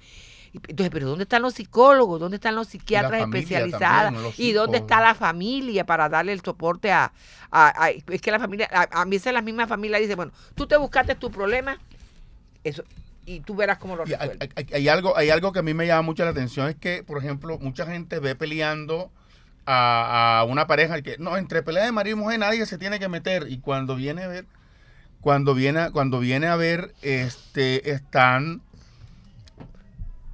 Entonces, 0.53 0.89
pero 0.91 1.09
¿dónde 1.09 1.23
están 1.23 1.41
los 1.41 1.55
psicólogos? 1.55 2.19
¿Dónde 2.19 2.37
están 2.37 2.55
los 2.55 2.67
psiquiatras 2.67 3.23
especializados? 3.23 4.39
¿Y 4.39 4.53
dónde 4.53 4.77
está 4.77 5.01
la 5.01 5.15
familia 5.15 5.85
para 5.85 6.07
darle 6.07 6.31
el 6.31 6.41
soporte 6.41 6.91
a... 6.91 7.11
es 8.09 8.21
que 8.21 8.31
la 8.31 8.39
familia, 8.39 8.69
a, 8.71 9.01
a 9.01 9.05
mí 9.05 9.17
es 9.17 9.25
la 9.25 9.41
misma 9.41 9.67
familia 9.67 9.97
dice, 9.97 10.15
bueno, 10.15 10.31
tú 10.55 10.65
te 10.65 10.77
buscaste 10.77 11.15
tu 11.15 11.29
problema, 11.29 11.77
eso, 12.63 12.83
y 13.25 13.39
tú 13.41 13.55
verás 13.55 13.77
cómo 13.77 13.95
lo 13.95 14.05
resuelves. 14.05 14.49
hay, 14.73 14.87
algo, 14.87 15.17
hay 15.17 15.29
algo 15.29 15.51
que 15.51 15.59
a 15.59 15.63
mí 15.63 15.73
me 15.73 15.87
llama 15.87 16.01
mucho 16.01 16.23
la 16.23 16.31
atención, 16.31 16.67
es 16.69 16.75
que, 16.75 17.03
por 17.03 17.17
ejemplo, 17.17 17.57
mucha 17.59 17.85
gente 17.85 18.19
ve 18.19 18.35
peleando 18.35 19.11
a, 19.65 20.45
una 20.47 20.67
pareja 20.67 21.01
que 21.01 21.17
no 21.17 21.37
entre 21.37 21.63
pelea 21.63 21.85
de 21.85 21.91
marido 21.91 22.17
y 22.17 22.19
mujer 22.19 22.39
nadie 22.39 22.65
se 22.65 22.77
tiene 22.77 22.99
que 22.99 23.07
meter 23.07 23.47
y 23.49 23.59
cuando 23.59 23.95
viene 23.95 24.23
a 24.23 24.27
ver 24.27 24.45
cuando 25.21 25.53
viene 25.53 25.91
cuando 25.91 26.19
viene 26.19 26.47
a 26.47 26.55
ver 26.55 26.93
este 27.01 27.91
están 27.91 28.61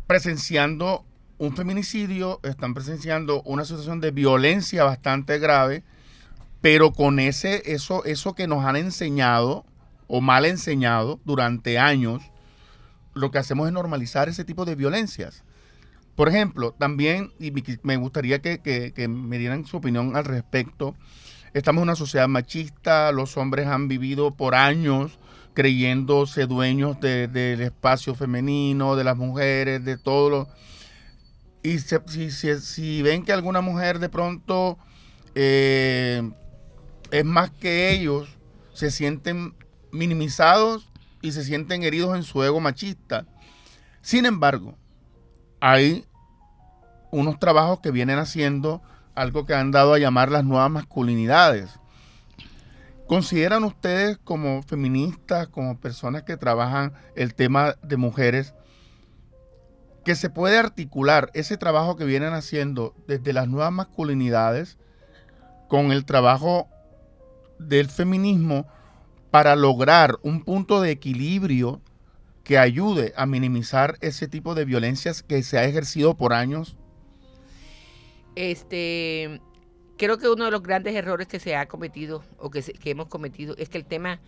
presenciando 0.07 1.05
un 1.37 1.55
feminicidio 1.55 2.39
están 2.43 2.73
presenciando 2.73 3.41
una 3.43 3.65
situación 3.65 4.01
de 4.01 4.11
violencia 4.11 4.83
bastante 4.83 5.37
grave 5.37 5.83
pero 6.61 6.91
con 6.91 7.19
ese 7.19 7.61
eso 7.71 8.03
eso 8.05 8.33
que 8.33 8.47
nos 8.47 8.65
han 8.65 8.75
enseñado 8.75 9.65
o 10.09 10.19
mal 10.19 10.43
enseñado 10.43 11.21
durante 11.23 11.79
años 11.79 12.23
lo 13.13 13.31
que 13.31 13.37
hacemos 13.37 13.67
es 13.67 13.73
normalizar 13.73 14.27
ese 14.27 14.43
tipo 14.43 14.65
de 14.65 14.75
violencias. 14.75 15.43
Por 16.15 16.27
ejemplo, 16.27 16.75
también, 16.77 17.31
y 17.39 17.53
me 17.83 17.95
gustaría 17.95 18.39
que, 18.41 19.07
me 19.07 19.37
dieran 19.37 19.65
su 19.65 19.77
opinión 19.77 20.17
al 20.17 20.25
respecto, 20.25 20.95
estamos 21.53 21.81
en 21.81 21.83
una 21.83 21.95
sociedad 21.95 22.27
machista, 22.27 23.11
los 23.11 23.37
hombres 23.37 23.67
han 23.67 23.87
vivido 23.87 24.35
por 24.35 24.55
años 24.55 25.17
creyéndose 25.53 26.45
dueños 26.45 26.99
del 26.99 27.61
espacio 27.61 28.15
femenino, 28.15 28.95
de 28.95 29.03
las 29.03 29.15
mujeres, 29.15 29.83
de 29.85 29.97
todo 29.97 30.29
lo... 30.29 30.47
Y 31.61 31.79
si, 31.79 33.01
ven 33.01 33.23
que 33.23 33.33
alguna 33.33 33.61
mujer 33.61 33.99
de 33.99 34.09
pronto 34.09 34.77
eh, 35.35 36.29
es 37.11 37.25
más 37.25 37.51
que 37.51 37.91
ellos, 37.91 38.29
se 38.73 38.91
sienten 38.91 39.53
minimizados 39.91 40.89
y 41.21 41.31
se 41.31 41.43
sienten 41.43 41.83
heridos 41.83 42.15
en 42.15 42.23
su 42.23 42.43
ego 42.43 42.59
machista. 42.59 43.25
Sin 44.01 44.25
embargo, 44.25 44.75
hay 45.59 46.05
unos 47.11 47.39
trabajos 47.39 47.79
que 47.79 47.91
vienen 47.91 48.19
haciendo 48.19 48.81
algo 49.15 49.45
que 49.45 49.53
han 49.53 49.71
dado 49.71 49.93
a 49.93 49.99
llamar 49.99 50.31
las 50.31 50.45
nuevas 50.45 50.69
masculinidades. 50.71 51.79
¿Consideran 53.07 53.63
ustedes 53.63 54.17
como 54.19 54.61
feministas, 54.61 55.47
como 55.47 55.79
personas 55.79 56.23
que 56.23 56.37
trabajan 56.37 56.93
el 57.15 57.33
tema 57.33 57.75
de 57.81 57.97
mujeres, 57.97 58.53
que 60.05 60.15
se 60.15 60.29
puede 60.29 60.57
articular 60.57 61.31
ese 61.33 61.57
trabajo 61.57 61.95
que 61.95 62.05
vienen 62.05 62.33
haciendo 62.33 62.95
desde 63.07 63.33
las 63.33 63.47
nuevas 63.47 63.71
masculinidades 63.71 64.77
con 65.67 65.91
el 65.91 66.05
trabajo 66.05 66.67
del 67.59 67.89
feminismo 67.89 68.67
para 69.31 69.55
lograr 69.55 70.17
un 70.23 70.43
punto 70.43 70.81
de 70.81 70.91
equilibrio 70.91 71.81
que 72.43 72.57
ayude 72.57 73.13
a 73.15 73.25
minimizar 73.25 73.97
ese 74.01 74.27
tipo 74.27 74.55
de 74.55 74.65
violencias 74.65 75.21
que 75.21 75.43
se 75.43 75.59
ha 75.59 75.65
ejercido 75.65 76.15
por 76.15 76.33
años? 76.33 76.75
Este, 78.35 79.39
creo 79.97 80.17
que 80.17 80.29
uno 80.29 80.45
de 80.45 80.51
los 80.51 80.63
grandes 80.63 80.95
errores 80.95 81.27
que 81.27 81.39
se 81.39 81.55
ha 81.55 81.67
cometido 81.67 82.23
o 82.37 82.49
que, 82.49 82.63
hemos 82.85 83.07
cometido 83.07 83.55
es 83.57 83.69
que 83.69 83.77
el 83.77 83.85
tema 83.85 84.19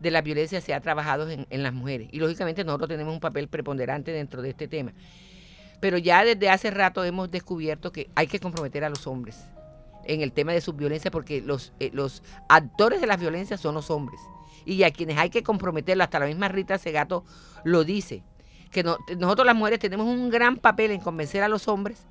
de 0.00 0.10
la 0.10 0.22
violencia 0.22 0.62
se 0.62 0.72
ha 0.72 0.80
trabajado 0.80 1.28
en, 1.28 1.46
en, 1.50 1.62
las 1.62 1.74
mujeres. 1.74 2.08
Y 2.12 2.18
lógicamente 2.18 2.64
nosotros 2.64 2.88
tenemos 2.88 3.12
un 3.12 3.20
papel 3.20 3.48
preponderante 3.48 4.12
dentro 4.12 4.40
de 4.40 4.50
este 4.50 4.66
tema. 4.66 4.94
Pero 5.80 5.98
ya 5.98 6.24
desde 6.24 6.48
hace 6.48 6.70
rato 6.70 7.04
hemos 7.04 7.30
descubierto 7.30 7.92
que 7.92 8.08
hay 8.14 8.26
que 8.26 8.40
comprometer 8.40 8.84
a 8.84 8.88
los 8.88 9.06
hombres 9.06 9.44
en 10.04 10.20
el 10.22 10.32
tema 10.32 10.52
de 10.52 10.60
su 10.60 10.72
violencia 10.72 11.10
porque 11.10 11.40
los, 11.40 11.72
eh, 11.80 11.90
los 11.92 12.22
actores 12.48 13.00
de 13.00 13.06
las 13.06 13.20
violencias 13.20 13.60
son 13.60 13.74
los 13.74 13.90
hombres. 13.90 14.20
Y 14.64 14.82
a 14.82 14.90
quienes 14.90 15.18
hay 15.18 15.30
que 15.30 15.42
comprometerlo, 15.42 16.04
hasta 16.04 16.18
la 16.18 16.26
misma 16.26 16.48
Rita 16.48 16.78
Segato 16.78 17.24
lo 17.64 17.84
dice, 17.84 18.22
que 18.70 18.82
no, 18.82 18.98
nosotros 19.18 19.46
las 19.46 19.56
mujeres 19.56 19.78
tenemos 19.78 20.06
un 20.06 20.30
gran 20.30 20.56
papel 20.56 20.90
en 20.90 21.00
convencer 21.00 21.42
a 21.42 21.48
los 21.48 21.66
hombres 21.68 22.04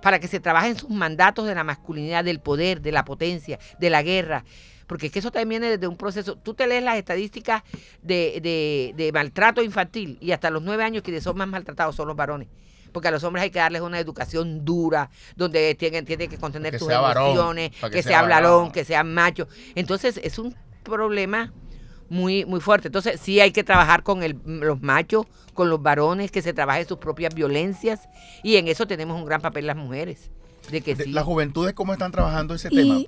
para 0.00 0.18
que 0.18 0.28
se 0.28 0.40
trabajen 0.40 0.76
sus 0.76 0.90
mandatos 0.90 1.46
de 1.46 1.54
la 1.54 1.64
masculinidad, 1.64 2.24
del 2.24 2.40
poder, 2.40 2.80
de 2.80 2.92
la 2.92 3.04
potencia, 3.04 3.58
de 3.78 3.90
la 3.90 4.02
guerra. 4.02 4.44
Porque 4.86 5.06
es 5.06 5.12
que 5.12 5.20
eso 5.20 5.30
también 5.30 5.48
viene 5.48 5.70
desde 5.70 5.86
un 5.86 5.96
proceso. 5.96 6.36
Tú 6.36 6.54
te 6.54 6.66
lees 6.66 6.82
las 6.82 6.96
estadísticas 6.96 7.62
de, 8.02 8.40
de, 8.42 8.94
de 8.96 9.12
maltrato 9.12 9.62
infantil 9.62 10.18
y 10.20 10.32
hasta 10.32 10.50
los 10.50 10.62
nueve 10.62 10.82
años 10.82 11.02
quienes 11.02 11.22
son 11.22 11.36
más 11.36 11.48
maltratados 11.48 11.94
son 11.96 12.08
los 12.08 12.16
varones 12.16 12.48
porque 12.92 13.08
a 13.08 13.10
los 13.10 13.24
hombres 13.24 13.42
hay 13.42 13.50
que 13.50 13.58
darles 13.58 13.82
una 13.82 13.98
educación 13.98 14.64
dura, 14.64 15.10
donde 15.36 15.74
tienen, 15.74 16.04
tienen 16.04 16.30
que 16.30 16.38
contener 16.38 16.78
sus 16.78 16.90
emociones, 16.90 17.72
que, 17.90 18.02
sea, 18.02 18.20
hablarón, 18.20 18.70
que 18.70 18.84
sean 18.84 19.12
machos. 19.12 19.48
Entonces 19.74 20.20
es 20.22 20.38
un 20.38 20.54
problema 20.82 21.52
muy, 22.08 22.44
muy 22.44 22.60
fuerte. 22.60 22.88
Entonces 22.88 23.20
sí 23.20 23.40
hay 23.40 23.52
que 23.52 23.64
trabajar 23.64 24.02
con 24.02 24.22
el, 24.22 24.38
los 24.44 24.82
machos, 24.82 25.26
con 25.54 25.70
los 25.70 25.82
varones, 25.82 26.30
que 26.30 26.42
se 26.42 26.52
trabajen 26.52 26.86
sus 26.86 26.98
propias 26.98 27.34
violencias 27.34 28.08
y 28.42 28.56
en 28.56 28.68
eso 28.68 28.86
tenemos 28.86 29.18
un 29.18 29.26
gran 29.26 29.40
papel 29.40 29.66
las 29.66 29.76
mujeres. 29.76 30.30
De 30.70 30.80
que 30.80 30.94
sí. 30.94 31.10
¿Las 31.10 31.24
juventudes 31.24 31.72
cómo 31.72 31.92
están 31.92 32.12
trabajando 32.12 32.54
ese 32.54 32.68
tema? 32.68 33.00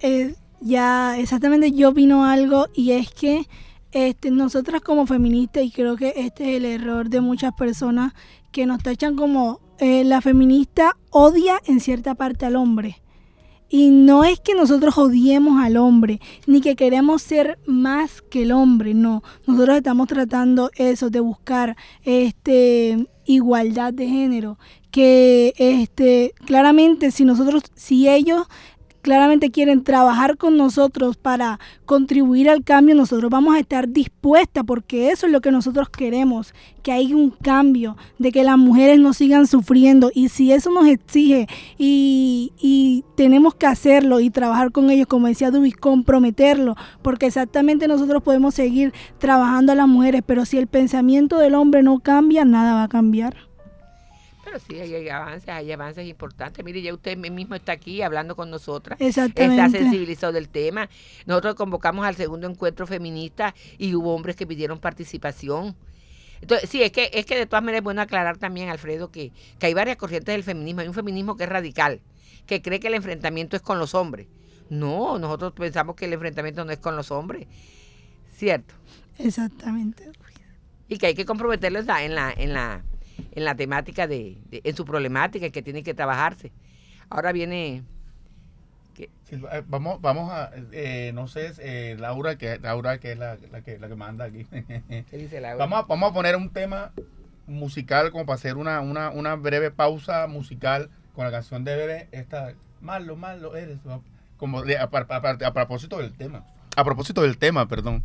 Eh, 0.00 0.34
ya, 0.60 1.18
exactamente, 1.18 1.70
yo 1.72 1.90
opino 1.90 2.24
algo 2.24 2.66
y 2.74 2.92
es 2.92 3.10
que 3.10 3.46
este, 3.92 4.30
nosotras 4.30 4.82
como 4.82 5.06
feministas, 5.06 5.64
y 5.64 5.70
creo 5.70 5.96
que 5.96 6.12
este 6.16 6.50
es 6.50 6.56
el 6.56 6.64
error 6.64 7.08
de 7.08 7.20
muchas 7.20 7.52
personas 7.54 8.12
que 8.56 8.64
nos 8.64 8.82
tachan 8.82 9.16
como 9.16 9.60
eh, 9.80 10.02
la 10.02 10.22
feminista 10.22 10.96
odia 11.10 11.60
en 11.66 11.78
cierta 11.78 12.14
parte 12.14 12.46
al 12.46 12.56
hombre. 12.56 13.02
Y 13.68 13.90
no 13.90 14.24
es 14.24 14.40
que 14.40 14.54
nosotros 14.54 14.96
odiemos 14.96 15.62
al 15.62 15.76
hombre, 15.76 16.22
ni 16.46 16.62
que 16.62 16.74
queremos 16.74 17.20
ser 17.20 17.58
más 17.66 18.22
que 18.22 18.44
el 18.44 18.52
hombre, 18.52 18.94
no. 18.94 19.22
Nosotros 19.46 19.76
estamos 19.76 20.08
tratando 20.08 20.70
eso, 20.76 21.10
de 21.10 21.20
buscar 21.20 21.76
este, 22.02 23.06
igualdad 23.26 23.92
de 23.92 24.08
género. 24.08 24.58
Que 24.90 25.52
este, 25.58 26.32
claramente 26.46 27.10
si 27.10 27.26
nosotros, 27.26 27.62
si 27.74 28.08
ellos 28.08 28.46
claramente 29.06 29.52
quieren 29.52 29.84
trabajar 29.84 30.36
con 30.36 30.56
nosotros 30.56 31.16
para 31.16 31.60
contribuir 31.84 32.50
al 32.50 32.64
cambio, 32.64 32.96
nosotros 32.96 33.30
vamos 33.30 33.54
a 33.54 33.60
estar 33.60 33.88
dispuestas 33.88 34.64
porque 34.66 35.12
eso 35.12 35.26
es 35.26 35.32
lo 35.32 35.40
que 35.40 35.52
nosotros 35.52 35.88
queremos, 35.88 36.52
que 36.82 36.90
haya 36.90 37.14
un 37.14 37.30
cambio, 37.30 37.96
de 38.18 38.32
que 38.32 38.42
las 38.42 38.58
mujeres 38.58 38.98
no 38.98 39.12
sigan 39.12 39.46
sufriendo 39.46 40.10
y 40.12 40.28
si 40.28 40.50
eso 40.50 40.72
nos 40.72 40.88
exige 40.88 41.46
y, 41.78 42.52
y 42.60 43.04
tenemos 43.14 43.54
que 43.54 43.66
hacerlo 43.66 44.18
y 44.18 44.30
trabajar 44.30 44.72
con 44.72 44.90
ellos, 44.90 45.06
como 45.06 45.28
decía 45.28 45.52
Dubis, 45.52 45.76
comprometerlo, 45.76 46.74
porque 47.02 47.26
exactamente 47.26 47.86
nosotros 47.86 48.24
podemos 48.24 48.56
seguir 48.56 48.92
trabajando 49.18 49.70
a 49.70 49.76
las 49.76 49.86
mujeres, 49.86 50.22
pero 50.26 50.44
si 50.44 50.58
el 50.58 50.66
pensamiento 50.66 51.38
del 51.38 51.54
hombre 51.54 51.84
no 51.84 52.00
cambia, 52.00 52.44
nada 52.44 52.74
va 52.74 52.82
a 52.82 52.88
cambiar. 52.88 53.45
Pero 54.46 54.60
sí, 54.60 54.78
hay, 54.78 55.08
avances, 55.08 55.48
hay 55.48 55.72
avances 55.72 56.06
importantes. 56.06 56.64
Mire, 56.64 56.80
ya 56.80 56.94
usted 56.94 57.16
mismo 57.16 57.56
está 57.56 57.72
aquí 57.72 58.00
hablando 58.00 58.36
con 58.36 58.48
nosotras. 58.48 59.00
Exactamente. 59.00 59.56
Está 59.60 59.76
sensibilizado 59.76 60.32
del 60.32 60.48
tema. 60.48 60.88
Nosotros 61.26 61.56
convocamos 61.56 62.06
al 62.06 62.14
segundo 62.14 62.48
encuentro 62.48 62.86
feminista 62.86 63.56
y 63.76 63.96
hubo 63.96 64.14
hombres 64.14 64.36
que 64.36 64.46
pidieron 64.46 64.78
participación. 64.78 65.74
Entonces, 66.40 66.70
sí, 66.70 66.80
es 66.80 66.92
que, 66.92 67.10
es 67.12 67.26
que 67.26 67.36
de 67.36 67.46
todas 67.46 67.64
maneras 67.64 67.80
es 67.80 67.84
bueno 67.84 68.02
aclarar 68.02 68.36
también, 68.36 68.68
Alfredo, 68.68 69.10
que, 69.10 69.32
que 69.58 69.66
hay 69.66 69.74
varias 69.74 69.96
corrientes 69.96 70.32
del 70.32 70.44
feminismo. 70.44 70.82
Hay 70.82 70.86
un 70.86 70.94
feminismo 70.94 71.36
que 71.36 71.42
es 71.42 71.50
radical, 71.50 72.00
que 72.46 72.62
cree 72.62 72.78
que 72.78 72.86
el 72.86 72.94
enfrentamiento 72.94 73.56
es 73.56 73.62
con 73.62 73.80
los 73.80 73.96
hombres. 73.96 74.28
No, 74.70 75.18
nosotros 75.18 75.54
pensamos 75.54 75.96
que 75.96 76.04
el 76.04 76.12
enfrentamiento 76.12 76.64
no 76.64 76.70
es 76.70 76.78
con 76.78 76.94
los 76.94 77.10
hombres. 77.10 77.48
¿Cierto? 78.32 78.74
Exactamente. 79.18 80.12
Y 80.88 80.98
que 80.98 81.06
hay 81.08 81.14
que 81.16 81.24
comprometerlos 81.24 81.80
en 81.80 81.86
la, 81.88 82.02
en 82.04 82.14
la, 82.14 82.34
en 82.36 82.52
la 82.52 82.84
temática 83.56 84.06
de, 84.06 84.38
en 84.50 84.76
su 84.76 84.84
problemática 84.84 85.50
que 85.50 85.62
tiene 85.62 85.82
que 85.82 85.94
trabajarse. 85.94 86.52
Ahora 87.08 87.32
viene... 87.32 87.84
Eh, 88.98 89.62
vamos, 89.66 90.00
vamos 90.00 90.32
a, 90.32 90.50
eh, 90.72 91.10
no 91.12 91.28
sé, 91.28 91.52
eh, 91.58 91.96
Laura, 91.98 92.38
que 92.38 92.58
Laura 92.58 92.98
que 92.98 93.12
es 93.12 93.18
la, 93.18 93.36
que, 93.64 93.78
la 93.78 93.88
que 93.88 93.94
manda 93.94 94.24
aquí. 94.24 94.44
¿Qué 95.10 95.16
dice 95.18 95.40
Laura? 95.40 95.56
Vamos, 95.56 95.80
a, 95.80 95.82
vamos 95.82 96.10
a 96.10 96.14
poner 96.14 96.36
un 96.36 96.50
tema 96.50 96.92
musical 97.46 98.10
como 98.10 98.24
para 98.24 98.36
hacer 98.36 98.56
una, 98.56 98.80
una, 98.80 99.10
una 99.10 99.34
breve 99.34 99.70
pausa 99.70 100.26
musical 100.28 100.90
con 101.14 101.24
la 101.24 101.30
canción 101.30 101.64
de 101.64 101.76
Bebé. 101.76 102.08
Esta, 102.12 102.54
malo, 102.80 103.16
malo 103.16 103.56
eres. 103.56 103.78
Como 104.36 104.60
a, 104.60 104.82
a, 104.82 105.52
propósito 105.52 105.98
del 105.98 106.12
tema. 106.12 106.44
A 106.76 106.84
propósito 106.84 107.22
del 107.22 107.36
tema, 107.38 107.66
perdón. 107.66 108.02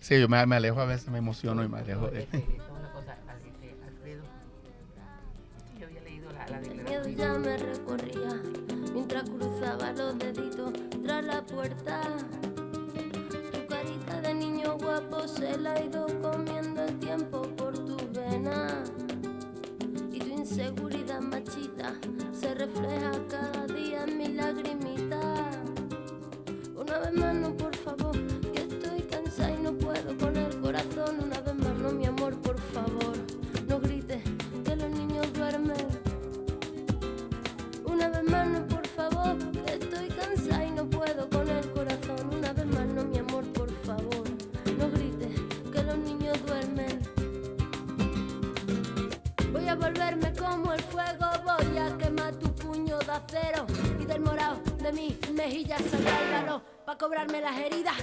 Sí, 0.00 0.20
yo 0.20 0.28
me, 0.28 0.44
me 0.46 0.56
alejo 0.56 0.80
a 0.80 0.86
veces, 0.86 1.08
me 1.08 1.18
emociono 1.18 1.64
y 1.64 1.68
me 1.68 1.78
alejo. 1.78 2.08
De... 2.08 2.26
El 6.48 6.84
miedo 6.84 7.08
ya 7.08 7.34
me 7.34 7.56
recorría 7.56 8.40
mientras 8.94 9.28
cruzaba 9.28 9.92
los 9.92 10.16
deditos 10.16 10.72
tras 11.02 11.24
la 11.24 11.44
puerta. 11.44 12.00
Tu 13.52 13.66
carita 13.66 14.20
de 14.20 14.34
niño 14.34 14.78
guapo 14.78 15.26
se 15.26 15.58
la 15.58 15.72
ha 15.72 15.82
ido 15.82 16.06
comiendo 16.22 16.84
el 16.84 16.96
tiempo 17.00 17.42
por 17.56 17.74
tu 17.74 17.96
vena. 18.12 18.84
Y 20.12 20.20
tu 20.20 20.26
inseguridad 20.26 21.20
machita 21.20 21.94
se 22.32 22.54
refleja 22.54 23.10
cada 23.28 23.45
cobrarme 56.98 57.40
las 57.40 57.58
heridas. 57.58 57.94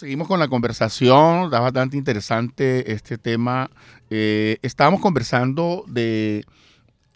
Seguimos 0.00 0.28
con 0.28 0.40
la 0.40 0.48
conversación. 0.48 1.44
Está 1.44 1.60
bastante 1.60 1.98
interesante 1.98 2.90
este 2.92 3.18
tema. 3.18 3.70
Eh, 4.08 4.56
estábamos 4.62 5.00
conversando 5.00 5.84
de 5.86 6.46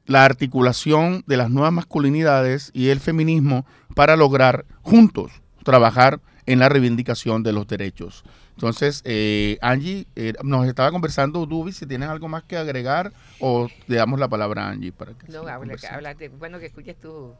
la 0.05 0.27
articulación 0.27 1.25
de 1.27 1.39
las 1.39 1.49
nuevas 1.49 1.73
masculinidades 1.73 2.71
y 2.75 2.91
el 2.91 3.01
feminismo 3.01 3.65
para 3.95 4.17
lograr 4.17 4.67
juntos 4.83 5.33
trabajar 5.65 6.21
en 6.45 6.59
la 6.59 6.69
reivindicación 6.69 7.43
de 7.43 7.53
los 7.53 7.67
derechos. 7.67 8.23
Entonces, 8.51 9.01
eh, 9.07 9.57
Angie, 9.63 10.07
eh, 10.15 10.35
nos 10.43 10.67
estaba 10.67 10.91
conversando 10.91 11.47
Dubi, 11.47 11.73
si 11.73 11.87
tienes 11.87 12.11
algo 12.11 12.29
más 12.29 12.43
que 12.43 12.59
agregar 12.59 13.13
o 13.41 13.67
le 13.87 13.97
damos 13.97 14.21
la 14.21 14.29
palabra 14.29 14.67
a 14.67 14.69
Angie 14.69 14.93
para 14.93 15.15
que 15.15 15.33
No, 15.33 15.49
habla, 15.49 15.75
habla, 15.91 16.15
bueno 16.39 16.59
que 16.59 16.67
escuches 16.67 17.01
tú. 17.01 17.33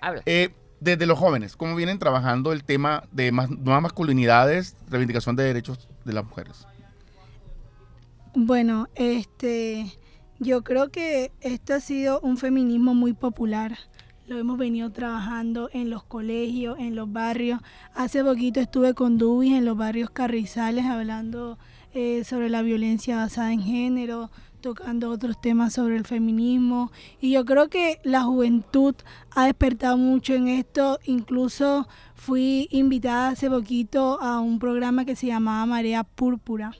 Habla. 0.00 0.22
Eh, 0.26 0.50
desde 0.80 1.06
los 1.06 1.18
jóvenes, 1.18 1.56
¿cómo 1.56 1.74
vienen 1.74 1.98
trabajando 1.98 2.52
el 2.52 2.64
tema 2.64 3.04
de 3.12 3.32
más, 3.32 3.50
nuevas 3.50 3.82
masculinidades, 3.82 4.76
reivindicación 4.88 5.36
de 5.36 5.44
derechos 5.44 5.88
de 6.04 6.12
las 6.12 6.24
mujeres? 6.24 6.66
Bueno, 8.34 8.88
este, 8.94 9.92
yo 10.40 10.64
creo 10.64 10.90
que 10.90 11.30
esto 11.40 11.74
ha 11.74 11.80
sido 11.80 12.20
un 12.20 12.36
feminismo 12.36 12.94
muy 12.94 13.12
popular. 13.12 13.78
Lo 14.26 14.38
hemos 14.38 14.58
venido 14.58 14.90
trabajando 14.90 15.70
en 15.72 15.90
los 15.90 16.02
colegios, 16.02 16.78
en 16.78 16.96
los 16.96 17.12
barrios. 17.12 17.60
Hace 17.94 18.24
poquito 18.24 18.60
estuve 18.60 18.94
con 18.94 19.18
Dubis 19.18 19.52
en 19.52 19.64
los 19.64 19.76
barrios 19.76 20.10
Carrizales 20.10 20.86
hablando 20.86 21.58
eh, 21.92 22.24
sobre 22.24 22.48
la 22.48 22.62
violencia 22.62 23.16
basada 23.16 23.52
en 23.52 23.62
género, 23.62 24.30
tocando 24.64 25.10
otros 25.10 25.38
temas 25.38 25.74
sobre 25.74 25.96
el 25.96 26.06
feminismo. 26.06 26.90
Y 27.20 27.32
yo 27.32 27.44
creo 27.44 27.68
que 27.68 28.00
la 28.02 28.22
juventud 28.22 28.94
ha 29.36 29.44
despertado 29.44 29.98
mucho 29.98 30.32
en 30.32 30.48
esto. 30.48 30.98
Incluso 31.04 31.86
fui 32.14 32.66
invitada 32.70 33.28
hace 33.28 33.50
poquito 33.50 34.18
a 34.22 34.40
un 34.40 34.58
programa 34.58 35.04
que 35.04 35.16
se 35.16 35.26
llamaba 35.26 35.66
Marea 35.66 36.02
Púrpura 36.02 36.72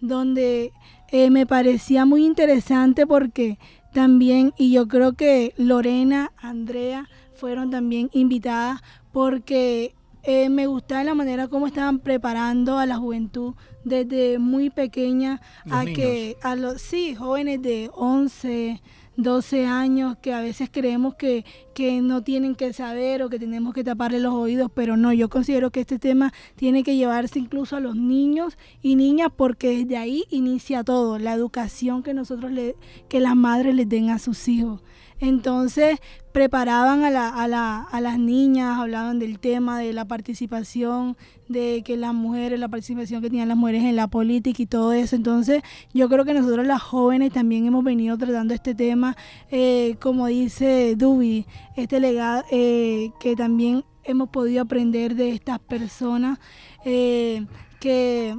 donde 0.00 0.72
eh, 1.10 1.30
me 1.30 1.44
parecía 1.44 2.04
muy 2.04 2.24
interesante 2.24 3.04
porque 3.04 3.58
también, 3.92 4.52
y 4.56 4.70
yo 4.70 4.86
creo 4.86 5.14
que 5.14 5.54
Lorena, 5.56 6.32
Andrea 6.36 7.08
fueron 7.32 7.70
también 7.70 8.10
invitadas 8.12 8.80
porque 9.12 9.94
eh, 10.30 10.50
me 10.50 10.66
gustaba 10.66 11.02
la 11.04 11.14
manera 11.14 11.48
como 11.48 11.66
estaban 11.66 12.00
preparando 12.00 12.76
a 12.76 12.84
la 12.84 12.98
juventud 12.98 13.54
desde 13.82 14.38
muy 14.38 14.68
pequeña 14.68 15.40
Los 15.64 15.74
a 15.74 15.84
que 15.86 16.36
a 16.42 16.54
los 16.54 16.82
sí, 16.82 17.14
jóvenes 17.14 17.62
de 17.62 17.88
11, 17.94 18.82
12 19.16 19.64
años 19.64 20.18
que 20.20 20.34
a 20.34 20.42
veces 20.42 20.68
creemos 20.70 21.14
que, 21.14 21.46
que 21.74 22.02
no 22.02 22.22
tienen 22.22 22.56
que 22.56 22.74
saber 22.74 23.22
o 23.22 23.30
que 23.30 23.38
tenemos 23.38 23.72
que 23.72 23.82
taparle 23.82 24.20
los 24.20 24.34
oídos, 24.34 24.70
pero 24.74 24.98
no, 24.98 25.14
yo 25.14 25.30
considero 25.30 25.70
que 25.70 25.80
este 25.80 25.98
tema 25.98 26.34
tiene 26.56 26.82
que 26.82 26.96
llevarse 26.96 27.38
incluso 27.38 27.76
a 27.76 27.80
los 27.80 27.96
niños 27.96 28.58
y 28.82 28.96
niñas 28.96 29.28
porque 29.34 29.78
desde 29.78 29.96
ahí 29.96 30.24
inicia 30.28 30.84
todo, 30.84 31.18
la 31.18 31.32
educación 31.32 32.02
que 32.02 32.12
nosotros 32.12 32.52
le, 32.52 32.76
que 33.08 33.20
las 33.20 33.34
madres 33.34 33.74
les 33.74 33.88
den 33.88 34.10
a 34.10 34.18
sus 34.18 34.46
hijos. 34.46 34.82
Entonces 35.20 35.98
preparaban 36.32 37.02
a, 37.02 37.10
la, 37.10 37.28
a, 37.28 37.48
la, 37.48 37.82
a 37.82 38.00
las 38.00 38.18
niñas, 38.18 38.78
hablaban 38.78 39.18
del 39.18 39.38
tema 39.40 39.80
de 39.80 39.92
la 39.92 40.04
participación, 40.04 41.16
de 41.48 41.82
que 41.84 41.96
las 41.96 42.14
mujeres, 42.14 42.60
la 42.60 42.68
participación 42.68 43.22
que 43.22 43.28
tenían 43.28 43.48
las 43.48 43.56
mujeres 43.56 43.82
en 43.84 43.96
la 43.96 44.06
política 44.06 44.62
y 44.62 44.66
todo 44.66 44.92
eso. 44.92 45.16
Entonces 45.16 45.62
yo 45.92 46.08
creo 46.08 46.24
que 46.24 46.34
nosotros 46.34 46.66
las 46.66 46.82
jóvenes 46.82 47.32
también 47.32 47.66
hemos 47.66 47.82
venido 47.82 48.16
tratando 48.16 48.54
este 48.54 48.74
tema, 48.74 49.16
eh, 49.50 49.96
como 50.00 50.26
dice 50.26 50.94
Dubi, 50.96 51.46
este 51.76 51.98
legado 51.98 52.44
eh, 52.50 53.10
que 53.18 53.34
también 53.34 53.84
hemos 54.04 54.28
podido 54.28 54.62
aprender 54.62 55.14
de 55.14 55.30
estas 55.30 55.58
personas, 55.58 56.38
eh, 56.84 57.46
que 57.80 58.36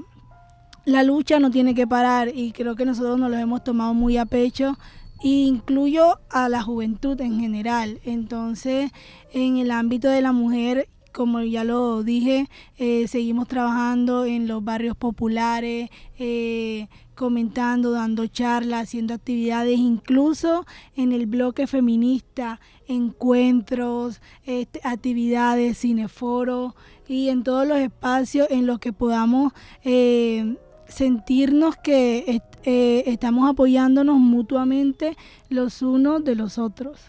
la 0.85 1.03
lucha 1.03 1.39
no 1.39 1.51
tiene 1.51 1.75
que 1.75 1.85
parar 1.85 2.31
y 2.33 2.51
creo 2.51 2.75
que 2.75 2.85
nosotros 2.85 3.19
nos 3.19 3.29
lo 3.29 3.37
hemos 3.37 3.63
tomado 3.63 3.93
muy 3.93 4.17
a 4.17 4.25
pecho 4.25 4.77
y 5.21 5.47
incluyo 5.47 6.19
a 6.29 6.49
la 6.49 6.61
juventud 6.61 7.19
en 7.21 7.39
general. 7.39 7.99
Entonces, 8.03 8.91
en 9.33 9.57
el 9.57 9.71
ámbito 9.71 10.09
de 10.09 10.21
la 10.21 10.31
mujer, 10.31 10.87
como 11.11 11.41
ya 11.41 11.63
lo 11.63 12.03
dije, 12.03 12.47
eh, 12.77 13.07
seguimos 13.07 13.47
trabajando 13.47 14.25
en 14.25 14.47
los 14.47 14.63
barrios 14.63 14.95
populares, 14.95 15.89
eh, 16.17 16.87
comentando, 17.15 17.91
dando 17.91 18.27
charlas, 18.27 18.83
haciendo 18.83 19.13
actividades, 19.13 19.77
incluso 19.77 20.65
en 20.95 21.11
el 21.11 21.25
bloque 21.25 21.67
feminista, 21.67 22.59
encuentros, 22.87 24.21
este, 24.45 24.79
actividades, 24.83 25.79
cineforos 25.79 26.73
y 27.07 27.29
en 27.29 27.43
todos 27.43 27.67
los 27.67 27.79
espacios 27.79 28.47
en 28.49 28.65
los 28.65 28.79
que 28.79 28.93
podamos 28.93 29.51
eh, 29.83 30.55
sentirnos 30.89 31.75
que 31.77 32.41
eh, 32.63 33.03
estamos 33.05 33.49
apoyándonos 33.49 34.17
mutuamente 34.17 35.15
los 35.49 35.81
unos 35.81 36.23
de 36.23 36.35
los 36.35 36.57
otros. 36.57 36.99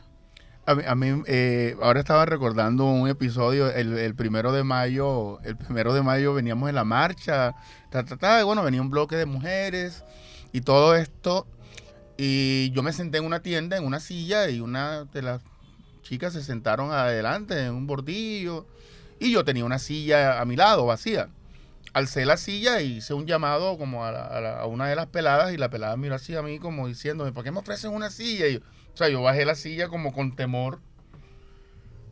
A 0.67 0.75
mí, 0.75 0.83
a 0.87 0.95
mí, 0.95 1.23
eh, 1.27 1.75
ahora 1.83 2.01
estaba 2.01 2.27
recordando 2.27 2.85
un 2.85 3.09
episodio, 3.09 3.73
el, 3.73 3.99
el 3.99 4.15
primero 4.15 4.53
de 4.53 4.63
mayo, 4.63 5.41
el 5.41 5.57
primero 5.57 5.95
de 5.95 6.03
mayo 6.03 6.35
veníamos 6.35 6.69
en 6.69 6.77
la 6.77 6.85
marcha, 6.85 7.57
ta, 7.91 8.05
ta, 8.05 8.17
ta, 8.17 8.41
y 8.41 8.45
bueno, 8.45 8.63
venía 8.63 8.81
un 8.81 8.91
bloque 8.91 9.17
de 9.17 9.27
mujeres 9.27 10.05
y 10.53 10.61
todo 10.61 10.95
esto, 10.95 11.47
y 12.17 12.71
yo 12.73 12.83
me 12.83 12.93
senté 12.93 13.19
en 13.19 13.25
una 13.25 13.41
tienda, 13.41 13.79
en 13.79 13.85
una 13.85 13.99
silla, 13.99 14.49
y 14.51 14.61
una 14.61 15.07
de 15.07 15.23
las 15.23 15.43
chicas 16.03 16.35
se 16.35 16.43
sentaron 16.43 16.93
adelante 16.93 17.65
en 17.65 17.75
un 17.75 17.87
bordillo, 17.87 18.67
y 19.19 19.33
yo 19.33 19.45
tenía 19.45 19.65
una 19.65 19.79
silla 19.79 20.41
a 20.41 20.45
mi 20.45 20.55
lado, 20.57 20.87
vacía. 20.87 21.31
Alcé 21.93 22.25
la 22.25 22.37
silla 22.37 22.81
y 22.81 22.99
hice 22.99 23.15
un 23.15 23.27
llamado 23.27 23.77
como 23.77 24.05
a, 24.05 24.13
la- 24.13 24.27
a 24.27 24.41
la- 24.41 24.61
a 24.61 24.67
una 24.67 24.87
de 24.89 24.95
las 24.97 25.07
peladas, 25.07 25.53
y 25.53 25.57
la 25.57 25.71
pelada 25.71 25.97
miró 25.97 26.15
así 26.15 26.37
a 26.37 26.43
mí 26.43 26.59
como 26.59 26.87
diciéndome, 26.87 27.33
¿por 27.33 27.43
qué 27.45 27.51
me 27.51 27.59
ofrecen 27.59 27.93
una 27.93 28.11
silla? 28.11 28.45
O 28.95 28.97
sea, 28.97 29.09
yo 29.09 29.23
bajé 29.23 29.45
la 29.45 29.55
silla 29.57 29.89
como 29.89 30.13
con 30.13 30.37
temor. 30.37 30.81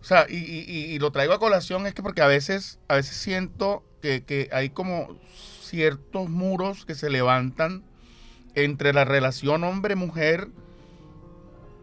O 0.00 0.04
sea, 0.04 0.26
y, 0.28 0.36
y- 0.36 0.64
y- 0.68 0.84
y 0.94 0.98
lo 0.98 1.10
traigo 1.12 1.32
a 1.32 1.38
colación 1.38 1.86
es 1.86 1.94
que 1.94 2.02
porque 2.02 2.22
a 2.22 2.26
veces, 2.26 2.78
a 2.88 2.94
veces 2.96 3.16
siento 3.16 3.84
que, 4.00 4.24
que 4.24 4.48
hay 4.52 4.70
como 4.70 5.18
ciertos 5.62 6.28
muros 6.28 6.84
que 6.84 6.94
se 6.94 7.10
levantan 7.10 7.84
entre 8.54 8.92
la 8.92 9.04
relación 9.04 9.64
hombre-mujer. 9.64 10.48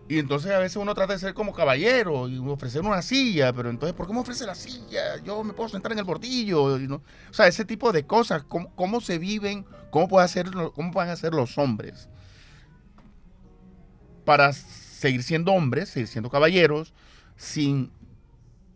Y 0.07 0.19
entonces 0.19 0.51
a 0.51 0.59
veces 0.59 0.77
uno 0.77 0.93
trata 0.93 1.13
de 1.13 1.19
ser 1.19 1.33
como 1.33 1.51
caballero 1.51 2.27
y 2.29 2.37
ofrecer 2.37 2.81
una 2.81 3.01
silla, 3.01 3.51
pero 3.53 3.71
entonces, 3.71 3.95
¿por 3.95 4.05
qué 4.05 4.13
me 4.13 4.19
ofrece 4.19 4.45
la 4.45 4.53
silla? 4.53 5.17
Yo 5.23 5.43
me 5.43 5.53
puedo 5.53 5.67
sentar 5.69 5.91
en 5.93 5.99
el 5.99 6.05
bordillo. 6.05 6.77
y 6.77 6.87
no- 6.87 7.01
O 7.29 7.33
sea, 7.33 7.47
ese 7.47 7.65
tipo 7.65 7.91
de 7.91 8.05
cosas, 8.05 8.43
¿cómo, 8.43 8.69
cómo 8.75 9.01
se 9.01 9.17
viven? 9.17 9.65
¿Cómo, 9.89 10.07
puede 10.07 10.25
hacer, 10.25 10.51
¿Cómo 10.75 10.91
pueden 10.91 11.09
hacer 11.09 11.33
los 11.33 11.57
hombres? 11.57 12.07
para 14.25 14.53
seguir 14.53 15.21
siendo 15.21 15.53
hombres, 15.53 15.89
seguir 15.89 16.07
siendo 16.07 16.31
caballeros, 16.31 16.95
sin 17.37 17.91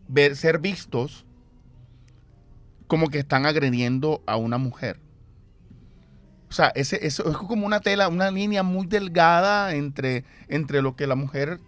ver, 0.08 0.36
ser 0.36 0.60
vistos 0.60 1.26
como 2.86 3.10
que 3.10 3.18
están 3.18 3.48
agrediendo 3.48 4.22
a 4.28 4.36
una 4.38 4.60
mujer. 4.60 5.00
O 6.50 6.54
sea, 6.54 6.68
ese, 6.76 7.06
eso 7.06 7.30
es 7.30 7.38
como 7.38 7.66
una 7.66 7.80
tela, 7.80 8.08
una 8.08 8.32
línea 8.32 8.64
muy 8.64 8.88
delgada 8.88 9.76
entre, 9.76 10.24
entre 10.48 10.82
lo 10.82 10.96
que 10.96 11.08
la 11.08 11.16
mujer 11.16 11.60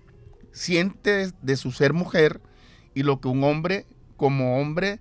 siente 0.51 1.31
de 1.41 1.57
su 1.57 1.71
ser 1.71 1.93
mujer 1.93 2.41
y 2.93 3.03
lo 3.03 3.21
que 3.21 3.27
un 3.27 3.43
hombre 3.43 3.85
como 4.17 4.59
hombre 4.59 4.99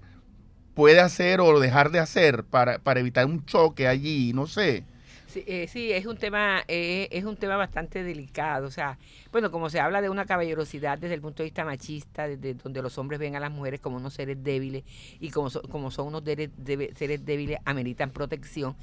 puede 0.74 1.00
hacer 1.00 1.40
o 1.40 1.58
dejar 1.60 1.90
de 1.90 1.98
hacer 1.98 2.44
para, 2.44 2.78
para 2.78 3.00
evitar 3.00 3.26
un 3.26 3.44
choque 3.44 3.88
allí, 3.88 4.32
no 4.32 4.46
sé. 4.46 4.84
Sí, 5.26 5.44
eh, 5.46 5.68
sí, 5.68 5.92
es 5.92 6.06
un 6.06 6.16
tema 6.16 6.64
eh, 6.66 7.06
es 7.12 7.24
un 7.24 7.36
tema 7.36 7.56
bastante 7.56 8.02
delicado. 8.02 8.66
O 8.66 8.70
sea, 8.70 8.98
bueno, 9.30 9.52
como 9.52 9.70
se 9.70 9.78
habla 9.78 10.02
de 10.02 10.08
una 10.10 10.26
caballerosidad 10.26 10.98
desde 10.98 11.14
el 11.14 11.20
punto 11.20 11.42
de 11.42 11.48
vista 11.48 11.64
machista, 11.64 12.26
desde 12.26 12.54
donde 12.54 12.82
los 12.82 12.98
hombres 12.98 13.20
ven 13.20 13.36
a 13.36 13.40
las 13.40 13.52
mujeres 13.52 13.78
como 13.80 13.98
unos 13.98 14.14
seres 14.14 14.42
débiles 14.42 14.82
y 15.20 15.30
como, 15.30 15.48
como 15.70 15.92
son 15.92 16.08
unos 16.08 16.24
seres 16.24 16.50
débiles, 16.56 17.58
ameritan 17.64 18.10
protección. 18.10 18.74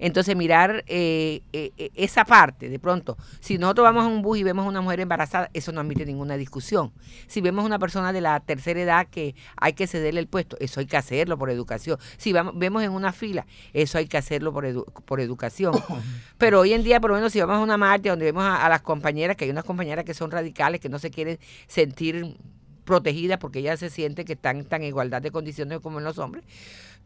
Entonces 0.00 0.34
mirar 0.34 0.82
eh, 0.86 1.42
eh, 1.52 1.72
eh, 1.76 1.90
esa 1.94 2.24
parte, 2.24 2.70
de 2.70 2.78
pronto, 2.78 3.18
si 3.40 3.58
nosotros 3.58 3.84
vamos 3.84 4.04
a 4.04 4.06
un 4.08 4.22
bus 4.22 4.38
y 4.38 4.42
vemos 4.42 4.64
a 4.64 4.68
una 4.68 4.80
mujer 4.80 5.00
embarazada, 5.00 5.50
eso 5.52 5.72
no 5.72 5.80
admite 5.82 6.06
ninguna 6.06 6.38
discusión. 6.38 6.92
Si 7.26 7.42
vemos 7.42 7.62
a 7.62 7.66
una 7.66 7.78
persona 7.78 8.12
de 8.12 8.22
la 8.22 8.40
tercera 8.40 8.80
edad 8.80 9.06
que 9.08 9.34
hay 9.56 9.74
que 9.74 9.86
cederle 9.86 10.20
el 10.20 10.26
puesto, 10.26 10.56
eso 10.58 10.80
hay 10.80 10.86
que 10.86 10.96
hacerlo 10.96 11.36
por 11.36 11.50
educación. 11.50 11.98
Si 12.16 12.32
vamos, 12.32 12.54
vemos 12.56 12.82
en 12.82 12.92
una 12.92 13.12
fila, 13.12 13.46
eso 13.74 13.98
hay 13.98 14.06
que 14.06 14.16
hacerlo 14.16 14.54
por, 14.54 14.94
por 15.04 15.20
educación. 15.20 15.74
Pero 16.38 16.60
hoy 16.60 16.72
en 16.72 16.82
día, 16.82 16.98
por 16.98 17.10
lo 17.10 17.16
menos, 17.16 17.32
si 17.32 17.40
vamos 17.40 17.56
a 17.56 17.60
una 17.60 17.76
marcha 17.76 18.10
donde 18.10 18.24
vemos 18.24 18.44
a, 18.44 18.68
las 18.70 18.80
compañeras, 18.80 19.36
que 19.36 19.44
hay 19.44 19.50
unas 19.50 19.64
compañeras 19.64 20.06
que 20.06 20.14
son 20.14 20.30
radicales, 20.30 20.80
que 20.80 20.88
no 20.88 20.98
se 20.98 21.10
quieren 21.10 21.38
sentir 21.66 22.36
protegidas 22.84 23.38
porque 23.38 23.58
ellas 23.58 23.78
se 23.78 23.90
sienten 23.90 24.24
que 24.24 24.32
están 24.32 24.66
en 24.70 24.82
igualdad 24.82 25.20
de 25.20 25.30
condiciones 25.30 25.80
como 25.80 25.98
en 25.98 26.04
los 26.04 26.18
hombres. 26.18 26.44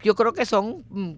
Yo 0.02 0.14
creo 0.14 0.32
que 0.32 0.46
son 0.46 0.84
mm, 0.88 1.12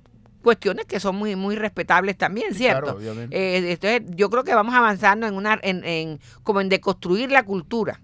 cuestiones 0.47 0.87
que 0.87 1.01
son 1.01 1.17
muy 1.17 1.35
muy 1.35 1.57
respetables 1.57 2.17
también, 2.17 2.55
¿cierto? 2.55 3.01
Eh, 3.33 3.73
entonces, 3.73 4.03
yo 4.15 4.31
creo 4.31 4.45
que 4.45 4.55
vamos 4.55 4.77
avanzando 4.77 5.27
en 5.27 5.35
una 5.35 5.59
en, 5.61 5.83
en 5.85 6.21
como 6.45 6.61
en 6.61 6.69
deconstruir 6.69 7.33
la 7.33 7.43
cultura 7.43 8.01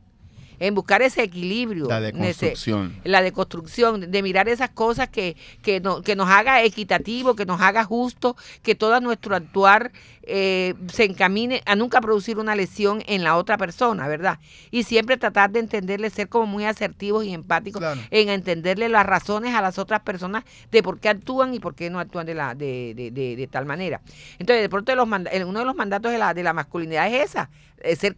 en 0.62 0.76
buscar 0.76 1.02
ese 1.02 1.24
equilibrio. 1.24 1.88
La 1.88 2.00
deconstrucción. 2.00 2.94
la 3.02 3.20
deconstrucción, 3.20 4.12
de 4.12 4.22
mirar 4.22 4.48
esas 4.48 4.70
cosas 4.70 5.08
que, 5.08 5.36
que, 5.60 5.82
que 6.04 6.14
nos 6.14 6.30
haga 6.30 6.62
equitativo, 6.62 7.34
que 7.34 7.44
nos 7.44 7.60
haga 7.60 7.82
justo, 7.82 8.36
que 8.62 8.76
todo 8.76 9.00
nuestro 9.00 9.34
actuar 9.34 9.90
eh, 10.24 10.74
se 10.92 11.02
encamine 11.02 11.62
a 11.66 11.74
nunca 11.74 12.00
producir 12.00 12.38
una 12.38 12.54
lesión 12.54 13.02
en 13.08 13.24
la 13.24 13.36
otra 13.36 13.58
persona, 13.58 14.06
¿verdad? 14.06 14.38
Y 14.70 14.84
siempre 14.84 15.16
tratar 15.16 15.50
de 15.50 15.58
entenderle, 15.58 16.10
ser 16.10 16.28
como 16.28 16.46
muy 16.46 16.64
asertivos 16.64 17.24
y 17.24 17.34
empáticos 17.34 17.82
en 18.10 18.28
entenderle 18.28 18.88
las 18.88 19.04
razones 19.04 19.56
a 19.56 19.62
las 19.62 19.78
otras 19.78 20.02
personas 20.02 20.44
de 20.70 20.80
por 20.80 21.00
qué 21.00 21.08
actúan 21.08 21.54
y 21.54 21.58
por 21.58 21.74
qué 21.74 21.90
no 21.90 21.98
actúan 21.98 22.24
de, 22.24 22.34
la, 22.34 22.54
de, 22.54 22.94
de, 22.94 23.10
de, 23.10 23.46
tal 23.48 23.66
manera. 23.66 24.00
Entonces, 24.38 24.62
de 24.62 24.68
pronto, 24.68 24.94
los 24.94 25.08
uno 25.08 25.58
de 25.58 25.64
los 25.64 25.74
mandatos 25.74 26.12
de 26.12 26.18
la, 26.18 26.34
de 26.34 26.44
la 26.44 26.52
masculinidad 26.52 27.12
es 27.12 27.30
esa, 27.30 27.50
ser, 27.96 28.14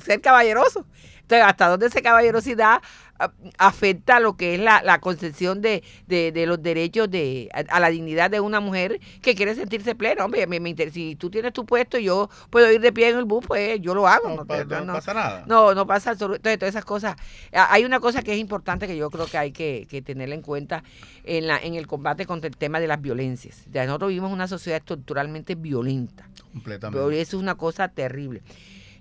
ser 0.00 0.20
caballeroso. 0.20 0.86
Entonces, 1.32 1.50
¿hasta 1.50 1.68
dónde 1.68 1.86
esa 1.86 2.02
caballerosidad 2.02 2.82
ah, 3.18 3.32
afecta 3.56 4.20
lo 4.20 4.36
que 4.36 4.54
es 4.54 4.60
la, 4.60 4.82
la 4.82 5.00
concepción 5.00 5.62
de, 5.62 5.82
de, 6.06 6.46
los 6.46 6.62
derechos 6.62 7.10
de, 7.10 7.48
a, 7.52 7.80
la 7.80 7.88
dignidad 7.88 8.30
de 8.30 8.40
una 8.40 8.60
mujer 8.60 9.00
que 9.22 9.34
quiere 9.34 9.54
sentirse 9.54 9.94
plena? 9.94 10.26
Hombre, 10.26 10.46
me, 10.46 10.60
me, 10.60 10.74
si 10.90 11.16
tú 11.16 11.30
tienes 11.30 11.54
tu 11.54 11.64
puesto 11.64 11.96
y 11.96 12.04
yo 12.04 12.28
puedo 12.50 12.70
ir 12.70 12.82
de 12.82 12.92
pie 12.92 13.08
en 13.08 13.16
el 13.16 13.24
bus, 13.24 13.46
pues 13.46 13.80
yo 13.80 13.94
lo 13.94 14.06
hago. 14.06 14.28
No, 14.28 14.46
pasa 14.46 15.14
nada. 15.14 15.44
No, 15.46 15.74
no 15.74 15.86
pasa. 15.86 16.12
Entonces, 16.12 16.42
todas 16.42 16.62
esas 16.62 16.84
cosas. 16.84 17.16
Hay 17.52 17.86
una 17.86 17.98
cosa 17.98 18.22
que 18.22 18.34
es 18.34 18.38
importante 18.38 18.86
que 18.86 18.96
yo 18.96 19.08
creo 19.08 19.26
que 19.26 19.38
hay 19.38 19.52
que, 19.52 19.86
que 19.88 20.02
tenerla 20.02 20.34
en 20.34 20.42
cuenta 20.42 20.84
en, 21.24 21.46
la, 21.46 21.56
en 21.56 21.74
el 21.74 21.86
combate 21.86 22.26
contra 22.26 22.48
el 22.48 22.58
tema 22.58 22.78
de 22.78 22.88
las 22.88 23.00
violencias. 23.00 23.64
Ya 23.70 23.86
nosotros 23.86 24.08
vivimos 24.08 24.32
una 24.32 24.48
sociedad 24.48 24.78
estructuralmente 24.78 25.54
violenta. 25.54 26.28
Completamente. 26.52 26.98
Pero 26.98 27.10
eso 27.10 27.36
es 27.38 27.42
una 27.42 27.54
cosa 27.54 27.88
terrible. 27.88 28.42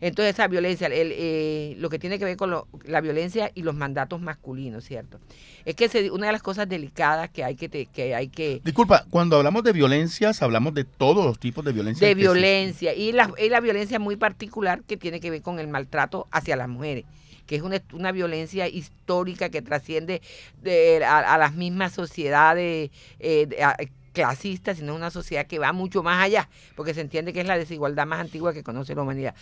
Entonces 0.02 0.34
esa 0.34 0.48
violencia, 0.48 0.88
el, 0.88 1.12
eh, 1.14 1.76
lo 1.78 1.90
que 1.90 2.00
tiene 2.00 2.18
que 2.18 2.26
ver 2.26 2.36
con 2.36 2.52
la 2.86 3.02
violencia 3.02 3.52
y 3.54 3.62
los 3.62 3.76
mandatos 3.76 4.20
masculinos, 4.20 4.84
¿cierto? 4.84 5.20
Es 5.64 5.76
que 5.76 6.10
una 6.10 6.26
de 6.26 6.34
las 6.34 6.42
cosas 6.42 6.68
delicadas 6.68 7.30
que 7.30 7.44
hay 7.44 7.56
que, 7.56 7.86
que 7.86 8.16
hay 8.16 8.28
que... 8.28 8.62
Disculpa, 8.64 9.06
cuando 9.12 9.38
hablamos 9.38 9.64
de 9.64 9.74
violencias, 9.74 10.42
hablamos 10.42 10.74
de 10.74 10.86
todos 10.86 11.24
los 11.24 11.40
tipos 11.40 11.64
de 11.64 11.72
violencia. 11.72 12.08
De 12.08 12.16
violencia, 12.16 12.96
y 12.96 13.12
la, 13.12 13.32
y 13.38 13.50
la 13.50 13.60
violencia 13.60 14.00
muy 14.00 14.16
particular 14.16 14.82
que 14.84 14.98
tiene 14.98 15.20
que 15.20 15.30
ver 15.30 15.44
con 15.44 15.60
el 15.60 15.68
maltrato 15.68 16.28
hacia 16.32 16.56
las 16.56 16.68
mujeres 16.68 17.06
que 17.48 17.58
es 17.58 17.64
una, 17.64 17.82
una, 17.92 18.14
violencia 18.14 18.70
histórica 18.70 19.50
que 19.50 19.62
trasciende 19.62 20.22
de, 20.62 21.04
a, 21.04 21.38
las 21.38 21.54
mismas 21.54 21.92
sociedades 21.92 22.92
eh, 23.20 23.90
clasista, 24.12 24.76
sino 24.76 24.96
una 24.96 25.10
sociedad 25.10 25.46
que 25.46 25.60
va 25.60 25.74
mucho 25.74 26.04
más 26.04 26.24
allá, 26.24 26.50
porque 26.76 26.94
se 26.94 27.02
entiende 27.02 27.34
que 27.34 27.42
es 27.42 27.48
la 27.48 27.58
desigualdad 27.58 28.06
más 28.06 28.20
antigua 28.20 28.54
que 28.54 28.64
conoce 28.64 28.96
la 28.96 29.04
humanidad. 29.04 29.36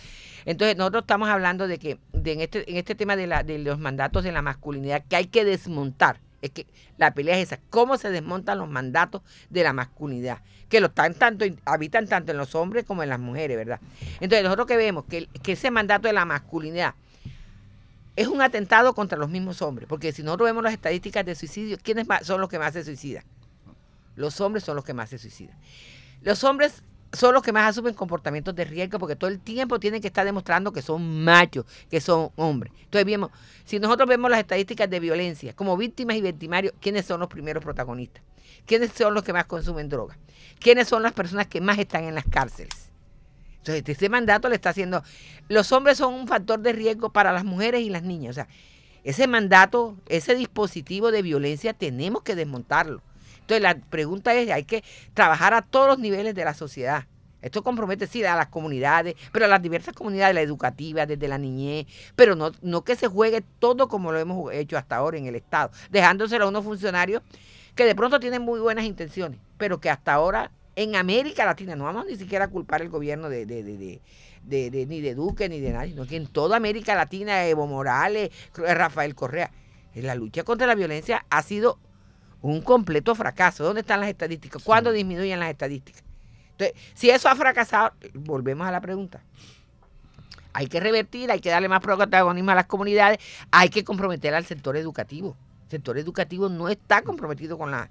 Entonces, 0.44 0.76
nosotros 0.76 1.02
estamos 1.02 1.28
hablando 1.28 1.68
de 1.68 1.78
que 1.78 1.98
de 2.12 2.32
en, 2.32 2.40
este, 2.40 2.70
en 2.70 2.76
este 2.76 2.94
tema 2.94 3.16
de, 3.16 3.26
la, 3.26 3.42
de 3.42 3.58
los 3.58 3.78
mandatos 3.78 4.24
de 4.24 4.32
la 4.32 4.42
masculinidad 4.42 5.04
que 5.08 5.16
hay 5.16 5.26
que 5.26 5.44
desmontar. 5.44 6.20
Es 6.42 6.50
que 6.50 6.66
la 6.96 7.12
pelea 7.12 7.36
es 7.36 7.48
esa, 7.48 7.60
cómo 7.68 7.98
se 7.98 8.10
desmontan 8.10 8.58
los 8.58 8.68
mandatos 8.68 9.20
de 9.50 9.62
la 9.62 9.74
masculinidad, 9.74 10.38
que 10.70 10.80
lo 10.80 10.86
están 10.86 11.12
tanto, 11.12 11.44
habitan 11.66 12.06
tanto 12.06 12.32
en 12.32 12.38
los 12.38 12.54
hombres 12.54 12.84
como 12.86 13.02
en 13.02 13.10
las 13.10 13.20
mujeres, 13.20 13.58
¿verdad? 13.58 13.78
Entonces, 14.20 14.42
nosotros 14.42 14.66
que 14.66 14.78
vemos 14.78 15.04
que, 15.04 15.26
que 15.42 15.52
ese 15.52 15.70
mandato 15.70 16.08
de 16.08 16.14
la 16.14 16.24
masculinidad 16.24 16.94
es 18.16 18.26
un 18.26 18.40
atentado 18.40 18.94
contra 18.94 19.18
los 19.18 19.28
mismos 19.28 19.60
hombres, 19.60 19.86
porque 19.86 20.12
si 20.12 20.22
nosotros 20.22 20.48
vemos 20.48 20.64
las 20.64 20.72
estadísticas 20.72 21.26
de 21.26 21.34
suicidio, 21.34 21.76
¿quiénes 21.82 22.06
son 22.22 22.40
los 22.40 22.48
que 22.48 22.58
más 22.58 22.72
se 22.72 22.84
suicidan? 22.84 23.24
Los 24.16 24.40
hombres 24.40 24.64
son 24.64 24.76
los 24.76 24.84
que 24.84 24.94
más 24.94 25.10
se 25.10 25.18
suicidan. 25.18 25.58
Los 26.22 26.44
hombres 26.44 26.82
son 27.12 27.34
los 27.34 27.42
que 27.42 27.52
más 27.52 27.68
asumen 27.68 27.94
comportamientos 27.94 28.54
de 28.54 28.64
riesgo 28.64 28.98
porque 28.98 29.16
todo 29.16 29.30
el 29.30 29.40
tiempo 29.40 29.80
tienen 29.80 30.00
que 30.00 30.06
estar 30.08 30.24
demostrando 30.24 30.72
que 30.72 30.82
son 30.82 31.24
machos, 31.24 31.64
que 31.90 32.00
son 32.00 32.30
hombres. 32.36 32.72
Entonces, 32.82 33.04
vemos, 33.04 33.30
si 33.64 33.80
nosotros 33.80 34.08
vemos 34.08 34.30
las 34.30 34.40
estadísticas 34.40 34.88
de 34.88 35.00
violencia 35.00 35.54
como 35.54 35.76
víctimas 35.76 36.16
y 36.16 36.22
victimarios, 36.22 36.74
¿quiénes 36.80 37.06
son 37.06 37.20
los 37.20 37.28
primeros 37.28 37.62
protagonistas? 37.64 38.22
¿Quiénes 38.66 38.92
son 38.92 39.14
los 39.14 39.24
que 39.24 39.32
más 39.32 39.46
consumen 39.46 39.88
drogas? 39.88 40.18
¿Quiénes 40.60 40.88
son 40.88 41.02
las 41.02 41.12
personas 41.12 41.46
que 41.46 41.60
más 41.60 41.78
están 41.78 42.04
en 42.04 42.14
las 42.14 42.24
cárceles? 42.24 42.90
Entonces, 43.58 43.82
este 43.86 44.08
mandato 44.08 44.48
le 44.48 44.54
está 44.54 44.70
haciendo... 44.70 45.02
Los 45.48 45.72
hombres 45.72 45.98
son 45.98 46.14
un 46.14 46.28
factor 46.28 46.60
de 46.60 46.72
riesgo 46.72 47.12
para 47.12 47.32
las 47.32 47.44
mujeres 47.44 47.82
y 47.82 47.90
las 47.90 48.02
niñas. 48.02 48.30
O 48.30 48.34
sea, 48.34 48.48
ese 49.02 49.26
mandato, 49.26 49.96
ese 50.06 50.34
dispositivo 50.34 51.10
de 51.10 51.22
violencia, 51.22 51.72
tenemos 51.72 52.22
que 52.22 52.34
desmontarlo. 52.34 53.02
Entonces 53.50 53.62
la 53.62 53.90
pregunta 53.90 54.32
es, 54.34 54.48
hay 54.50 54.62
que 54.62 54.84
trabajar 55.12 55.54
a 55.54 55.62
todos 55.62 55.88
los 55.88 55.98
niveles 55.98 56.36
de 56.36 56.44
la 56.44 56.54
sociedad. 56.54 57.06
Esto 57.42 57.64
compromete, 57.64 58.06
sí, 58.06 58.22
a 58.22 58.36
las 58.36 58.46
comunidades, 58.46 59.16
pero 59.32 59.46
a 59.46 59.48
las 59.48 59.60
diversas 59.60 59.92
comunidades, 59.92 60.36
la 60.36 60.42
educativa, 60.42 61.04
desde 61.04 61.26
la 61.26 61.36
niñez, 61.36 61.86
pero 62.14 62.36
no, 62.36 62.52
no 62.62 62.84
que 62.84 62.94
se 62.94 63.08
juegue 63.08 63.42
todo 63.58 63.88
como 63.88 64.12
lo 64.12 64.20
hemos 64.20 64.52
hecho 64.52 64.78
hasta 64.78 64.96
ahora 64.96 65.18
en 65.18 65.26
el 65.26 65.34
Estado, 65.34 65.72
dejándoselo 65.90 66.44
a 66.44 66.48
unos 66.48 66.62
funcionarios 66.62 67.22
que 67.74 67.86
de 67.86 67.94
pronto 67.96 68.20
tienen 68.20 68.42
muy 68.42 68.60
buenas 68.60 68.84
intenciones, 68.84 69.40
pero 69.56 69.80
que 69.80 69.90
hasta 69.90 70.12
ahora 70.12 70.52
en 70.76 70.94
América 70.94 71.44
Latina, 71.44 71.74
no 71.74 71.84
vamos 71.84 72.06
ni 72.06 72.14
siquiera 72.14 72.44
a 72.44 72.48
culpar 72.48 72.82
el 72.82 72.88
gobierno 72.88 73.28
de, 73.28 73.46
de, 73.46 73.64
de, 73.64 74.70
de 74.70 74.86
ni 74.86 75.00
de 75.00 75.14
Duque 75.16 75.48
ni 75.48 75.58
de 75.58 75.72
nadie, 75.72 75.90
sino 75.90 76.06
que 76.06 76.16
en 76.16 76.28
toda 76.28 76.56
América 76.56 76.94
Latina, 76.94 77.46
Evo 77.46 77.66
Morales, 77.66 78.30
Rafael 78.54 79.16
Correa, 79.16 79.50
la 79.94 80.14
lucha 80.14 80.44
contra 80.44 80.68
la 80.68 80.76
violencia 80.76 81.24
ha 81.30 81.42
sido 81.42 81.80
un 82.42 82.60
completo 82.60 83.14
fracaso. 83.14 83.64
¿Dónde 83.64 83.80
están 83.80 84.00
las 84.00 84.08
estadísticas? 84.08 84.62
¿Cuándo 84.62 84.92
disminuyen 84.92 85.40
las 85.40 85.50
estadísticas? 85.50 86.02
Entonces, 86.52 86.76
si 86.94 87.10
eso 87.10 87.28
ha 87.28 87.36
fracasado, 87.36 87.92
volvemos 88.14 88.66
a 88.66 88.70
la 88.70 88.80
pregunta. 88.80 89.22
Hay 90.52 90.66
que 90.66 90.80
revertir, 90.80 91.30
hay 91.30 91.40
que 91.40 91.50
darle 91.50 91.68
más 91.68 91.80
protagonismo 91.80 92.50
a 92.50 92.54
las 92.54 92.66
comunidades, 92.66 93.18
hay 93.50 93.68
que 93.68 93.84
comprometer 93.84 94.34
al 94.34 94.44
sector 94.44 94.76
educativo. 94.76 95.36
El 95.64 95.70
sector 95.70 95.98
educativo 95.98 96.48
no 96.48 96.68
está 96.68 97.02
comprometido 97.02 97.56
con 97.56 97.70
la... 97.70 97.90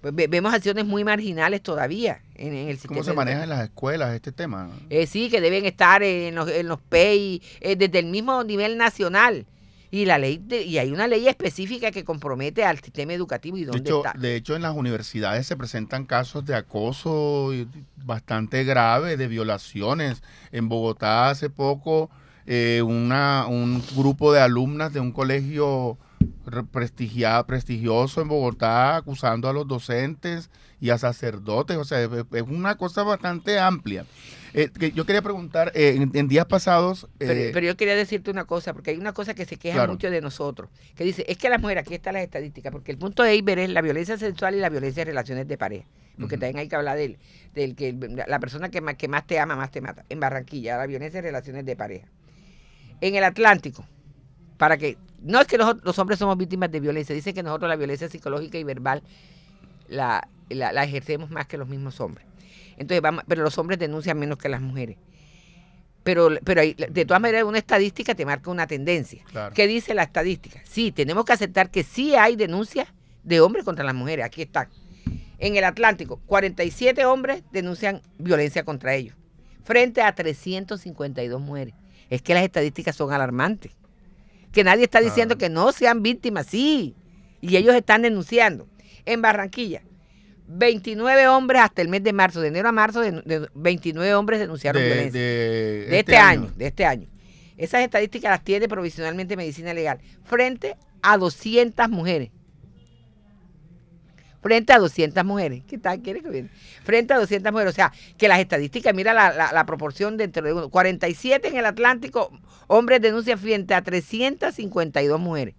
Pues, 0.00 0.14
vemos 0.14 0.54
acciones 0.54 0.86
muy 0.86 1.04
marginales 1.04 1.62
todavía 1.62 2.22
en, 2.34 2.54
el 2.54 2.76
sistema. 2.76 2.94
¿Cómo 2.94 3.04
se 3.04 3.12
maneja 3.12 3.42
en 3.42 3.50
las 3.50 3.64
escuelas 3.64 4.14
este 4.14 4.32
tema? 4.32 4.70
Eh, 4.88 5.06
sí, 5.06 5.28
que 5.28 5.40
deben 5.40 5.66
estar 5.66 6.02
en 6.02 6.34
los, 6.34 6.48
en 6.48 6.68
los 6.68 6.80
PEI, 6.80 7.42
eh, 7.60 7.76
desde 7.76 7.98
el 7.98 8.06
mismo 8.06 8.42
nivel 8.44 8.78
nacional. 8.78 9.46
Y 9.90 10.04
la 10.04 10.18
ley 10.18 10.44
y 10.48 10.78
hay 10.78 10.92
una 10.92 11.08
ley 11.08 11.26
específica 11.26 11.90
que 11.90 12.04
compromete 12.04 12.64
al 12.64 12.78
sistema 12.80 13.12
educativo 13.12 13.56
y 13.56 13.64
dónde 13.64 13.80
de 13.80 13.88
hecho, 13.88 14.04
está. 14.04 14.18
De 14.18 14.36
hecho, 14.36 14.56
en 14.56 14.62
las 14.62 14.76
universidades 14.76 15.46
se 15.46 15.56
presentan 15.56 16.06
casos 16.06 16.44
de 16.44 16.54
acoso 16.54 17.50
bastante 17.96 18.64
graves, 18.64 19.18
de 19.18 19.26
violaciones. 19.26 20.22
En 20.52 20.68
Bogotá 20.68 21.30
hace 21.30 21.50
poco 21.50 22.10
eh, 22.46 22.82
una, 22.82 23.46
un 23.48 23.82
grupo 23.96 24.32
de 24.32 24.40
alumnas 24.40 24.92
de 24.92 25.00
un 25.00 25.12
colegio 25.12 25.98
prestigiado, 26.72 27.46
prestigioso 27.46 28.20
en 28.20 28.28
Bogotá 28.28 28.96
acusando 28.96 29.48
a 29.48 29.52
los 29.52 29.66
docentes 29.66 30.50
y 30.80 30.90
a 30.90 30.98
sacerdotes. 30.98 31.76
O 31.76 31.84
sea, 31.84 32.02
es 32.02 32.42
una 32.48 32.76
cosa 32.76 33.02
bastante 33.02 33.58
amplia. 33.58 34.04
Eh, 34.54 34.70
yo 34.94 35.04
quería 35.06 35.22
preguntar, 35.22 35.72
eh, 35.74 36.06
en, 36.12 36.28
días 36.28 36.46
pasados... 36.46 37.08
Eh, 37.20 37.50
pero, 37.52 37.66
yo 37.66 37.76
quería 37.76 37.94
decirte 37.94 38.30
una 38.30 38.44
cosa, 38.44 38.72
porque 38.72 38.90
hay 38.90 38.96
una 38.96 39.12
cosa 39.12 39.34
que 39.34 39.44
se 39.44 39.56
queja 39.56 39.86
mucho 39.86 40.10
de 40.10 40.20
nosotros, 40.20 40.70
que 40.94 41.04
dice, 41.04 41.24
es 41.28 41.38
que 41.38 41.48
las 41.48 41.60
mujeres, 41.60 41.82
aquí 41.82 41.94
están 41.94 42.14
las 42.14 42.24
estadísticas, 42.24 42.72
porque 42.72 42.92
el 42.92 42.98
punto 42.98 43.22
de 43.22 43.36
Iber 43.36 43.58
es 43.58 43.70
la 43.70 43.82
violencia 43.82 44.16
sexual 44.16 44.54
y 44.54 44.60
la 44.60 44.68
violencia 44.68 45.04
de 45.04 45.10
relaciones 45.10 45.46
de 45.46 45.56
pareja, 45.56 45.86
porque 46.18 46.36
también 46.36 46.58
hay 46.58 46.68
que 46.68 46.76
hablar 46.76 46.96
del, 46.96 47.18
del 47.54 47.76
que 47.76 47.92
la 48.26 48.38
persona 48.38 48.70
que 48.70 48.80
más, 48.80 48.96
que 48.96 49.08
más 49.08 49.26
te 49.26 49.38
ama, 49.38 49.56
más 49.56 49.70
te 49.70 49.80
mata. 49.80 50.04
En 50.08 50.20
Barranquilla, 50.20 50.76
la 50.76 50.86
violencia 50.86 51.22
de 51.22 51.28
relaciones 51.28 51.64
de 51.64 51.76
pareja. 51.76 52.08
En 53.00 53.14
el 53.14 53.24
Atlántico, 53.24 53.86
para 54.58 54.76
que, 54.76 54.98
no 55.22 55.40
es 55.40 55.46
que 55.46 55.56
los 55.56 55.98
hombres 55.98 56.18
somos 56.18 56.36
víctimas 56.36 56.70
de 56.70 56.80
violencia, 56.80 57.14
dicen 57.14 57.34
que 57.34 57.42
nosotros 57.42 57.68
la 57.68 57.76
violencia 57.76 58.08
psicológica 58.08 58.58
y 58.58 58.64
verbal 58.64 59.02
la, 59.88 60.28
la 60.48 60.84
ejercemos 60.84 61.30
más 61.30 61.46
que 61.46 61.56
los 61.56 61.68
mismos 61.68 62.00
hombres. 62.00 62.29
Entonces, 62.80 63.02
vamos, 63.02 63.24
pero 63.28 63.42
los 63.42 63.58
hombres 63.58 63.78
denuncian 63.78 64.18
menos 64.18 64.38
que 64.38 64.48
las 64.48 64.62
mujeres. 64.62 64.96
Pero, 66.02 66.30
pero 66.42 66.62
de 66.62 67.04
todas 67.04 67.20
maneras, 67.20 67.44
una 67.44 67.58
estadística 67.58 68.14
te 68.14 68.24
marca 68.24 68.50
una 68.50 68.66
tendencia. 68.66 69.22
¿Qué 69.54 69.66
dice 69.66 69.92
la 69.92 70.04
estadística? 70.04 70.62
Sí, 70.64 70.90
tenemos 70.90 71.26
que 71.26 71.34
aceptar 71.34 71.70
que 71.70 71.82
sí 71.82 72.14
hay 72.14 72.36
denuncias 72.36 72.88
de 73.22 73.42
hombres 73.42 73.66
contra 73.66 73.84
las 73.84 73.94
mujeres. 73.94 74.24
Aquí 74.24 74.40
están. 74.40 74.68
En 75.38 75.56
el 75.56 75.64
Atlántico, 75.64 76.22
47 76.24 77.04
hombres 77.04 77.42
denuncian 77.52 78.00
violencia 78.16 78.64
contra 78.64 78.94
ellos, 78.94 79.14
frente 79.62 80.00
a 80.00 80.14
352 80.14 81.38
mujeres. 81.38 81.74
Es 82.08 82.22
que 82.22 82.32
las 82.32 82.44
estadísticas 82.44 82.96
son 82.96 83.12
alarmantes. 83.12 83.72
Que 84.52 84.64
nadie 84.64 84.84
está 84.84 85.00
diciendo 85.00 85.36
que 85.36 85.50
no 85.50 85.70
sean 85.72 86.02
víctimas, 86.02 86.46
sí. 86.46 86.96
Y 87.42 87.56
ellos 87.56 87.74
están 87.74 88.00
denunciando. 88.00 88.66
En 89.04 89.20
Barranquilla, 89.20 89.82
29 90.52 91.28
hombres 91.28 91.62
hasta 91.62 91.80
el 91.80 91.88
mes 91.88 92.02
de 92.02 92.12
marzo, 92.12 92.40
de 92.40 92.48
enero 92.48 92.68
a 92.68 92.72
marzo, 92.72 93.00
de, 93.00 93.48
29 93.54 94.14
hombres 94.14 94.40
denunciaron 94.40 94.82
violencia. 94.82 95.20
De, 95.20 95.82
este, 95.82 95.98
este 96.00 96.16
año. 96.16 96.50
de 96.56 96.66
este 96.66 96.84
año. 96.84 97.08
Esas 97.56 97.82
estadísticas 97.82 98.30
las 98.30 98.42
tiene 98.42 98.68
provisionalmente 98.68 99.36
Medicina 99.36 99.72
Legal, 99.72 100.00
frente 100.24 100.76
a 101.02 101.16
200 101.18 101.88
mujeres. 101.88 102.30
Frente 104.42 104.72
a 104.72 104.78
200 104.78 105.22
mujeres. 105.24 105.62
¿Qué 105.68 105.76
tal? 105.76 106.00
¿Quiere 106.00 106.22
que 106.22 106.30
viene? 106.30 106.50
Frente 106.82 107.12
a 107.12 107.18
200 107.18 107.52
mujeres. 107.52 107.72
O 107.72 107.76
sea, 107.76 107.92
que 108.16 108.26
las 108.26 108.40
estadísticas, 108.40 108.94
mira 108.94 109.12
la, 109.12 109.66
proporción 109.66 110.16
dentro 110.16 110.42
de 110.42 110.54
uno. 110.54 110.70
47 110.70 111.48
en 111.48 111.58
el 111.58 111.66
Atlántico, 111.66 112.32
hombres 112.66 113.02
denuncian 113.02 113.38
frente 113.38 113.74
a 113.74 113.82
352 113.82 115.20
mujeres. 115.20 115.54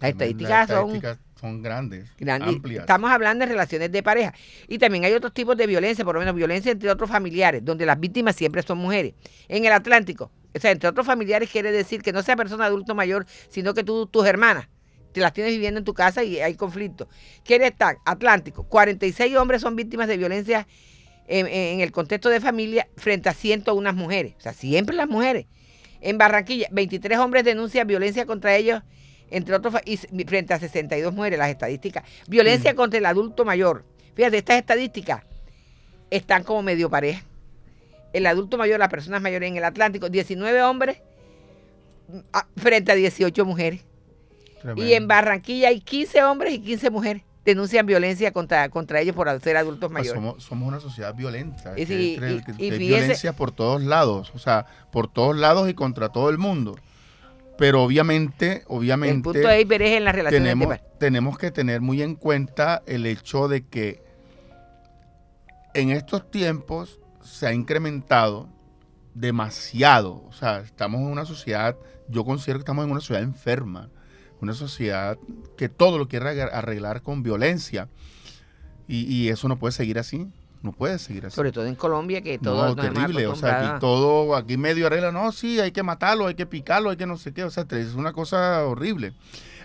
Las 0.00 0.12
estadísticas, 0.12 0.68
son 0.68 1.02
son 1.44 1.60
grandes, 1.60 2.08
Estamos 2.18 3.10
hablando 3.10 3.44
de 3.44 3.52
relaciones 3.52 3.92
de 3.92 4.02
pareja. 4.02 4.32
Y 4.66 4.78
también 4.78 5.04
hay 5.04 5.12
otros 5.12 5.34
tipos 5.34 5.56
de 5.58 5.66
violencia, 5.66 6.02
por 6.02 6.14
lo 6.14 6.20
menos 6.20 6.34
violencia 6.34 6.72
entre 6.72 6.90
otros 6.90 7.10
familiares, 7.10 7.62
donde 7.62 7.84
las 7.84 8.00
víctimas 8.00 8.34
siempre 8.34 8.62
son 8.62 8.78
mujeres. 8.78 9.12
En 9.48 9.66
el 9.66 9.72
Atlántico, 9.72 10.30
o 10.54 10.58
sea, 10.58 10.70
entre 10.70 10.88
otros 10.88 11.04
familiares 11.04 11.50
quiere 11.50 11.70
decir 11.70 12.00
que 12.00 12.12
no 12.12 12.22
sea 12.22 12.34
persona 12.34 12.64
adulto 12.64 12.94
mayor, 12.94 13.26
sino 13.50 13.74
que 13.74 13.84
tú, 13.84 14.06
tus 14.06 14.26
hermanas, 14.26 14.68
te 15.12 15.20
las 15.20 15.34
tienes 15.34 15.52
viviendo 15.52 15.78
en 15.78 15.84
tu 15.84 15.92
casa 15.92 16.24
y 16.24 16.40
hay 16.40 16.54
conflicto. 16.54 17.08
Quiere 17.44 17.66
estar 17.66 17.98
Atlántico, 18.06 18.66
46 18.66 19.36
hombres 19.36 19.60
son 19.60 19.76
víctimas 19.76 20.08
de 20.08 20.16
violencia 20.16 20.66
en, 21.26 21.46
en, 21.46 21.80
el 21.80 21.92
contexto 21.92 22.30
de 22.30 22.40
familia 22.40 22.88
frente 22.96 23.28
a 23.28 23.34
101 23.34 23.92
mujeres. 23.92 24.34
O 24.38 24.40
sea, 24.40 24.54
siempre 24.54 24.96
las 24.96 25.08
mujeres. 25.08 25.44
En 26.00 26.16
Barranquilla, 26.16 26.68
23 26.70 27.18
hombres 27.18 27.44
denuncian 27.44 27.86
violencia 27.86 28.24
contra 28.24 28.56
ellos 28.56 28.82
entre 29.36 29.54
otros, 29.54 29.74
y 29.84 29.96
frente 29.96 30.54
a 30.54 30.58
62 30.58 31.12
mujeres, 31.12 31.38
las 31.38 31.50
estadísticas. 31.50 32.04
Violencia 32.26 32.72
mm. 32.72 32.76
contra 32.76 32.98
el 32.98 33.06
adulto 33.06 33.44
mayor. 33.44 33.84
Fíjate, 34.14 34.38
estas 34.38 34.56
estadísticas 34.56 35.22
están 36.10 36.44
como 36.44 36.62
medio 36.62 36.88
pareja. 36.88 37.22
El 38.12 38.26
adulto 38.26 38.56
mayor, 38.56 38.78
las 38.78 38.88
personas 38.88 39.20
mayores 39.20 39.48
en 39.50 39.56
el 39.56 39.64
Atlántico, 39.64 40.08
19 40.08 40.62
hombres 40.62 40.98
frente 42.56 42.92
a 42.92 42.94
18 42.94 43.44
mujeres. 43.44 43.84
Y 44.76 44.92
en 44.92 45.08
Barranquilla 45.08 45.68
hay 45.68 45.80
15 45.80 46.22
hombres 46.22 46.54
y 46.54 46.58
15 46.60 46.90
mujeres 46.90 47.22
denuncian 47.44 47.84
violencia 47.86 48.32
contra, 48.32 48.68
contra 48.70 49.00
ellos 49.00 49.14
por 49.14 49.28
ser 49.40 49.56
adultos 49.56 49.90
pues 49.92 50.10
mayores. 50.10 50.42
somos, 50.42 50.66
una 50.66 50.80
sociedad 50.80 51.14
violenta. 51.14 51.74
Y, 51.76 52.16
violencia 52.70 53.34
por 53.34 53.52
todos 53.52 53.82
lados, 53.82 54.32
o 54.34 54.38
sea, 54.38 54.66
por 54.90 55.08
todos 55.08 55.36
lados 55.36 55.68
y 55.68 55.74
contra 55.74 56.08
todo 56.08 56.30
el 56.30 56.38
mundo. 56.38 56.76
Pero 57.56 57.82
obviamente, 57.82 58.64
obviamente. 58.66 59.16
El 59.16 59.22
punto 59.22 59.48
de 59.48 59.60
es 59.60 59.96
en 59.96 60.04
la 60.04 60.12
relación 60.12 60.42
tenemos, 60.42 60.78
tenemos 60.98 61.38
que 61.38 61.50
tener 61.50 61.80
muy 61.80 62.02
en 62.02 62.16
cuenta 62.16 62.82
el 62.86 63.06
hecho 63.06 63.48
de 63.48 63.66
que 63.66 64.02
en 65.72 65.90
estos 65.90 66.30
tiempos 66.30 67.00
se 67.22 67.46
ha 67.46 67.52
incrementado 67.52 68.48
demasiado. 69.14 70.24
O 70.28 70.32
sea, 70.32 70.60
estamos 70.60 71.00
en 71.00 71.06
una 71.06 71.24
sociedad, 71.24 71.76
yo 72.08 72.24
considero 72.24 72.58
que 72.58 72.62
estamos 72.62 72.84
en 72.84 72.90
una 72.90 73.00
sociedad 73.00 73.22
enferma, 73.22 73.88
una 74.40 74.54
sociedad 74.54 75.16
que 75.56 75.68
todo 75.68 75.98
lo 75.98 76.08
quiere 76.08 76.42
arreglar 76.42 77.02
con 77.02 77.22
violencia. 77.22 77.88
Y, 78.86 79.04
y 79.04 79.28
eso 79.28 79.48
no 79.48 79.58
puede 79.58 79.72
seguir 79.72 79.98
así. 79.98 80.28
No 80.64 80.72
puede 80.72 80.98
seguir 80.98 81.26
así. 81.26 81.36
Sobre 81.36 81.52
todo 81.52 81.66
en 81.66 81.74
Colombia, 81.74 82.22
que 82.22 82.38
todo 82.38 82.68
no, 82.68 82.74
terrible. 82.74 83.26
O 83.26 83.36
sea, 83.36 83.74
aquí 83.74 83.80
todo, 83.80 84.34
aquí 84.34 84.56
medio 84.56 84.86
arregla, 84.86 85.12
no, 85.12 85.30
sí, 85.30 85.60
hay 85.60 85.72
que 85.72 85.82
matarlo, 85.82 86.26
hay 86.26 86.36
que 86.36 86.46
picarlo, 86.46 86.88
hay 86.88 86.96
que 86.96 87.04
no 87.04 87.18
sé 87.18 87.34
qué. 87.34 87.44
O 87.44 87.50
sea, 87.50 87.66
es 87.68 87.92
una 87.92 88.14
cosa 88.14 88.64
horrible. 88.64 89.12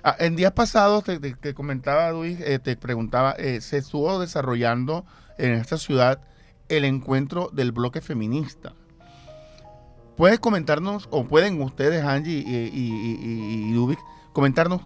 Ah, 0.04 0.18
en 0.20 0.36
días 0.36 0.52
pasados, 0.52 1.06
te, 1.06 1.54
comentaba, 1.54 2.12
Luis, 2.12 2.42
eh, 2.42 2.60
te 2.60 2.76
preguntaba, 2.76 3.32
eh, 3.38 3.62
se 3.62 3.78
estuvo 3.78 4.20
desarrollando 4.20 5.06
en 5.38 5.54
esta 5.54 5.78
ciudad 5.78 6.20
el 6.68 6.84
encuentro 6.84 7.50
del 7.54 7.72
bloque 7.72 8.02
feminista. 8.02 8.74
¿Puedes 10.18 10.42
comentarnos, 10.42 11.08
o 11.12 11.24
pueden 11.24 11.62
ustedes, 11.62 12.04
Angie 12.04 12.44
y, 12.46 12.56
y, 12.74 13.74
y, 13.74 13.98
comentarnos 14.34 14.82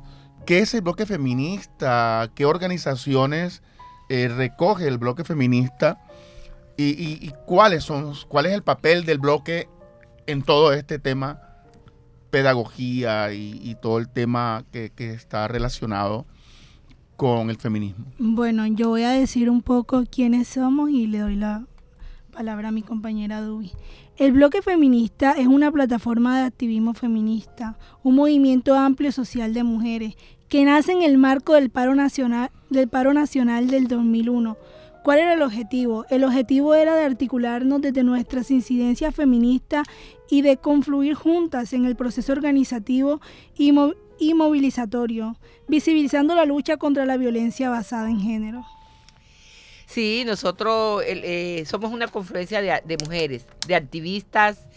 qué 0.45 0.59
es 0.59 0.75
el 0.75 0.81
bloque 0.81 1.07
feminista, 1.07 2.29
qué 2.35 2.45
organizaciones 2.45 3.63
eh, 4.13 4.27
recoge 4.27 4.87
el 4.87 4.99
bloque 4.99 5.23
feminista 5.23 5.99
y, 6.77 7.31
cuáles 7.47 7.83
son, 7.83 8.13
cuál 8.27 8.45
es 8.45 8.53
el 8.53 8.61
papel 8.61 9.05
del 9.05 9.17
bloque 9.17 9.67
en 10.27 10.43
todo 10.43 10.71
este 10.71 10.99
tema 10.99 11.41
pedagogía 12.29 13.33
y, 13.33 13.75
todo 13.81 13.97
el 13.97 14.07
tema 14.07 14.65
que, 14.71 14.91
está 14.99 15.47
relacionado 15.47 16.27
con 17.15 17.49
el 17.49 17.57
feminismo. 17.57 18.05
Bueno, 18.19 18.67
yo 18.67 18.89
voy 18.89 19.01
a 19.01 19.09
decir 19.09 19.49
un 19.49 19.63
poco 19.63 20.03
quiénes 20.05 20.47
somos 20.47 20.91
y 20.91 21.07
le 21.07 21.17
doy 21.17 21.35
la 21.35 21.65
palabra 22.31 22.67
a 22.67 22.71
mi 22.71 22.83
compañera 22.83 23.41
Dubi. 23.41 23.71
El 24.17 24.33
bloque 24.33 24.61
feminista 24.61 25.31
es 25.31 25.47
una 25.47 25.71
plataforma 25.71 26.37
de 26.37 26.45
activismo 26.45 26.93
feminista, 26.93 27.79
un 28.03 28.13
movimiento 28.13 28.75
amplio 28.75 29.11
social 29.11 29.55
de 29.55 29.63
mujeres 29.63 30.13
que 30.53 30.65
nace 30.65 30.91
en 30.91 31.01
el 31.01 31.17
marco 31.17 31.55
del 31.55 31.71
paro 31.71 31.95
nacional 31.95 32.51
del 32.69 32.87
paro 32.87 33.11
nacional 33.11 33.71
del 33.71 33.87
2001. 33.87 34.55
¿Cuál 35.03 35.17
era 35.17 35.33
el 35.33 35.41
objetivo? 35.41 36.05
El 36.11 36.23
objetivo 36.23 36.75
era 36.75 36.95
de 36.95 37.05
articularnos 37.05 37.81
desde 37.81 38.03
nuestras 38.03 38.51
incidencias 38.51 39.15
feministas 39.15 39.87
y 40.29 40.43
de 40.43 40.57
confluir 40.57 41.15
juntas 41.15 41.73
en 41.73 41.85
el 41.85 41.95
proceso 41.95 42.33
organizativo 42.33 43.19
y, 43.57 43.71
movilizatorio, 44.35 45.37
visibilizando 45.67 46.35
la 46.35 46.45
lucha 46.45 46.77
contra 46.77 47.07
la 47.07 47.17
violencia 47.17 47.71
basada 47.71 48.07
en 48.11 48.19
género. 48.19 48.63
Sí, 49.87 50.21
nosotros 50.23 51.01
eh, 51.03 51.63
somos 51.65 51.91
una 51.91 52.07
confluencia 52.09 52.61
de, 52.61 52.97
mujeres, 53.03 53.47
de 53.67 53.73
activistas, 53.73 54.67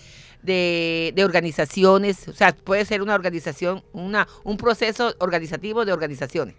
de, 0.46 1.22
organizaciones, 1.24 2.28
o 2.28 2.32
sea, 2.32 2.52
puede 2.54 2.84
ser 2.84 3.02
una 3.02 3.14
organización, 3.14 3.84
una, 3.92 4.26
un 4.44 4.56
proceso 4.56 5.14
organizativo 5.18 5.84
de 5.84 5.92
organizaciones. 5.92 6.54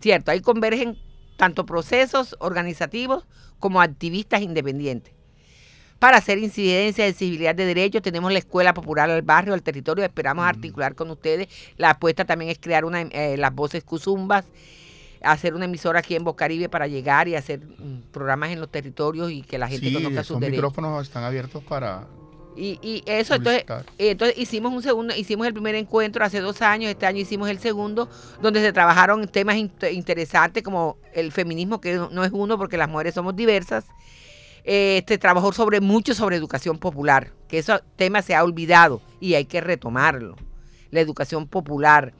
Cierto, 0.00 0.30
ahí 0.30 0.40
convergen 0.40 0.96
tanto 1.36 1.66
procesos 1.66 2.36
organizativos 2.40 3.26
como 3.58 3.80
activistas 3.80 4.42
independientes. 4.42 5.12
Para 5.98 6.18
hacer 6.18 6.38
incidencia 6.38 7.04
de 7.04 7.12
civilidad 7.12 7.56
de 7.56 7.66
derechos, 7.66 8.02
tenemos 8.02 8.32
la 8.32 8.38
Escuela 8.38 8.72
Popular 8.72 9.10
al 9.10 9.22
Barrio, 9.22 9.52
al 9.52 9.62
territorio. 9.62 10.04
Esperamos 10.04 10.44
mm. 10.44 10.48
articular 10.48 10.94
con 10.94 11.10
ustedes. 11.10 11.48
La 11.76 11.90
apuesta 11.90 12.24
también 12.24 12.52
es 12.52 12.58
crear 12.60 12.84
una, 12.84 13.02
eh, 13.02 13.36
las 13.36 13.52
voces 13.52 13.82
Cuzumbas, 13.82 14.44
hacer 15.22 15.54
una 15.54 15.64
emisora 15.64 15.98
aquí 15.98 16.14
en 16.14 16.22
Bocaribe 16.22 16.68
para 16.68 16.86
llegar 16.86 17.26
y 17.26 17.34
hacer 17.34 17.60
mm, 17.60 18.12
programas 18.12 18.50
en 18.50 18.60
los 18.60 18.70
territorios 18.70 19.32
y 19.32 19.42
que 19.42 19.58
la 19.58 19.66
gente 19.66 19.92
conozca 19.92 20.22
sus 20.22 20.38
derechos. 20.38 20.62
Los 20.62 20.70
micrófonos 20.70 21.02
están 21.02 21.24
abiertos 21.24 21.64
para 21.64 22.06
y, 22.58 23.02
eso, 23.06 23.34
entonces, 23.34 23.64
entonces 23.98 24.36
hicimos 24.36 24.72
un 24.72 24.82
segundo, 24.82 25.14
hicimos 25.14 25.46
el 25.46 25.52
primer 25.52 25.76
encuentro 25.76 26.24
hace 26.24 26.40
dos 26.40 26.60
años, 26.60 26.90
este 26.90 27.06
año 27.06 27.20
hicimos 27.20 27.48
el 27.48 27.58
segundo, 27.60 28.08
donde 28.42 28.60
se 28.60 28.72
trabajaron 28.72 29.28
temas 29.28 29.56
interesantes 29.56 30.62
como 30.62 30.98
el 31.12 31.30
feminismo, 31.30 31.80
que 31.80 31.94
no 31.94 32.24
es 32.24 32.32
uno 32.32 32.58
porque 32.58 32.76
las 32.76 32.88
mujeres 32.88 33.14
somos 33.14 33.36
diversas. 33.36 33.84
Este 34.64 35.18
trabajó 35.18 35.52
sobre 35.52 35.80
mucho 35.80 36.14
sobre 36.14 36.36
educación 36.36 36.78
popular, 36.78 37.32
que 37.48 37.58
ese 37.58 37.80
tema 37.96 38.22
se 38.22 38.34
ha 38.34 38.42
olvidado 38.42 39.00
y 39.20 39.34
hay 39.34 39.44
que 39.44 39.60
retomarlo. 39.60 40.36
La 40.90 41.00
educación 41.00 41.46
popular. 41.46 42.12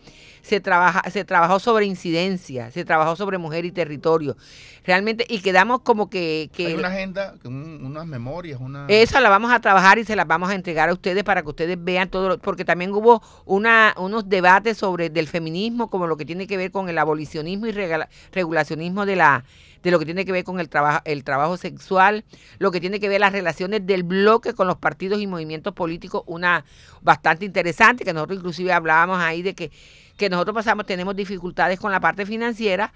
Se, 0.48 0.60
trabaja, 0.60 1.02
se 1.10 1.24
trabajó 1.24 1.58
sobre 1.60 1.84
incidencia, 1.86 2.70
se 2.70 2.84
trabajó 2.84 3.16
sobre 3.16 3.36
mujer 3.38 3.64
y 3.64 3.70
territorio. 3.72 4.36
Realmente, 4.84 5.26
y 5.28 5.40
quedamos 5.40 5.80
como 5.80 6.08
que... 6.08 6.48
que 6.52 6.68
Hay 6.68 6.74
una 6.74 6.88
agenda, 6.88 7.34
un- 7.44 7.84
unas 7.84 8.06
memorias, 8.06 8.58
una... 8.60 8.86
esa 8.88 9.20
la 9.20 9.28
vamos 9.28 9.52
a 9.52 9.60
trabajar 9.60 9.98
y 9.98 10.04
se 10.04 10.16
las 10.16 10.26
vamos 10.26 10.48
a 10.50 10.54
entregar 10.54 10.88
a 10.88 10.92
ustedes 10.94 11.22
para 11.24 11.42
que 11.42 11.48
ustedes 11.48 11.76
vean 11.78 12.08
todo, 12.08 12.28
lo- 12.30 12.38
porque 12.38 12.64
también 12.64 12.92
hubo 12.92 13.22
una, 13.44 13.94
unos 13.98 14.28
debates 14.28 14.78
sobre 14.78 15.10
del 15.10 15.28
feminismo, 15.28 15.90
como 15.90 16.06
lo 16.06 16.16
que 16.16 16.24
tiene 16.24 16.46
que 16.46 16.56
ver 16.56 16.70
con 16.70 16.88
el 16.88 16.96
abolicionismo 16.96 17.66
y 17.66 17.72
regala- 17.72 18.08
regulacionismo 18.32 19.04
de 19.04 19.16
la 19.16 19.44
de 19.82 19.92
lo 19.92 20.00
que 20.00 20.04
tiene 20.06 20.24
que 20.24 20.32
ver 20.32 20.42
con 20.42 20.58
el 20.58 20.68
trabajo 20.68 21.00
el 21.04 21.22
trabajo 21.22 21.56
sexual, 21.56 22.24
lo 22.58 22.72
que 22.72 22.80
tiene 22.80 22.98
que 22.98 23.08
ver 23.08 23.20
las 23.20 23.30
relaciones 23.32 23.86
del 23.86 24.02
bloque 24.02 24.52
con 24.52 24.66
los 24.66 24.76
partidos 24.76 25.20
y 25.20 25.28
movimientos 25.28 25.72
políticos, 25.72 26.24
una 26.26 26.64
bastante 27.00 27.44
interesante 27.44 28.04
que 28.04 28.12
nosotros 28.12 28.38
inclusive 28.38 28.72
hablábamos 28.72 29.18
ahí 29.20 29.40
de 29.42 29.54
que 29.54 29.70
que 30.18 30.28
nosotros 30.28 30.54
pasamos 30.54 30.84
tenemos 30.84 31.16
dificultades 31.16 31.80
con 31.80 31.90
la 31.90 32.00
parte 32.00 32.26
financiera 32.26 32.92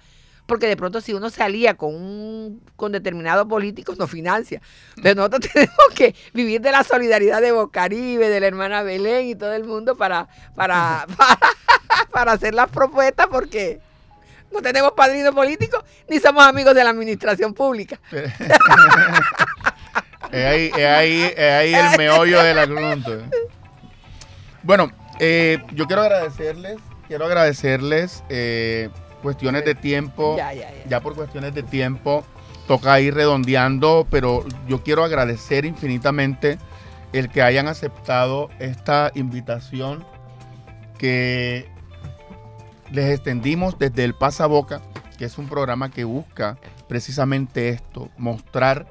porque 0.47 0.67
de 0.67 0.77
pronto 0.77 1.01
si 1.01 1.15
uno 1.15 1.31
se 1.31 1.43
alía 1.43 1.75
con 1.75 1.95
un 1.95 2.61
con 2.77 2.93
determinado 2.93 3.47
político 3.49 3.95
nos 3.99 4.11
financia. 4.11 4.61
Entonces 4.97 5.17
nosotros 5.17 5.41
tenemos 5.53 5.89
que 5.95 6.15
vivir 6.35 6.61
de 6.61 6.73
la 6.73 6.85
solidaridad 6.85 7.41
de 7.41 7.53
Bocaribe, 7.53 8.29
de 8.29 8.41
la 8.41 8.47
hermana 8.49 8.83
Belén 8.83 9.29
y 9.29 9.35
todo 9.35 9.55
el 9.55 9.65
mundo 9.65 9.97
para 9.97 10.29
para 10.55 11.07
para, 11.17 11.39
para 12.11 12.33
hacer 12.33 12.55
las 12.55 12.69
propuestas 12.69 13.29
porque 13.29 13.81
no 14.53 14.61
tenemos 14.61 14.93
padrino 14.93 15.33
político 15.33 15.83
ni 16.11 16.19
somos 16.19 16.45
amigos 16.45 16.75
de 16.75 16.85
la 16.85 16.91
administración 16.91 17.55
pública. 17.55 17.99
Es 20.31 20.47
ahí, 20.47 20.71
es 20.75 20.87
ahí, 20.87 21.33
es 21.37 21.53
ahí 21.53 21.75
el 21.75 21.99
meollo 21.99 22.43
del 22.43 22.59
asunto. 22.59 23.23
Bueno, 24.63 24.91
eh, 25.19 25.59
yo 25.73 25.87
quiero 25.87 26.03
agradecerles, 26.03 26.79
quiero 27.09 27.27
agradecerles 27.27 28.23
eh, 28.29 28.91
cuestiones 29.23 29.65
de 29.65 29.75
tiempo, 29.75 30.37
Ya, 30.37 30.53
ya, 30.53 30.71
ya. 30.71 30.85
ya 30.89 31.01
por 31.01 31.15
cuestiones 31.15 31.55
de 31.55 31.63
tiempo 31.63 32.25
toca 32.67 32.99
ir 33.01 33.15
redondeando, 33.15 34.07
pero 34.11 34.45
yo 34.69 34.83
quiero 34.83 35.05
agradecer 35.05 35.65
infinitamente 35.65 36.59
el 37.13 37.29
que 37.29 37.43
hayan 37.43 37.69
aceptado 37.69 38.49
esta 38.59 39.11
invitación 39.15 40.05
que 40.99 41.69
les 42.91 43.11
extendimos 43.11 43.79
desde 43.79 44.05
el 44.05 44.15
Pasaboca, 44.15 44.81
que 45.19 45.25
es 45.25 45.39
un 45.39 45.49
programa 45.49 45.91
que 45.91 46.05
busca 46.05 46.57
precisamente 46.89 47.69
esto, 47.71 48.11
mostrar 48.17 48.87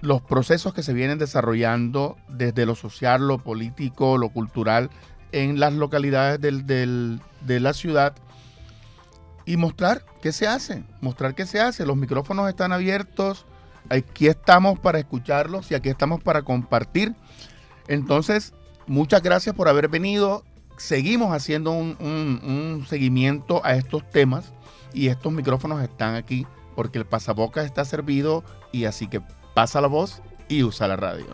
los 0.00 0.20
procesos 0.22 0.74
que 0.74 0.82
se 0.82 0.92
vienen 0.92 1.18
desarrollando 1.18 2.16
desde 2.28 2.66
lo 2.66 2.74
social, 2.74 3.26
lo 3.26 3.38
político, 3.38 4.18
lo 4.18 4.28
cultural 4.28 4.90
en 5.42 5.60
las 5.60 5.72
localidades 5.72 6.40
del- 6.40 7.20
de 7.42 7.60
la 7.60 7.72
ciudad 7.74 8.14
y 9.44 9.56
mostrar 9.56 10.04
qué 10.22 10.32
se 10.32 10.46
hace, 10.46 10.82
mostrar 11.00 11.34
qué 11.34 11.46
se 11.46 11.60
hace. 11.60 11.86
Los 11.86 11.96
micrófonos 11.96 12.48
están 12.48 12.72
abiertos, 12.72 13.44
aquí 13.90 14.26
estamos 14.28 14.78
para 14.78 14.98
escucharlos 14.98 15.70
y 15.70 15.74
aquí 15.74 15.88
estamos 15.88 16.22
para 16.22 16.42
compartir. 16.42 17.14
Entonces, 17.88 18.52
muchas 18.86 19.22
gracias 19.22 19.54
por 19.54 19.68
haber 19.68 19.88
venido. 19.88 20.42
Seguimos 20.78 21.32
haciendo 21.34 21.70
un, 21.72 21.96
un- 22.00 22.40
un 22.44 22.86
seguimiento 22.88 23.60
a 23.64 23.74
estos 23.76 24.08
temas 24.10 24.52
y 24.92 25.08
estos 25.08 25.32
micrófonos 25.32 25.82
están 25.82 26.14
aquí 26.14 26.46
porque 26.74 26.98
el 26.98 27.06
pasabocas 27.06 27.64
está 27.66 27.84
servido 27.84 28.42
y 28.72 28.84
así 28.84 29.06
que 29.06 29.22
pasa 29.54 29.80
la 29.80 29.88
voz 29.88 30.22
y 30.48 30.62
usa 30.62 30.88
la 30.88 30.96
radio. 30.96 31.26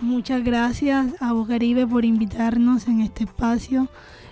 Muchas 0.00 0.44
gracias 0.44 1.06
a 1.20 1.32
Bocaribe 1.32 1.86
por 1.86 2.04
invitarnos 2.04 2.86
en 2.86 3.00
este 3.00 3.24
espacio 3.24 3.88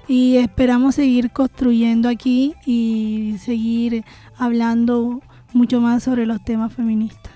y 0.07 0.37
esperamos 0.37 0.97
seguir 0.97 1.31
construyendo 1.31 2.11
aquí 2.11 2.55
y 2.67 3.37
seguir 3.41 4.05
hablando 4.37 5.23
mucho 5.55 5.81
más 5.81 6.03
sobre 6.03 6.27
los 6.27 6.45
temas 6.45 6.75
feministas. 6.75 7.33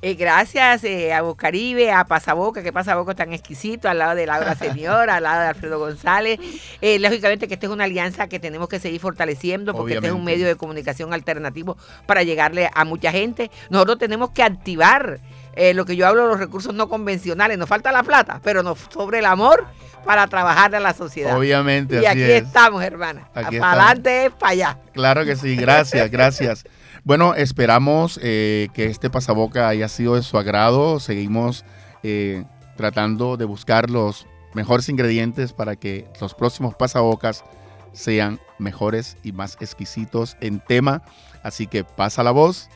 Eh, 0.00 0.14
gracias 0.14 0.84
eh, 0.84 1.12
a 1.12 1.22
Bocaribe, 1.22 1.90
a 1.90 2.04
Pasaboca, 2.04 2.62
que 2.62 2.72
Pasaboca 2.72 3.10
es 3.10 3.16
tan 3.16 3.32
exquisito, 3.32 3.88
al 3.88 3.98
lado 3.98 4.14
de 4.14 4.26
Laura 4.26 4.54
Señora, 4.54 5.16
al 5.16 5.24
lado 5.24 5.40
de 5.40 5.48
Alfredo 5.48 5.80
González. 5.80 6.38
Eh, 6.80 7.00
lógicamente 7.00 7.48
que 7.48 7.54
esta 7.54 7.66
es 7.66 7.72
una 7.72 7.84
alianza 7.84 8.28
que 8.28 8.38
tenemos 8.38 8.68
que 8.68 8.78
seguir 8.78 9.00
fortaleciendo 9.00 9.74
porque 9.74 9.94
este 9.94 10.06
es 10.06 10.12
un 10.12 10.22
medio 10.22 10.46
de 10.46 10.54
comunicación 10.54 11.12
alternativo 11.12 11.76
para 12.06 12.22
llegarle 12.22 12.70
a 12.72 12.84
mucha 12.84 13.10
gente. 13.10 13.50
Nosotros 13.70 13.98
tenemos 13.98 14.30
que 14.30 14.44
activar 14.44 15.18
eh, 15.58 15.74
lo 15.74 15.84
que 15.84 15.96
yo 15.96 16.06
hablo 16.06 16.22
de 16.22 16.28
los 16.28 16.38
recursos 16.38 16.72
no 16.72 16.88
convencionales. 16.88 17.58
Nos 17.58 17.68
falta 17.68 17.90
la 17.90 18.04
plata, 18.04 18.40
pero 18.44 18.62
nos 18.62 18.78
sobre 18.92 19.18
el 19.18 19.24
amor 19.24 19.66
para 20.04 20.28
trabajar 20.28 20.72
a 20.76 20.78
la 20.78 20.94
sociedad. 20.94 21.36
Obviamente, 21.36 21.96
y 21.96 22.06
así 22.06 22.06
aquí 22.06 22.22
es. 22.22 22.44
estamos, 22.44 22.82
hermana. 22.84 23.28
Para 23.34 23.48
adelante 23.48 24.26
es 24.26 24.32
para 24.32 24.52
allá. 24.52 24.78
Claro 24.92 25.24
que 25.24 25.34
sí, 25.34 25.56
gracias, 25.56 26.08
gracias. 26.12 26.64
Bueno, 27.02 27.34
esperamos 27.34 28.20
eh, 28.22 28.68
que 28.72 28.86
este 28.86 29.10
pasaboca 29.10 29.66
haya 29.66 29.88
sido 29.88 30.14
de 30.14 30.22
su 30.22 30.38
agrado. 30.38 31.00
Seguimos 31.00 31.64
eh, 32.04 32.44
tratando 32.76 33.36
de 33.36 33.44
buscar 33.44 33.90
los 33.90 34.28
mejores 34.54 34.88
ingredientes 34.88 35.52
para 35.52 35.74
que 35.74 36.06
los 36.20 36.34
próximos 36.34 36.76
pasabocas 36.76 37.44
sean 37.92 38.38
mejores 38.60 39.16
y 39.24 39.32
más 39.32 39.56
exquisitos 39.60 40.36
en 40.40 40.60
tema. 40.60 41.02
Así 41.42 41.66
que 41.66 41.82
pasa 41.82 42.22
la 42.22 42.30
voz, 42.30 42.68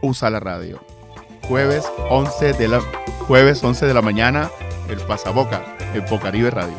usa 0.00 0.30
la 0.30 0.40
radio 0.40 0.80
jueves 1.50 1.84
11 2.08 2.52
de 2.52 2.68
la, 2.68 2.80
jueves 3.26 3.64
11 3.64 3.84
de 3.84 3.92
la 3.92 4.02
mañana, 4.02 4.52
el 4.88 5.00
Pasaboca, 5.00 5.64
en 5.94 6.04
Pocaribe 6.04 6.48
Radio. 6.48 6.76